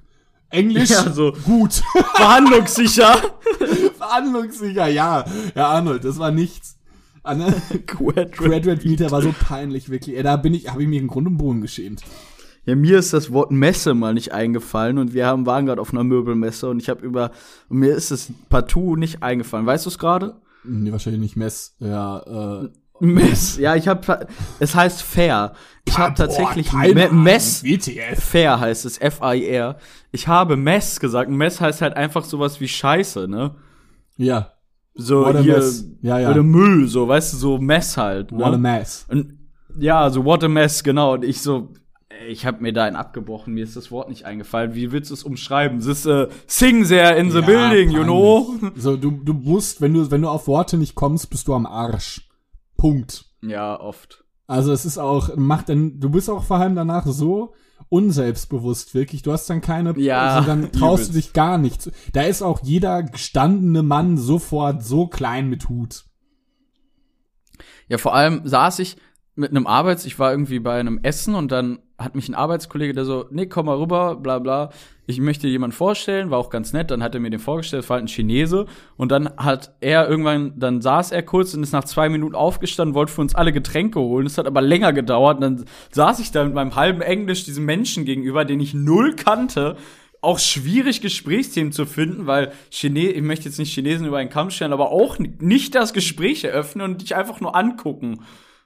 Englisch 0.51 0.91
Ja, 0.91 1.11
so. 1.13 1.33
gut. 1.45 1.83
Verhandlungssicher. 2.15 3.17
Verhandlungssicher, 3.99 4.87
ja. 4.89 5.25
Herr 5.55 5.67
Arnold, 5.69 6.05
das 6.05 6.19
war 6.19 6.31
nichts. 6.31 6.77
Anne, 7.23 7.55
Quadrant 7.87 8.85
Meter 8.85 9.11
war 9.11 9.23
so 9.23 9.33
peinlich, 9.33 9.89
wirklich. 9.89 10.17
Ey, 10.17 10.23
da 10.23 10.37
bin 10.37 10.53
ich, 10.55 10.69
habe 10.71 10.83
ich 10.83 10.89
mir 10.89 11.01
im 11.01 11.09
Grund 11.09 11.27
und 11.27 11.39
Boden 11.39 11.63
geschämt. 11.63 12.03
Ja, 12.67 12.75
mir 12.75 12.99
ist 12.99 13.13
das 13.13 13.33
Wort 13.33 13.51
Messe 13.51 13.95
mal 13.95 14.15
nicht 14.15 14.33
eingefallen 14.33 14.99
und 14.99 15.13
wir 15.13 15.27
haben, 15.27 15.45
waren 15.47 15.67
gerade 15.67 15.81
auf 15.81 15.93
einer 15.93 16.05
Möbelmesse 16.05 16.69
und 16.69 16.81
ich 16.81 16.89
habe 16.89 17.05
über, 17.05 17.31
und 17.69 17.79
mir 17.79 17.95
ist 17.95 18.11
es 18.11 18.33
partout 18.49 18.97
nicht 18.97 19.23
eingefallen. 19.23 19.67
Weißt 19.67 19.85
du 19.85 19.91
es 19.91 19.99
gerade? 19.99 20.37
Nee, 20.65 20.91
wahrscheinlich 20.93 21.21
nicht 21.21 21.37
Mess. 21.37 21.77
Ja, 21.79 22.63
äh, 22.63 22.69
Mess. 23.01 23.59
Ja, 23.59 23.75
ich 23.75 23.89
habe, 23.89 24.27
es 24.61 24.75
heißt 24.75 25.03
Fair. 25.03 25.53
Ich 25.85 25.99
habe 25.99 26.15
tatsächlich 26.15 26.73
Me. 26.73 27.11
Mess. 27.13 27.63
WTF. 27.63 28.23
Fair 28.23 28.61
heißt 28.61 28.87
es, 28.87 28.99
F-I-R. 28.99 29.77
Ich 30.13 30.29
habe 30.29 30.57
Mess 30.57 31.01
gesagt. 31.01 31.31
Mess 31.31 31.61
heißt 31.61 31.83
halt 31.83 31.97
einfach 31.97 32.25
sowas 32.25 32.61
wie 32.61 32.69
Scheiße, 32.69 33.29
ne? 33.29 33.57
Ja, 34.17 34.53
So 34.95 35.25
What 35.25 35.41
hier, 35.41 35.57
mess. 35.57 35.89
Ja, 36.03 36.19
ja. 36.21 36.31
oder 36.31 36.43
Müll, 36.43 36.87
so, 36.87 37.09
weißt 37.09 37.33
du, 37.33 37.37
so 37.37 37.59
Mess 37.59 37.97
halt. 37.97 38.31
Ne? 38.31 38.39
what 38.39 38.55
a 38.55 38.59
mess. 38.59 39.07
Und, 39.11 39.39
ja, 39.77 40.09
so 40.09 40.25
what 40.25 40.45
a 40.45 40.49
mess, 40.49 40.85
genau. 40.85 41.15
Und 41.15 41.25
ich 41.25 41.43
so, 41.43 41.73
ich 42.29 42.47
habe 42.47 42.63
mir 42.63 42.73
da 42.73 42.85
einen 42.85 42.97
abgebrochen, 42.97 43.55
mir 43.55 43.65
ist 43.65 43.77
das 43.77 43.91
Wort 43.91 44.09
nicht 44.09 44.25
eingefallen. 44.25 44.75
Wie 44.75 44.93
willst 44.93 45.11
du 45.11 45.15
es 45.15 45.25
umschreiben? 45.25 45.79
Es 45.79 45.87
ist 45.87 46.07
äh, 46.07 46.29
sing 46.47 46.87
there 46.87 47.17
in 47.17 47.31
the 47.31 47.41
Ja, 47.41 47.47
building, 47.47 47.91
you 47.91 48.03
know? 48.03 48.55
So, 48.77 48.97
du, 48.97 49.11
du 49.11 49.33
musst, 49.33 49.81
wenn 49.81 49.95
du, 49.95 50.11
wenn 50.11 50.23
du 50.23 50.29
auf 50.29 50.47
Worte 50.47 50.77
nicht 50.77 50.95
kommst, 50.95 51.31
bist 51.31 51.49
du 51.49 51.55
am 51.55 51.67
Arsch. 51.67 52.29
Punkt. 52.77 53.27
Ja, 53.43 53.79
oft. 53.81 54.25
Also 54.47 54.73
es 54.73 54.85
ist 54.85 54.99
auch, 54.99 55.37
macht 55.37 55.69
dann, 55.69 56.01
du 56.01 56.11
bist 56.11 56.29
auch 56.29 56.45
vor 56.45 56.59
allem 56.59 56.75
danach 56.75 57.07
so 57.07 57.55
unselbstbewusst, 57.89 58.95
wirklich. 58.95 59.23
Du 59.23 59.33
hast 59.33 59.49
dann 59.49 59.61
keine, 59.61 59.99
Ja, 59.99 60.37
also 60.37 60.47
dann 60.47 60.73
traust 60.73 61.09
du 61.09 61.13
dich 61.15 61.33
gar 61.33 61.59
nicht. 61.59 61.91
Da 62.13 62.23
ist 62.23 62.43
auch 62.43 62.61
jeder 62.63 63.03
gestandene 63.03 63.83
Mann 63.83 64.19
sofort 64.19 64.83
so 64.83 65.07
klein 65.07 65.49
mit 65.49 65.69
Hut. 65.69 66.05
Ja, 67.89 67.99
vor 67.99 68.15
allem 68.15 68.43
saß 68.45 68.79
ich 68.81 68.97
mit 69.35 69.51
einem 69.51 69.67
Arbeits, 69.67 70.05
ich 70.05 70.19
war 70.19 70.31
irgendwie 70.31 70.61
bei 70.61 70.79
einem 70.79 70.99
Essen 71.03 71.35
und 71.35 71.53
dann 71.53 71.81
hat 71.97 72.17
mich 72.17 72.29
ein 72.29 72.35
Arbeitskollege, 72.35 72.93
der 72.93 73.05
so, 73.05 73.27
nee, 73.31 73.47
komm 73.47 73.67
mal 73.67 73.77
rüber, 73.77 74.17
bla 74.17 74.41
bla. 74.41 74.71
Ich 75.07 75.21
möchte 75.21 75.47
dir 75.47 75.53
jemanden 75.53 75.77
vorstellen, 75.77 76.31
war 76.31 76.39
auch 76.39 76.51
ganz 76.51 76.73
nett. 76.73 76.91
Dann 76.91 77.03
hat 77.03 77.15
er 77.15 77.21
mir 77.21 77.31
den 77.31 77.39
vorgestellt, 77.39 77.89
war 77.89 77.97
halt 77.97 78.05
ein 78.05 78.09
Chinese. 78.09 78.67
Und 78.97 79.13
dann 79.13 79.31
hat 79.37 79.75
er 79.81 80.09
irgendwann, 80.09 80.59
dann 80.59 80.81
saß 80.81 81.13
er 81.13 81.23
kurz 81.23 81.55
und 81.55 81.63
ist 81.63 81.73
nach 81.73 81.85
zwei 81.85 82.09
Minuten 82.09 82.35
aufgestanden, 82.35 82.95
wollte 82.95 83.13
für 83.13 83.21
uns 83.21 83.35
alle 83.35 83.53
Getränke 83.53 84.01
holen. 84.01 84.25
Das 84.25 84.39
hat 84.39 84.47
aber 84.47 84.61
länger 84.61 84.93
gedauert. 84.93 85.37
Und 85.37 85.41
dann 85.43 85.65
saß 85.93 86.19
ich 86.19 86.33
da 86.33 86.45
mit 86.45 86.55
meinem 86.55 86.75
halben 86.75 87.01
Englisch 87.01 87.45
diesem 87.45 87.65
Menschen 87.65 88.05
gegenüber, 88.05 88.45
den 88.45 88.59
ich 88.59 88.75
null 88.75 89.15
kannte. 89.15 89.77
Auch 90.21 90.39
schwierig, 90.41 91.01
Gesprächsthemen 91.01 91.71
zu 91.71 91.87
finden, 91.87 92.27
weil 92.27 92.53
Chine 92.71 93.11
ich 93.11 93.23
möchte 93.23 93.45
jetzt 93.45 93.59
nicht 93.59 93.75
Chinesen 93.75 94.07
über 94.07 94.19
einen 94.19 94.31
Kamm 94.31 94.51
stellen, 94.51 94.73
aber 94.73 94.91
auch 94.91 95.19
nicht 95.19 95.75
das 95.75 95.93
Gespräch 95.93 96.43
eröffnen 96.43 96.91
und 96.91 97.03
dich 97.03 97.15
einfach 97.15 97.41
nur 97.41 97.55
angucken. 97.55 98.21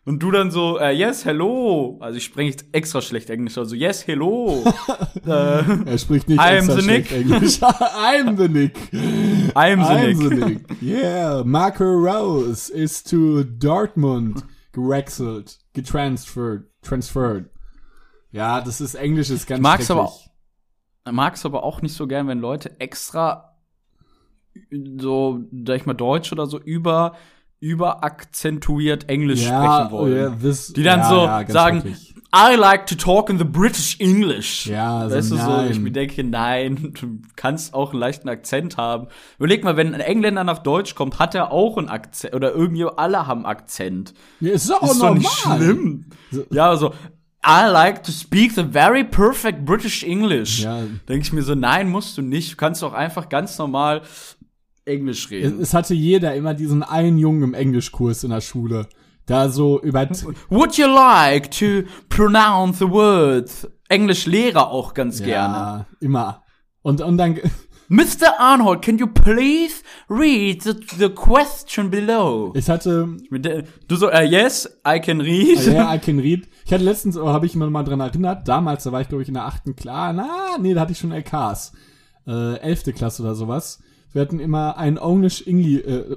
Und 0.08 0.20
du 0.20 0.30
dann 0.30 0.50
so, 0.50 0.78
äh, 0.78 0.92
yes, 0.92 1.26
hello. 1.26 1.98
Also 2.00 2.16
ich 2.16 2.24
spreche 2.24 2.48
jetzt 2.48 2.64
extra 2.72 3.02
schlecht 3.02 3.28
Englisch, 3.28 3.58
also 3.58 3.74
yes, 3.74 4.06
hello. 4.06 4.64
äh, 5.26 5.28
Er 5.84 5.98
spricht 5.98 6.30
nicht 6.30 6.40
I'm 6.40 6.60
extra 6.60 6.80
schlecht. 6.80 7.12
Englisch. 7.12 7.58
I'm 7.62 8.38
the 8.38 8.48
Nick. 8.48 8.74
I'm 9.54 9.84
the 9.84 9.92
I'm 9.92 10.16
Nick. 10.16 10.16
the 10.16 10.44
Nick. 10.46 10.82
Yeah, 10.82 11.42
Marco 11.44 11.84
Rose 11.84 12.72
is 12.72 13.04
to 13.04 13.44
Dortmund 13.44 14.46
gewechselt, 14.72 15.58
getransferred, 15.74 16.64
transferred. 16.80 17.50
Ja, 18.30 18.62
das 18.62 18.80
ist 18.80 18.94
Englisch, 18.94 19.28
ist 19.28 19.46
ganz 19.46 19.60
mag's 19.60 19.90
aber 19.90 20.10
mag's 21.04 21.44
aber 21.44 21.64
auch 21.64 21.82
nicht 21.82 21.94
so 21.94 22.06
gern, 22.06 22.28
wenn 22.28 22.38
Leute 22.38 22.80
extra 22.80 23.58
so, 24.98 25.44
sag 25.66 25.76
ich 25.76 25.84
mal, 25.84 25.92
Deutsch 25.92 26.32
oder 26.32 26.46
so 26.46 26.58
über, 26.58 27.14
überakzentuiert 27.60 29.08
Englisch 29.08 29.42
sprechen 29.44 29.90
wollen. 29.90 30.16
ja, 30.16 30.30
this, 30.30 30.72
Die 30.72 30.82
dann 30.82 31.00
ja, 31.00 31.08
so 31.08 31.24
ja, 31.24 31.46
sagen, 31.48 31.80
schrecklich. 31.80 32.14
I 32.34 32.56
like 32.56 32.86
to 32.86 32.94
talk 32.94 33.30
in 33.30 33.38
the 33.38 33.44
British 33.44 33.98
English. 34.00 34.66
Ja, 34.66 34.98
also 35.00 35.16
weißt 35.16 35.30
du 35.30 35.36
so, 35.38 35.62
ich 35.70 35.80
mir 35.80 35.90
denke, 35.92 36.22
nein, 36.24 36.92
du 37.00 37.20
kannst 37.36 37.72
auch 37.72 37.92
einen 37.92 38.00
leichten 38.00 38.28
Akzent 38.28 38.76
haben. 38.76 39.06
Überleg 39.38 39.64
mal, 39.64 39.78
wenn 39.78 39.94
ein 39.94 40.00
Engländer 40.00 40.44
nach 40.44 40.58
Deutsch 40.58 40.94
kommt, 40.94 41.18
hat 41.18 41.34
er 41.34 41.52
auch 41.52 41.78
einen 41.78 41.88
Akzent 41.88 42.34
oder 42.34 42.52
irgendwie 42.52 42.84
alle 42.84 43.26
haben 43.26 43.46
Akzent. 43.46 44.12
Ja, 44.40 44.52
ist 44.52 44.68
doch 44.68 44.82
auch 44.82 44.90
ist 44.92 45.00
doch 45.00 45.14
normal. 45.14 45.18
nicht 45.18 45.32
schlimm. 45.38 46.04
So- 46.30 46.44
Ja, 46.50 46.68
also 46.68 46.92
I 47.46 47.66
like 47.70 48.02
to 48.02 48.12
speak 48.12 48.52
the 48.52 48.64
very 48.64 49.04
perfect 49.04 49.64
British 49.64 50.02
English. 50.02 50.60
Ja. 50.64 50.82
Denke 51.08 51.22
ich 51.24 51.32
mir 51.32 51.42
so, 51.42 51.54
nein, 51.54 51.88
musst 51.88 52.18
du 52.18 52.22
nicht. 52.22 52.52
Du 52.52 52.56
kannst 52.56 52.82
doch 52.82 52.92
einfach 52.92 53.30
ganz 53.30 53.56
normal 53.56 54.02
Englisch 54.88 55.26
Es, 55.26 55.30
reden. 55.30 55.60
es 55.60 55.74
hatte 55.74 55.94
jeder 55.94 56.34
immer 56.34 56.54
diesen 56.54 56.82
einen 56.82 57.18
Jungen 57.18 57.42
im 57.42 57.54
Englischkurs 57.54 58.24
in 58.24 58.30
der 58.30 58.40
Schule. 58.40 58.86
Da 59.26 59.48
so 59.50 59.80
über 59.80 60.08
Would 60.48 60.76
you 60.78 60.86
like 60.86 61.50
to 61.52 61.82
pronounce 62.08 62.78
the 62.78 62.90
words? 62.90 63.68
Englischlehrer 63.88 64.70
auch 64.70 64.94
ganz 64.94 65.18
gerne. 65.22 65.54
ja, 65.54 65.86
immer. 66.00 66.42
Und 66.82 67.00
und 67.02 67.18
dann 67.18 67.38
Mr. 67.90 68.38
Arnold, 68.38 68.82
can 68.82 68.98
you 68.98 69.06
please 69.06 69.82
read 70.10 70.62
the, 70.62 70.74
the 70.98 71.08
question 71.08 71.90
below? 71.90 72.52
ich 72.54 72.68
hatte 72.68 73.16
Du 73.88 73.96
so, 73.96 74.10
äh, 74.10 74.24
yes, 74.24 74.68
I 74.86 75.00
can 75.00 75.22
read. 75.22 75.58
ja, 75.66 75.94
I 75.94 75.98
can 75.98 76.18
read. 76.18 76.46
Ich 76.66 76.72
hatte 76.74 76.84
letztens, 76.84 77.16
oh, 77.16 77.28
habe 77.28 77.46
ich 77.46 77.54
mir 77.54 77.68
mal 77.70 77.84
dran 77.84 78.00
erinnert, 78.00 78.46
damals, 78.46 78.84
da 78.84 78.92
war 78.92 79.00
ich 79.00 79.08
glaube 79.08 79.22
ich 79.22 79.28
in 79.28 79.34
der 79.34 79.46
achten 79.46 79.74
Klasse, 79.74 80.16
na, 80.16 80.58
nee, 80.60 80.74
da 80.74 80.82
hatte 80.82 80.92
ich 80.92 80.98
schon 80.98 81.12
LKs. 81.12 81.72
Äh, 82.26 82.56
elfte 82.60 82.92
Klasse 82.92 83.22
oder 83.22 83.34
sowas. 83.34 83.78
Wir 84.12 84.22
hatten 84.22 84.40
immer 84.40 84.76
ein 84.78 84.96
English 84.96 85.46
English 85.46 85.84
äh, 85.84 86.16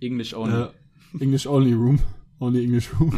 English 0.00 0.34
only. 0.34 0.62
äh, 0.62 0.68
English 1.18 1.46
Only 1.46 1.72
Room. 1.72 1.98
Only 2.38 2.64
English 2.64 2.90
Room. 2.98 3.12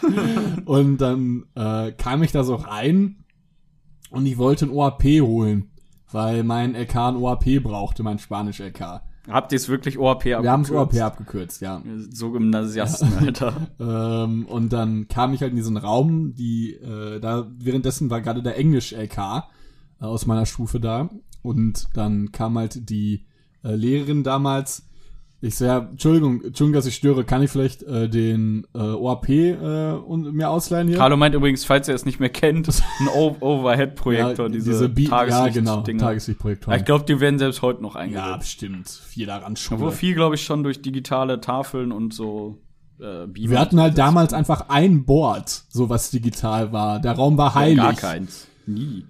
und 0.64 0.98
dann 0.98 1.44
äh, 1.54 1.92
kam 1.92 2.22
ich 2.22 2.32
da 2.32 2.42
so 2.44 2.54
rein 2.54 3.24
und 4.10 4.26
ich 4.26 4.38
wollte 4.38 4.66
ein 4.66 4.70
OAP 4.70 5.04
holen, 5.04 5.70
weil 6.10 6.42
mein 6.42 6.74
LK 6.74 6.96
ein 6.96 7.16
OAP 7.16 7.62
brauchte, 7.62 8.02
mein 8.02 8.18
Spanisch-LK. 8.18 9.02
Habt 9.28 9.52
ihr 9.52 9.56
es 9.56 9.68
wirklich 9.68 9.98
OAP 9.98 10.16
abgekürzt? 10.26 10.42
Wir 10.42 10.50
haben 10.50 10.62
es 10.62 10.70
OAP 10.70 10.96
abgekürzt, 10.96 11.60
ja. 11.60 11.82
So 12.10 12.32
Gymnasiasten, 12.32 13.12
Alter. 13.18 13.68
Ähm, 13.78 14.46
und 14.46 14.72
dann 14.72 15.06
kam 15.08 15.32
ich 15.34 15.42
halt 15.42 15.50
in 15.50 15.56
diesen 15.56 15.76
Raum, 15.76 16.34
die, 16.34 16.72
äh, 16.72 17.20
da 17.20 17.46
währenddessen 17.58 18.10
war 18.10 18.20
gerade 18.20 18.42
der 18.42 18.56
Englisch-LK 18.56 19.18
äh, 19.18 20.04
aus 20.04 20.26
meiner 20.26 20.46
Stufe 20.46 20.80
da. 20.80 21.10
Und 21.42 21.88
dann 21.94 22.32
kam 22.32 22.58
halt 22.58 22.90
die 22.90 23.24
äh, 23.64 23.74
Lehrerin 23.74 24.22
damals. 24.22 24.86
Ich 25.42 25.56
so, 25.56 25.64
ja, 25.64 25.78
Entschuldigung, 25.78 26.42
Entschuldigung, 26.44 26.74
dass 26.74 26.84
ich 26.84 26.96
störe. 26.96 27.24
Kann 27.24 27.42
ich 27.42 27.50
vielleicht 27.50 27.82
äh, 27.84 28.10
den 28.10 28.66
äh, 28.74 28.78
OAP 28.78 29.28
äh, 29.30 29.92
und, 29.92 30.34
mir 30.34 30.50
ausleihen 30.50 30.86
hier? 30.88 30.98
Carlo 30.98 31.16
meint 31.16 31.34
übrigens, 31.34 31.64
falls 31.64 31.88
ihr 31.88 31.94
es 31.94 32.04
nicht 32.04 32.20
mehr 32.20 32.28
kennt, 32.28 32.68
ein 32.68 33.08
Overhead-Projektor, 33.08 34.46
ja, 34.48 34.52
diese, 34.52 34.90
Bi- 34.90 35.08
ja, 35.08 35.48
genau. 35.48 35.80
Tageslichtprojektoren. 35.80 36.74
Ja, 36.74 36.78
ich 36.78 36.84
glaube, 36.84 37.06
die 37.06 37.20
werden 37.20 37.38
selbst 37.38 37.62
heute 37.62 37.80
noch 37.80 37.94
ja, 37.94 38.02
eingesetzt. 38.02 38.38
bestimmt. 38.38 39.00
Jeder 39.14 39.36
ran 39.36 39.54
Obwohl 39.70 39.92
viel, 39.92 40.14
glaube 40.14 40.34
ich, 40.34 40.44
schon 40.44 40.62
durch 40.62 40.82
digitale 40.82 41.40
Tafeln 41.40 41.90
und 41.90 42.12
so 42.12 42.58
äh, 43.00 43.26
Wir 43.32 43.58
hatten 43.58 43.80
halt 43.80 43.96
damals 43.96 44.34
einfach 44.34 44.68
ein 44.68 45.06
Board, 45.06 45.48
so 45.70 45.88
was 45.88 46.10
digital 46.10 46.72
war. 46.72 47.00
Der 47.00 47.12
Raum 47.12 47.38
war 47.38 47.54
heilig. 47.54 47.78
Gar 47.78 47.94
keins. 47.94 48.46
Nie. 48.66 49.04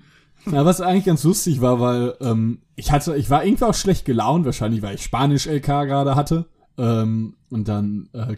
Ja, 0.47 0.65
was 0.65 0.81
eigentlich 0.81 1.05
ganz 1.05 1.23
lustig 1.25 1.61
war, 1.61 1.81
weil 1.81 2.15
ähm, 2.21 2.63
ich 2.77 2.93
hatte, 2.93 3.17
ich 3.17 3.31
war 3.31 3.45
irgendwie 3.45 3.65
auch 3.65 3.75
schlecht 3.75 4.05
gelaunt, 4.05 4.47
wahrscheinlich, 4.47 4.83
weil 4.83 4.95
ich 4.95 5.03
Spanisch 5.03 5.47
LK 5.47 5.67
gerade 5.67 6.15
hatte. 6.15 6.47
Ähm, 6.79 7.37
und 7.51 7.69
dann 7.69 8.09
äh, 8.13 8.37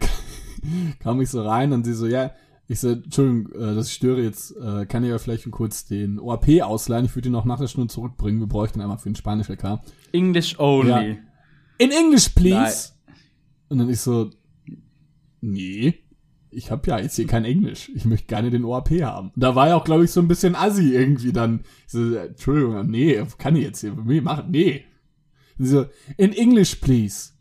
kam 1.01 1.21
ich 1.21 1.31
so 1.31 1.43
rein 1.43 1.73
und 1.73 1.85
sie 1.85 1.95
so, 1.95 2.07
ja, 2.07 2.33
ich 2.69 2.81
so, 2.81 2.91
Entschuldigung, 2.91 3.53
äh, 3.53 3.75
dass 3.75 3.89
ich 3.89 3.95
störe 3.95 4.23
jetzt, 4.23 4.57
äh, 4.57 4.87
kann 4.87 5.05
ich 5.05 5.11
ja 5.11 5.19
vielleicht 5.19 5.49
kurz 5.51 5.85
den 5.85 6.19
OAP 6.19 6.63
ausleihen, 6.63 7.05
ich 7.05 7.15
würde 7.15 7.29
ihn 7.29 7.33
noch 7.33 7.45
nach 7.45 7.61
der 7.61 7.69
Stunde 7.69 7.93
zurückbringen, 7.93 8.41
wir 8.41 8.47
bräuchten 8.47 8.81
einmal 8.81 8.99
für 8.99 9.11
den 9.11 9.17
Spanisch 9.17 9.49
LK. 9.49 9.81
English 10.13 10.59
only. 10.59 10.91
Ja. 10.91 11.17
In 11.79 11.91
English, 11.91 12.31
please! 12.31 12.93
Und 13.69 13.79
dann 13.79 13.89
ich 13.89 14.01
so, 14.01 14.31
nee, 15.41 16.02
ich 16.53 16.71
habe 16.71 16.89
ja 16.89 16.99
jetzt 16.99 17.17
hier 17.17 17.27
kein 17.27 17.45
Englisch. 17.45 17.91
Ich 17.95 18.05
möchte 18.05 18.27
gerne 18.27 18.51
den 18.51 18.65
OAP 18.65 18.91
haben. 19.03 19.33
Da 19.37 19.55
war 19.55 19.69
ja 19.69 19.77
auch, 19.77 19.85
glaube 19.85 20.05
ich, 20.05 20.11
so 20.11 20.21
ein 20.21 20.29
bisschen 20.29 20.55
assi 20.55 20.95
irgendwie 20.95 21.33
dann. 21.33 21.61
So, 21.87 22.15
Entschuldigung, 22.15 22.87
nee, 22.91 23.23
kann 23.39 23.57
ich 23.57 23.65
jetzt 23.65 23.81
hier 23.81 23.95
nee, 24.05 24.21
machen? 24.21 24.51
Nee. 24.51 24.85
So, 25.59 25.87
in 26.17 26.33
English, 26.33 26.77
please. 26.77 27.33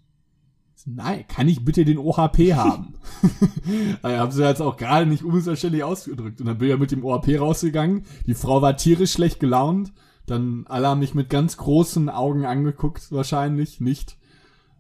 So, 0.76 0.92
Nein, 0.94 1.26
kann 1.28 1.48
ich 1.48 1.64
bitte 1.64 1.86
den 1.86 1.98
OHP 1.98 2.54
haben? 2.54 2.96
also, 4.02 4.18
haben 4.18 4.32
sie 4.32 4.44
jetzt 4.44 4.62
auch 4.62 4.78
gerade 4.78 5.06
nicht 5.06 5.24
unmissverständlich 5.24 5.84
ausgedrückt. 5.84 6.40
Und 6.40 6.48
dann 6.48 6.58
bin 6.58 6.68
ich 6.68 6.72
ja 6.72 6.78
mit 6.78 6.92
dem 6.92 7.04
OHP 7.04 7.40
rausgegangen. 7.40 8.06
Die 8.26 8.34
Frau 8.34 8.62
war 8.62 8.78
tierisch 8.78 9.12
schlecht 9.12 9.40
gelaunt. 9.40 9.92
Dann 10.26 10.66
alle 10.68 10.88
haben 10.88 11.00
mich 11.00 11.14
mit 11.14 11.30
ganz 11.30 11.58
großen 11.58 12.10
Augen 12.10 12.46
angeguckt, 12.46 13.12
wahrscheinlich 13.12 13.82
nicht. 13.82 14.18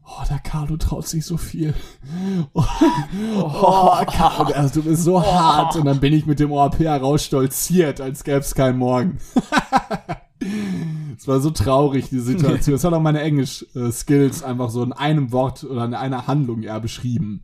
Oh, 0.03 0.23
der 0.29 0.39
Carlo 0.39 0.77
traut 0.77 1.07
sich 1.07 1.25
so 1.25 1.37
viel. 1.37 1.73
Oh, 2.53 2.63
oh 3.43 4.05
Carlo, 4.05 4.53
also 4.53 4.81
du 4.81 4.89
bist 4.89 5.03
so 5.03 5.21
hart. 5.21 5.75
Und 5.75 5.85
dann 5.85 5.99
bin 5.99 6.13
ich 6.13 6.25
mit 6.25 6.39
dem 6.39 6.51
OAP 6.51 6.79
heraus 6.79 7.23
stolziert, 7.23 8.01
als 8.01 8.23
gäbe 8.23 8.39
es 8.39 8.55
keinen 8.55 8.77
Morgen. 8.77 9.17
Es 11.17 11.27
war 11.27 11.39
so 11.39 11.51
traurig, 11.51 12.09
die 12.09 12.17
Situation. 12.19 12.75
Es 12.75 12.83
hat 12.83 12.93
auch 12.93 13.01
meine 13.01 13.21
Englisch-Skills 13.21 14.41
einfach 14.41 14.71
so 14.71 14.81
in 14.81 14.91
einem 14.91 15.31
Wort 15.31 15.63
oder 15.63 15.85
in 15.85 15.93
einer 15.93 16.25
Handlung 16.25 16.63
eher 16.63 16.79
beschrieben. 16.79 17.43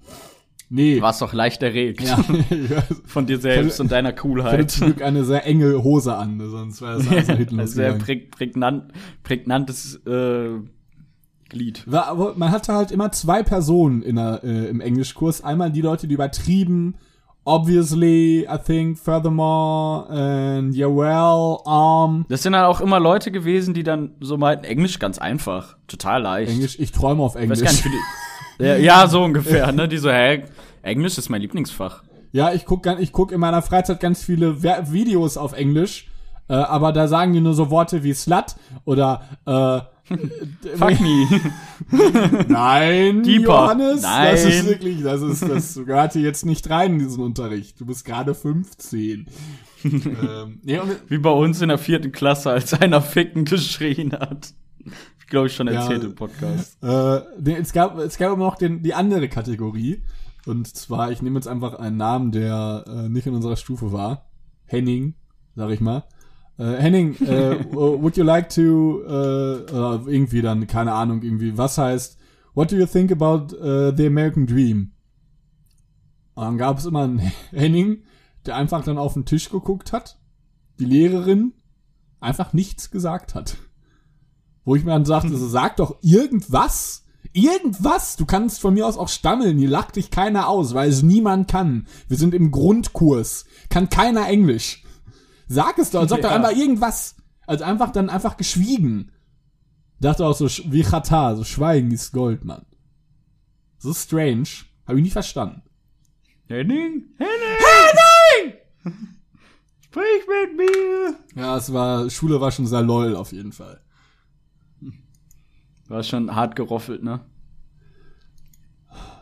Nee. 0.70 0.96
Du 0.96 1.02
warst 1.02 1.22
doch 1.22 1.32
leicht 1.32 1.62
erregt 1.62 2.02
Ja, 2.02 2.18
ja. 2.50 2.84
von 3.06 3.28
dir 3.28 3.40
selbst 3.40 3.80
und 3.80 3.92
deiner 3.92 4.10
Ich 4.10 4.16
hatte 4.16 4.22
Coolheit. 4.28 4.72
zum 4.72 4.88
Glück 4.88 5.02
eine 5.04 5.24
sehr 5.26 5.46
enge 5.46 5.84
Hose 5.84 6.16
an, 6.16 6.42
sonst 6.50 6.82
wäre 6.82 6.98
das 6.98 7.08
alles 7.08 7.28
hinten 7.28 7.60
Ein 7.60 7.68
sehr 7.68 7.94
prägnant, 7.94 8.92
prägnantes 9.24 9.96
äh, 10.08 10.50
Glied. 11.50 11.84
War, 11.86 12.08
aber 12.08 12.34
man 12.36 12.52
hatte 12.52 12.74
halt 12.74 12.92
immer 12.92 13.12
zwei 13.12 13.44
Personen 13.44 14.02
in 14.02 14.16
der, 14.18 14.42
äh, 14.44 14.68
im 14.70 14.82
Englischkurs. 14.82 15.44
Einmal 15.44 15.72
die 15.72 15.82
Leute, 15.82 16.08
die 16.08 16.14
übertrieben, 16.16 16.96
obviously, 17.46 18.42
I 18.50 18.58
think, 18.64 18.98
furthermore, 19.00 20.10
and 20.10 20.76
yeah, 20.76 20.88
well, 20.88 21.58
um, 21.66 22.26
Das 22.30 22.44
sind 22.44 22.54
dann 22.54 22.66
auch 22.66 22.82
immer 22.82 23.00
Leute 23.00 23.32
gewesen, 23.32 23.74
die 23.74 23.84
dann 23.84 24.12
so 24.20 24.38
meinten, 24.38 24.66
Englisch 24.66 25.00
ganz 25.00 25.18
einfach, 25.18 25.78
total 25.88 26.22
leicht. 26.22 26.52
Englisch, 26.52 26.78
ich 26.80 26.92
träume 26.92 27.24
auf 27.24 27.36
Ich 27.36 27.42
Englisch. 27.44 27.62
weiß 27.62 27.66
gar 27.66 27.72
nicht, 27.72 27.86
die, 28.60 28.64
ja, 28.66 28.76
ja, 28.76 29.08
so 29.08 29.24
ungefähr, 29.24 29.72
ne? 29.72 29.88
Die 29.88 29.98
so, 29.98 30.10
hä, 30.12 30.44
Englisch 30.82 31.18
ist 31.18 31.30
mein 31.30 31.42
Lieblingsfach. 31.42 32.04
Ja, 32.34 32.52
ich 32.54 32.66
guck, 32.66 32.84
gan- 32.84 33.00
ich 33.02 33.12
guck 33.14 33.32
in 33.32 33.40
meiner 33.40 33.62
Freizeit 33.62 34.00
ganz 34.00 34.22
viele 34.24 34.62
Videos 34.64 35.38
auf 35.38 35.54
Englisch, 35.54 36.08
äh, 36.50 36.54
aber 36.54 36.94
da 36.94 37.08
sagen 37.08 37.34
die 37.34 37.42
nur 37.42 37.54
so 37.54 37.70
Worte 37.70 38.04
wie 38.04 38.14
slut 38.14 38.56
oder 38.86 39.22
äh, 39.46 39.82
Fuck 40.78 41.02
me. 41.02 41.28
Nein, 42.48 43.24
Deeper. 43.24 43.46
Johannes, 43.46 44.02
das 44.04 44.46
ist 44.46 44.56
Nein. 44.60 44.66
wirklich, 44.68 45.04
das 45.04 45.22
ist, 45.22 45.42
das 45.48 45.76
gehört 45.86 46.14
hier 46.14 46.22
jetzt 46.22 46.46
nicht 46.46 46.70
rein 46.70 46.94
in 46.94 47.00
diesen 47.00 47.22
Unterricht. 47.22 47.80
Du 47.80 47.86
bist 47.86 48.06
gerade 48.06 48.34
15. 48.34 49.28
ähm, 49.84 50.62
und, 50.64 51.10
Wie 51.10 51.18
bei 51.18 51.30
uns 51.30 51.62
in 51.62 51.68
der 51.68 51.78
vierten 51.78 52.14
Klasse, 52.14 52.52
als 52.52 52.74
einer 52.74 53.02
Ficken 53.02 53.44
geschrien 53.44 54.14
hat. 54.14 54.54
Ich 55.20 55.28
glaube, 55.28 55.48
ich 55.48 55.56
schon 55.56 55.68
Ja. 55.68 55.82
erzählt 55.82 56.06
im 56.06 56.16
Podcast. 56.16 56.82
äh, 56.82 57.20
nee, 57.42 57.58
es 57.58 57.74
gab, 57.74 57.98
es 57.98 58.18
gab 58.18 58.32
aber 58.32 58.46
noch 58.46 58.56
den, 58.56 58.84
die 58.84 58.94
andere 58.94 59.28
Kategorie. 59.28 60.02
Und 60.46 60.74
zwar, 60.74 61.12
ich 61.12 61.22
nehme 61.22 61.36
jetzt 61.38 61.50
einfach 61.50 61.74
einen 61.74 61.98
Namen, 61.98 62.32
der 62.32 62.86
äh, 62.88 63.10
nicht 63.10 63.28
in 63.28 63.36
unserer 63.36 63.58
Stufe 63.58 63.92
war. 63.92 64.30
Henning, 64.66 65.16
sag 65.56 65.70
ich 65.72 65.82
mal. 65.82 66.06
Äh, 66.58 66.76
Henning, 66.78 67.16
äh, 67.22 67.66
would 67.72 68.18
you 68.18 68.24
like 68.24 68.50
to, 68.50 69.04
äh, 69.04 70.12
irgendwie 70.12 70.42
dann, 70.42 70.66
keine 70.68 70.94
Ahnung, 70.94 71.22
irgendwie, 71.22 71.58
was 71.58 71.78
heißt, 71.78 72.18
what 72.56 72.72
do 72.72 72.76
you 72.76 72.86
think 72.86 73.12
about 73.12 73.50
the 73.96 74.06
American 74.08 74.48
Dream? 74.48 74.92
Und 76.34 76.44
dann 76.44 76.58
gab 76.58 76.80
es 76.80 76.86
immer 76.86 77.04
einen 77.04 77.20
Henning, 77.52 78.04
der 78.46 78.56
einfach 78.56 78.84
dann 78.84 78.98
auf 78.98 79.14
den 79.14 79.26
Tisch 79.26 79.50
geguckt 79.50 79.94
hat, 79.94 80.20
die 80.80 80.86
Lehrerin 80.86 81.54
einfach 82.20 82.54
nichts 82.54 82.92
gesagt 82.92 83.36
hat. 83.36 83.58
Wo 84.64 84.76
ich 84.76 84.84
mir 84.84 84.92
dann 84.92 85.06
sagte, 85.06 85.36
so, 85.36 85.48
sag 85.48 85.78
doch 85.78 85.98
irgendwas. 86.02 87.06
Irgendwas. 87.32 88.18
Du 88.18 88.26
kannst 88.26 88.60
von 88.60 88.74
mir 88.74 88.86
aus 88.86 88.98
auch 88.98 89.10
stammeln. 89.10 89.58
Hier 89.58 89.70
lacht 89.70 89.96
dich 89.96 90.12
keiner 90.12 90.50
aus, 90.50 90.74
weil 90.74 90.90
es 90.90 91.04
niemand 91.04 91.50
kann. 91.50 91.88
Wir 92.08 92.18
sind 92.18 92.34
im 92.34 92.52
Grundkurs. 92.52 93.46
Kann 93.70 93.90
keiner 93.90 94.28
Englisch. 94.28 94.84
Sag 95.48 95.78
es 95.80 95.92
doch. 95.92 96.08
Sag 96.08 96.22
doch 96.22 96.30
Ja. 96.30 96.36
einfach 96.36 96.52
irgendwas. 96.56 97.16
Also 97.46 97.64
einfach 97.64 97.92
dann 97.92 98.10
einfach 98.10 98.38
geschwiegen. 98.38 99.12
Dachte 100.00 100.26
auch 100.26 100.36
so, 100.36 100.48
wie 100.72 100.84
Chata, 100.84 101.36
so 101.36 101.44
Schweigen 101.44 101.92
ist 101.92 102.12
Gold, 102.12 102.44
Mann. 102.46 102.66
So 103.80 103.94
strange. 103.94 104.48
Habe 104.86 105.00
ich 105.00 105.04
nicht 105.04 105.14
verstanden. 105.14 105.62
Henning? 106.48 107.06
Henning! 107.18 107.58
Henning! 108.44 108.54
Sprich 109.82 110.24
mit 110.28 110.58
mir! 110.58 111.16
Ja, 111.36 111.58
es 111.58 111.72
war, 111.74 112.10
Schule 112.10 112.40
war 112.40 112.52
schon 112.52 112.68
sehr 112.68 112.82
lol 112.82 113.16
auf 113.16 113.32
jeden 113.32 113.52
Fall. 113.52 113.82
War 115.88 116.04
schon 116.04 116.36
hart 116.36 116.56
geroffelt, 116.56 117.02
ne? 117.04 117.22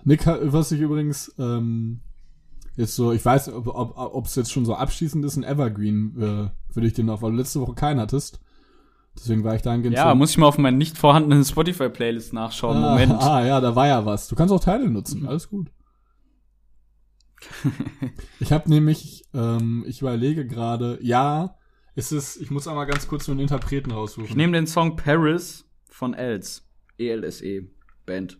Nick, 0.03 0.25
was 0.25 0.71
ich 0.71 0.79
übrigens 0.81 1.33
ähm, 1.39 2.01
jetzt 2.75 2.95
so, 2.95 3.11
ich 3.11 3.23
weiß, 3.23 3.49
ob 3.49 3.67
ob 3.67 3.97
ob, 3.97 4.25
es 4.25 4.35
jetzt 4.35 4.51
schon 4.51 4.65
so 4.65 4.75
abschließend 4.75 5.23
ist, 5.25 5.37
ein 5.37 5.43
Evergreen 5.43 6.15
äh, 6.17 6.75
würde 6.75 6.87
ich 6.87 6.93
dir 6.93 7.03
noch, 7.03 7.21
weil 7.21 7.31
du 7.31 7.37
letzte 7.37 7.61
Woche 7.61 7.73
keinen 7.73 7.99
hattest. 7.99 8.39
Deswegen 9.17 9.43
war 9.43 9.55
ich 9.55 9.61
dahingehend 9.61 9.95
Ja, 9.95 10.09
so, 10.09 10.15
muss 10.15 10.31
ich 10.31 10.37
mal 10.37 10.47
auf 10.47 10.57
meinen 10.57 10.77
nicht 10.77 10.97
vorhandenen 10.97 11.45
Spotify-Playlist 11.45 12.33
nachschauen. 12.33 12.77
ah, 12.77 12.91
Moment. 12.91 13.13
Ah, 13.21 13.45
ja, 13.45 13.61
da 13.61 13.75
war 13.75 13.87
ja 13.87 14.05
was. 14.05 14.27
Du 14.27 14.35
kannst 14.35 14.53
auch 14.53 14.59
Teile 14.59 14.89
nutzen, 14.89 15.25
alles 15.25 15.49
gut. 15.49 15.71
ich 18.39 18.51
habe 18.51 18.69
nämlich, 18.69 19.23
ähm, 19.33 19.85
ich 19.87 20.01
überlege 20.01 20.45
gerade, 20.45 20.99
ja, 21.01 21.57
es 21.95 22.11
ist, 22.11 22.37
ich 22.37 22.51
muss 22.51 22.67
einmal 22.67 22.87
ganz 22.87 23.07
kurz 23.07 23.25
so 23.25 23.31
einen 23.31 23.39
Interpreten 23.39 23.91
raussuchen. 23.91 24.25
Ich 24.25 24.35
nehme 24.35 24.53
den 24.53 24.67
Song 24.67 24.97
Paris 24.97 25.65
von 25.89 26.13
Els. 26.13 26.67
E-L-S-E. 26.97 27.69
Band. 28.05 28.39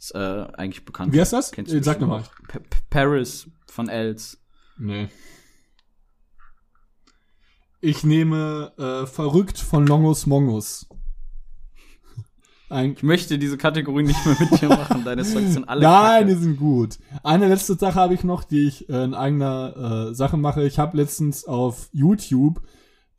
Ist 0.00 0.14
äh, 0.14 0.18
eigentlich 0.54 0.86
bekannt. 0.86 1.12
Wie 1.12 1.20
heißt 1.20 1.34
das? 1.34 1.52
Kennst 1.52 1.72
du 1.72 1.82
sag 1.82 2.00
nochmal. 2.00 2.24
Paris 2.88 3.46
von 3.66 3.90
Els. 3.90 4.38
Nee. 4.78 5.08
Ich 7.82 8.02
nehme 8.02 8.72
äh, 8.78 9.06
Verrückt 9.06 9.58
von 9.58 9.86
Longus 9.86 10.24
Mongus. 10.26 10.88
Ein, 12.70 12.92
Ich 12.92 13.02
möchte 13.02 13.38
diese 13.38 13.58
Kategorie 13.58 14.04
nicht 14.04 14.24
mehr 14.24 14.36
mit 14.40 14.58
dir 14.62 14.68
machen. 14.70 15.04
Deine 15.04 15.22
Songs 15.22 15.52
sind 15.52 15.68
alle 15.68 15.82
Nein, 15.82 16.28
die 16.28 16.32
Kacke. 16.32 16.44
sind 16.44 16.56
gut. 16.56 16.98
Eine 17.22 17.48
letzte 17.48 17.74
Sache 17.74 17.96
habe 17.96 18.14
ich 18.14 18.24
noch, 18.24 18.44
die 18.44 18.68
ich 18.68 18.88
äh, 18.88 19.04
in 19.04 19.12
eigener 19.12 20.08
äh, 20.10 20.14
Sache 20.14 20.38
mache. 20.38 20.64
Ich 20.64 20.78
habe 20.78 20.96
letztens 20.96 21.44
auf 21.44 21.90
YouTube, 21.92 22.62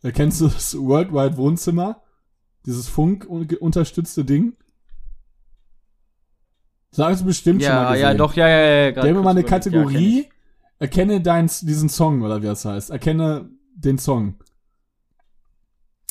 äh, 0.01 0.11
kennst 0.11 0.41
du 0.41 0.47
das 0.47 0.75
Worldwide 0.75 1.37
Wohnzimmer? 1.37 2.01
Dieses 2.65 2.87
Funk-unterstützte 2.87 4.25
Ding? 4.25 4.55
Sagst 6.91 7.21
du 7.21 7.25
bestimmt 7.25 7.63
schon 7.63 7.71
mal 7.73 7.83
Ja, 7.83 7.91
gesehen. 7.91 8.03
ja, 8.03 8.13
doch, 8.13 8.33
ja, 8.35 8.47
ja, 8.47 8.57
ja. 8.89 9.13
mir 9.13 9.21
mal 9.21 9.29
eine 9.31 9.41
überlegt. 9.41 9.49
Ja, 9.51 9.59
kenn 9.59 9.71
Kategorie, 9.71 10.29
erkenne 10.79 11.21
dein, 11.21 11.47
diesen 11.47 11.89
Song, 11.89 12.21
oder 12.21 12.41
wie 12.41 12.47
das 12.47 12.65
heißt. 12.65 12.89
Erkenne 12.89 13.49
den 13.75 13.97
Song. 13.97 14.35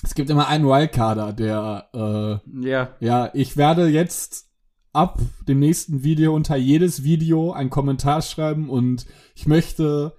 Es 0.02 0.14
gibt 0.14 0.30
immer 0.30 0.48
einen 0.48 0.64
Wildcarder, 0.66 1.32
der, 1.34 1.88
äh. 1.92 2.66
Ja. 2.66 2.88
ja, 3.00 3.30
ich 3.34 3.56
werde 3.58 3.86
jetzt 3.88 4.48
ab 4.92 5.20
dem 5.46 5.58
nächsten 5.58 6.02
Video 6.02 6.34
unter 6.34 6.56
jedes 6.56 7.04
Video 7.04 7.52
einen 7.52 7.70
Kommentar 7.70 8.22
schreiben 8.22 8.70
und 8.70 9.06
ich 9.34 9.46
möchte 9.46 10.16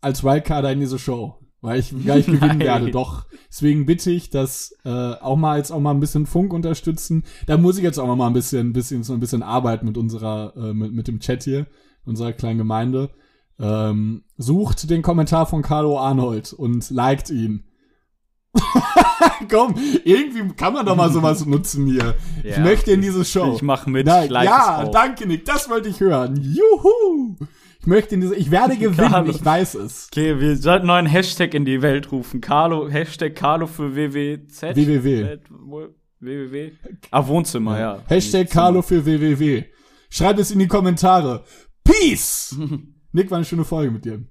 als 0.00 0.24
Wildcarder 0.24 0.72
in 0.72 0.80
diese 0.80 0.98
Show, 0.98 1.38
weil 1.62 1.80
ich 1.80 1.94
gleich 2.04 2.26
gewinnen 2.26 2.40
Nein. 2.40 2.60
werde. 2.60 2.90
Doch, 2.90 3.24
deswegen 3.48 3.86
bitte 3.86 4.10
ich, 4.10 4.28
dass 4.28 4.74
äh, 4.84 4.90
auch 4.90 5.36
mal 5.36 5.56
jetzt 5.56 5.70
auch 5.70 5.80
mal 5.80 5.92
ein 5.92 6.00
bisschen 6.00 6.26
Funk 6.26 6.52
unterstützen. 6.52 7.24
Da 7.46 7.56
muss 7.56 7.78
ich 7.78 7.82
jetzt 7.84 7.98
auch 7.98 8.14
mal 8.14 8.26
ein 8.26 8.32
bisschen, 8.34 8.68
ein 8.68 8.72
bisschen 8.74 9.02
so 9.04 9.14
ein 9.14 9.20
bisschen 9.20 9.42
arbeiten 9.42 9.86
mit 9.86 9.96
unserer, 9.96 10.52
äh, 10.56 10.74
mit, 10.74 10.92
mit 10.92 11.08
dem 11.08 11.20
Chat 11.20 11.44
hier, 11.44 11.66
unserer 12.04 12.32
kleinen 12.34 12.58
Gemeinde. 12.58 13.10
Ähm, 13.58 14.24
sucht 14.36 14.90
den 14.90 15.02
Kommentar 15.02 15.46
von 15.46 15.62
Carlo 15.62 15.98
Arnold 15.98 16.52
und 16.52 16.90
liked 16.90 17.30
ihn. 17.30 17.64
Komm, 19.50 19.74
irgendwie 20.04 20.48
kann 20.56 20.74
man 20.74 20.84
doch 20.84 20.96
mal 20.96 21.10
sowas 21.12 21.46
nutzen 21.46 21.86
hier. 21.86 22.14
Ich 22.42 22.56
Ja. 22.56 22.62
möchte 22.62 22.90
in 22.92 23.00
diese 23.02 23.24
Show. 23.24 23.52
Ich 23.54 23.62
mache 23.62 23.88
mit. 23.88 24.08
Ich 24.08 24.30
like 24.30 24.46
ja, 24.48 24.84
danke 24.88 25.26
Nick, 25.26 25.44
das 25.44 25.70
wollte 25.70 25.88
ich 25.88 26.00
hören. 26.00 26.36
Juhu! 26.40 27.36
Ich 27.82 27.86
möchte 27.88 28.14
in 28.14 28.20
diese, 28.20 28.36
ich 28.36 28.52
werde 28.52 28.76
gewinnen, 28.78 29.10
Carlo. 29.10 29.30
ich 29.30 29.44
weiß 29.44 29.74
es. 29.74 30.08
Okay, 30.12 30.38
wir 30.38 30.56
sollten 30.56 30.86
neuen 30.86 31.06
Hashtag 31.06 31.52
in 31.54 31.64
die 31.64 31.82
Welt 31.82 32.12
rufen. 32.12 32.40
Carlo, 32.40 32.88
Hashtag 32.88 33.34
Carlo 33.34 33.66
für 33.66 33.96
WWZ. 33.96 34.76
WWW. 34.76 35.38
WWW. 36.20 36.70
Ah, 37.10 37.26
Wohnzimmer, 37.26 37.80
ja. 37.80 38.02
Hashtag 38.06 38.48
Carlo 38.50 38.82
für 38.82 39.04
www. 39.04 39.64
Schreib 40.10 40.38
es 40.38 40.52
in 40.52 40.60
die 40.60 40.68
Kommentare. 40.68 41.44
Peace! 41.82 42.56
Nick, 43.12 43.30
war 43.32 43.38
eine 43.38 43.44
schöne 43.44 43.64
Folge 43.64 43.90
mit 43.90 44.04
dir. 44.04 44.24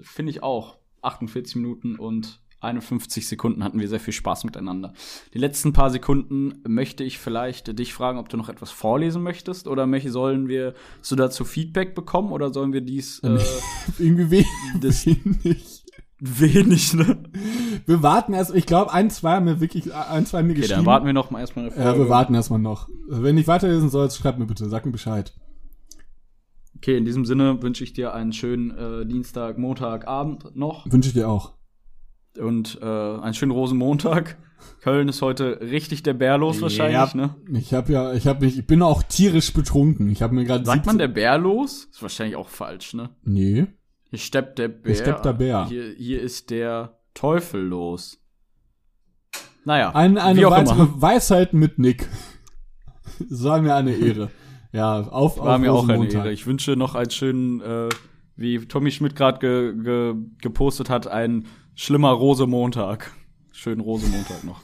Finde 0.00 0.30
ich 0.30 0.44
auch. 0.44 0.78
48 1.02 1.56
Minuten 1.56 1.96
und 1.96 2.41
51 2.62 3.26
Sekunden 3.28 3.62
hatten 3.64 3.78
wir 3.80 3.88
sehr 3.88 4.00
viel 4.00 4.12
Spaß 4.14 4.44
miteinander. 4.44 4.92
Die 5.34 5.38
letzten 5.38 5.72
paar 5.72 5.90
Sekunden 5.90 6.54
möchte 6.66 7.04
ich 7.04 7.18
vielleicht 7.18 7.78
dich 7.78 7.92
fragen, 7.92 8.18
ob 8.18 8.28
du 8.28 8.36
noch 8.36 8.48
etwas 8.48 8.70
vorlesen 8.70 9.22
möchtest 9.22 9.66
oder 9.68 9.86
möchte, 9.86 10.10
sollen 10.10 10.48
wir 10.48 10.74
so 11.00 11.16
dazu 11.16 11.44
Feedback 11.44 11.94
bekommen 11.94 12.32
oder 12.32 12.52
sollen 12.52 12.72
wir 12.72 12.80
dies 12.82 13.18
äh, 13.20 13.38
Irgendwie 13.98 14.30
we 14.30 14.44
Das- 14.80 15.06
wenig. 15.06 15.84
wenig, 16.24 16.94
ne? 16.94 17.18
Wir 17.86 18.02
warten 18.02 18.32
erst, 18.32 18.54
ich 18.54 18.64
glaube, 18.66 18.92
ein, 18.92 19.10
zwei 19.10 19.32
haben 19.36 19.44
mir 19.46 19.60
wirklich, 19.60 19.92
ein, 19.92 20.24
zwei 20.24 20.38
haben 20.38 20.46
mir 20.46 20.52
Okay, 20.52 20.60
geschrieben. 20.60 20.78
dann 20.78 20.86
warten 20.86 21.06
wir 21.06 21.12
noch 21.12 21.30
mal 21.32 21.40
erstmal 21.40 21.64
eine 21.64 21.74
Folge. 21.74 21.88
ja, 21.90 21.98
wir 21.98 22.08
warten 22.08 22.34
erstmal 22.34 22.60
noch. 22.60 22.88
Wenn 23.08 23.36
ich 23.38 23.48
weiterlesen 23.48 23.88
soll, 23.90 24.08
schreib 24.12 24.38
mir 24.38 24.46
bitte, 24.46 24.68
sag 24.68 24.86
mir 24.86 24.92
Bescheid. 24.92 25.34
Okay, 26.76 26.96
in 26.96 27.04
diesem 27.04 27.24
Sinne 27.24 27.60
wünsche 27.62 27.82
ich 27.84 27.92
dir 27.92 28.12
einen 28.14 28.32
schönen 28.32 28.70
äh, 28.70 29.04
Dienstag, 29.06 29.58
Montag, 29.58 30.06
Abend 30.06 30.54
noch 30.56 30.84
Wünsche 30.90 31.08
ich 31.08 31.14
dir 31.14 31.28
auch. 31.28 31.52
Und 32.38 32.78
äh, 32.80 32.84
einen 32.84 33.34
schönen 33.34 33.52
Rosenmontag. 33.52 34.38
Köln 34.80 35.08
ist 35.08 35.22
heute 35.22 35.60
richtig 35.60 36.02
der 36.02 36.14
Bär 36.14 36.38
los 36.38 36.60
wahrscheinlich, 36.62 36.94
Ja, 36.94 37.10
ne? 37.14 37.34
Ich 37.58 37.72
habe 37.74 37.92
ja, 37.92 38.12
ich 38.12 38.26
habe 38.26 38.44
mich, 38.44 38.58
ich 38.58 38.66
bin 38.66 38.82
auch 38.82 39.02
tierisch 39.02 39.52
betrunken. 39.52 40.08
Ich 40.08 40.22
habe 40.22 40.34
mir 40.34 40.44
gerade 40.44 40.64
Sagt 40.64 40.86
man 40.86 40.98
der 40.98 41.08
Bär 41.08 41.38
los? 41.38 41.88
Ist 41.90 42.02
wahrscheinlich 42.02 42.36
auch 42.36 42.48
falsch, 42.48 42.94
ne? 42.94 43.10
Nee. 43.24 43.66
Hier 44.10 44.18
steppt 44.18 44.58
der 44.58 44.68
Bär. 44.68 44.94
steppt 44.94 45.24
der 45.24 45.32
Bär. 45.32 45.66
Hier, 45.68 45.94
hier 45.96 46.20
ist 46.22 46.50
der 46.50 46.98
Teufel 47.14 47.62
los. 47.62 48.18
Naja, 49.64 49.90
Ein, 49.94 50.18
eine 50.18 50.50
weitere. 50.50 50.88
Weisheit 50.96 51.52
mit 51.54 51.78
Nick. 51.78 52.08
Es 53.30 53.44
war 53.44 53.60
mir 53.62 53.74
eine 53.74 53.92
Ehre. 53.94 54.30
Ja, 54.72 55.00
auf, 55.00 55.38
War 55.38 55.54
auf 55.56 55.60
mir 55.60 55.72
auch 55.72 55.88
eine. 55.88 56.08
Ehre. 56.12 56.32
Ich 56.32 56.46
wünsche 56.46 56.76
noch 56.76 56.94
einen 56.94 57.10
schönen, 57.10 57.60
äh, 57.60 57.88
wie 58.36 58.58
Tommy 58.66 58.90
Schmidt 58.90 59.14
gerade 59.14 59.38
ge, 59.38 59.74
ge, 59.82 60.14
gepostet 60.40 60.90
hat, 60.90 61.06
ein 61.06 61.46
schlimmer 61.74 62.12
Rosemontag. 62.12 63.12
Schönen 63.52 63.80
Rosemontag 63.80 64.44
noch. 64.44 64.60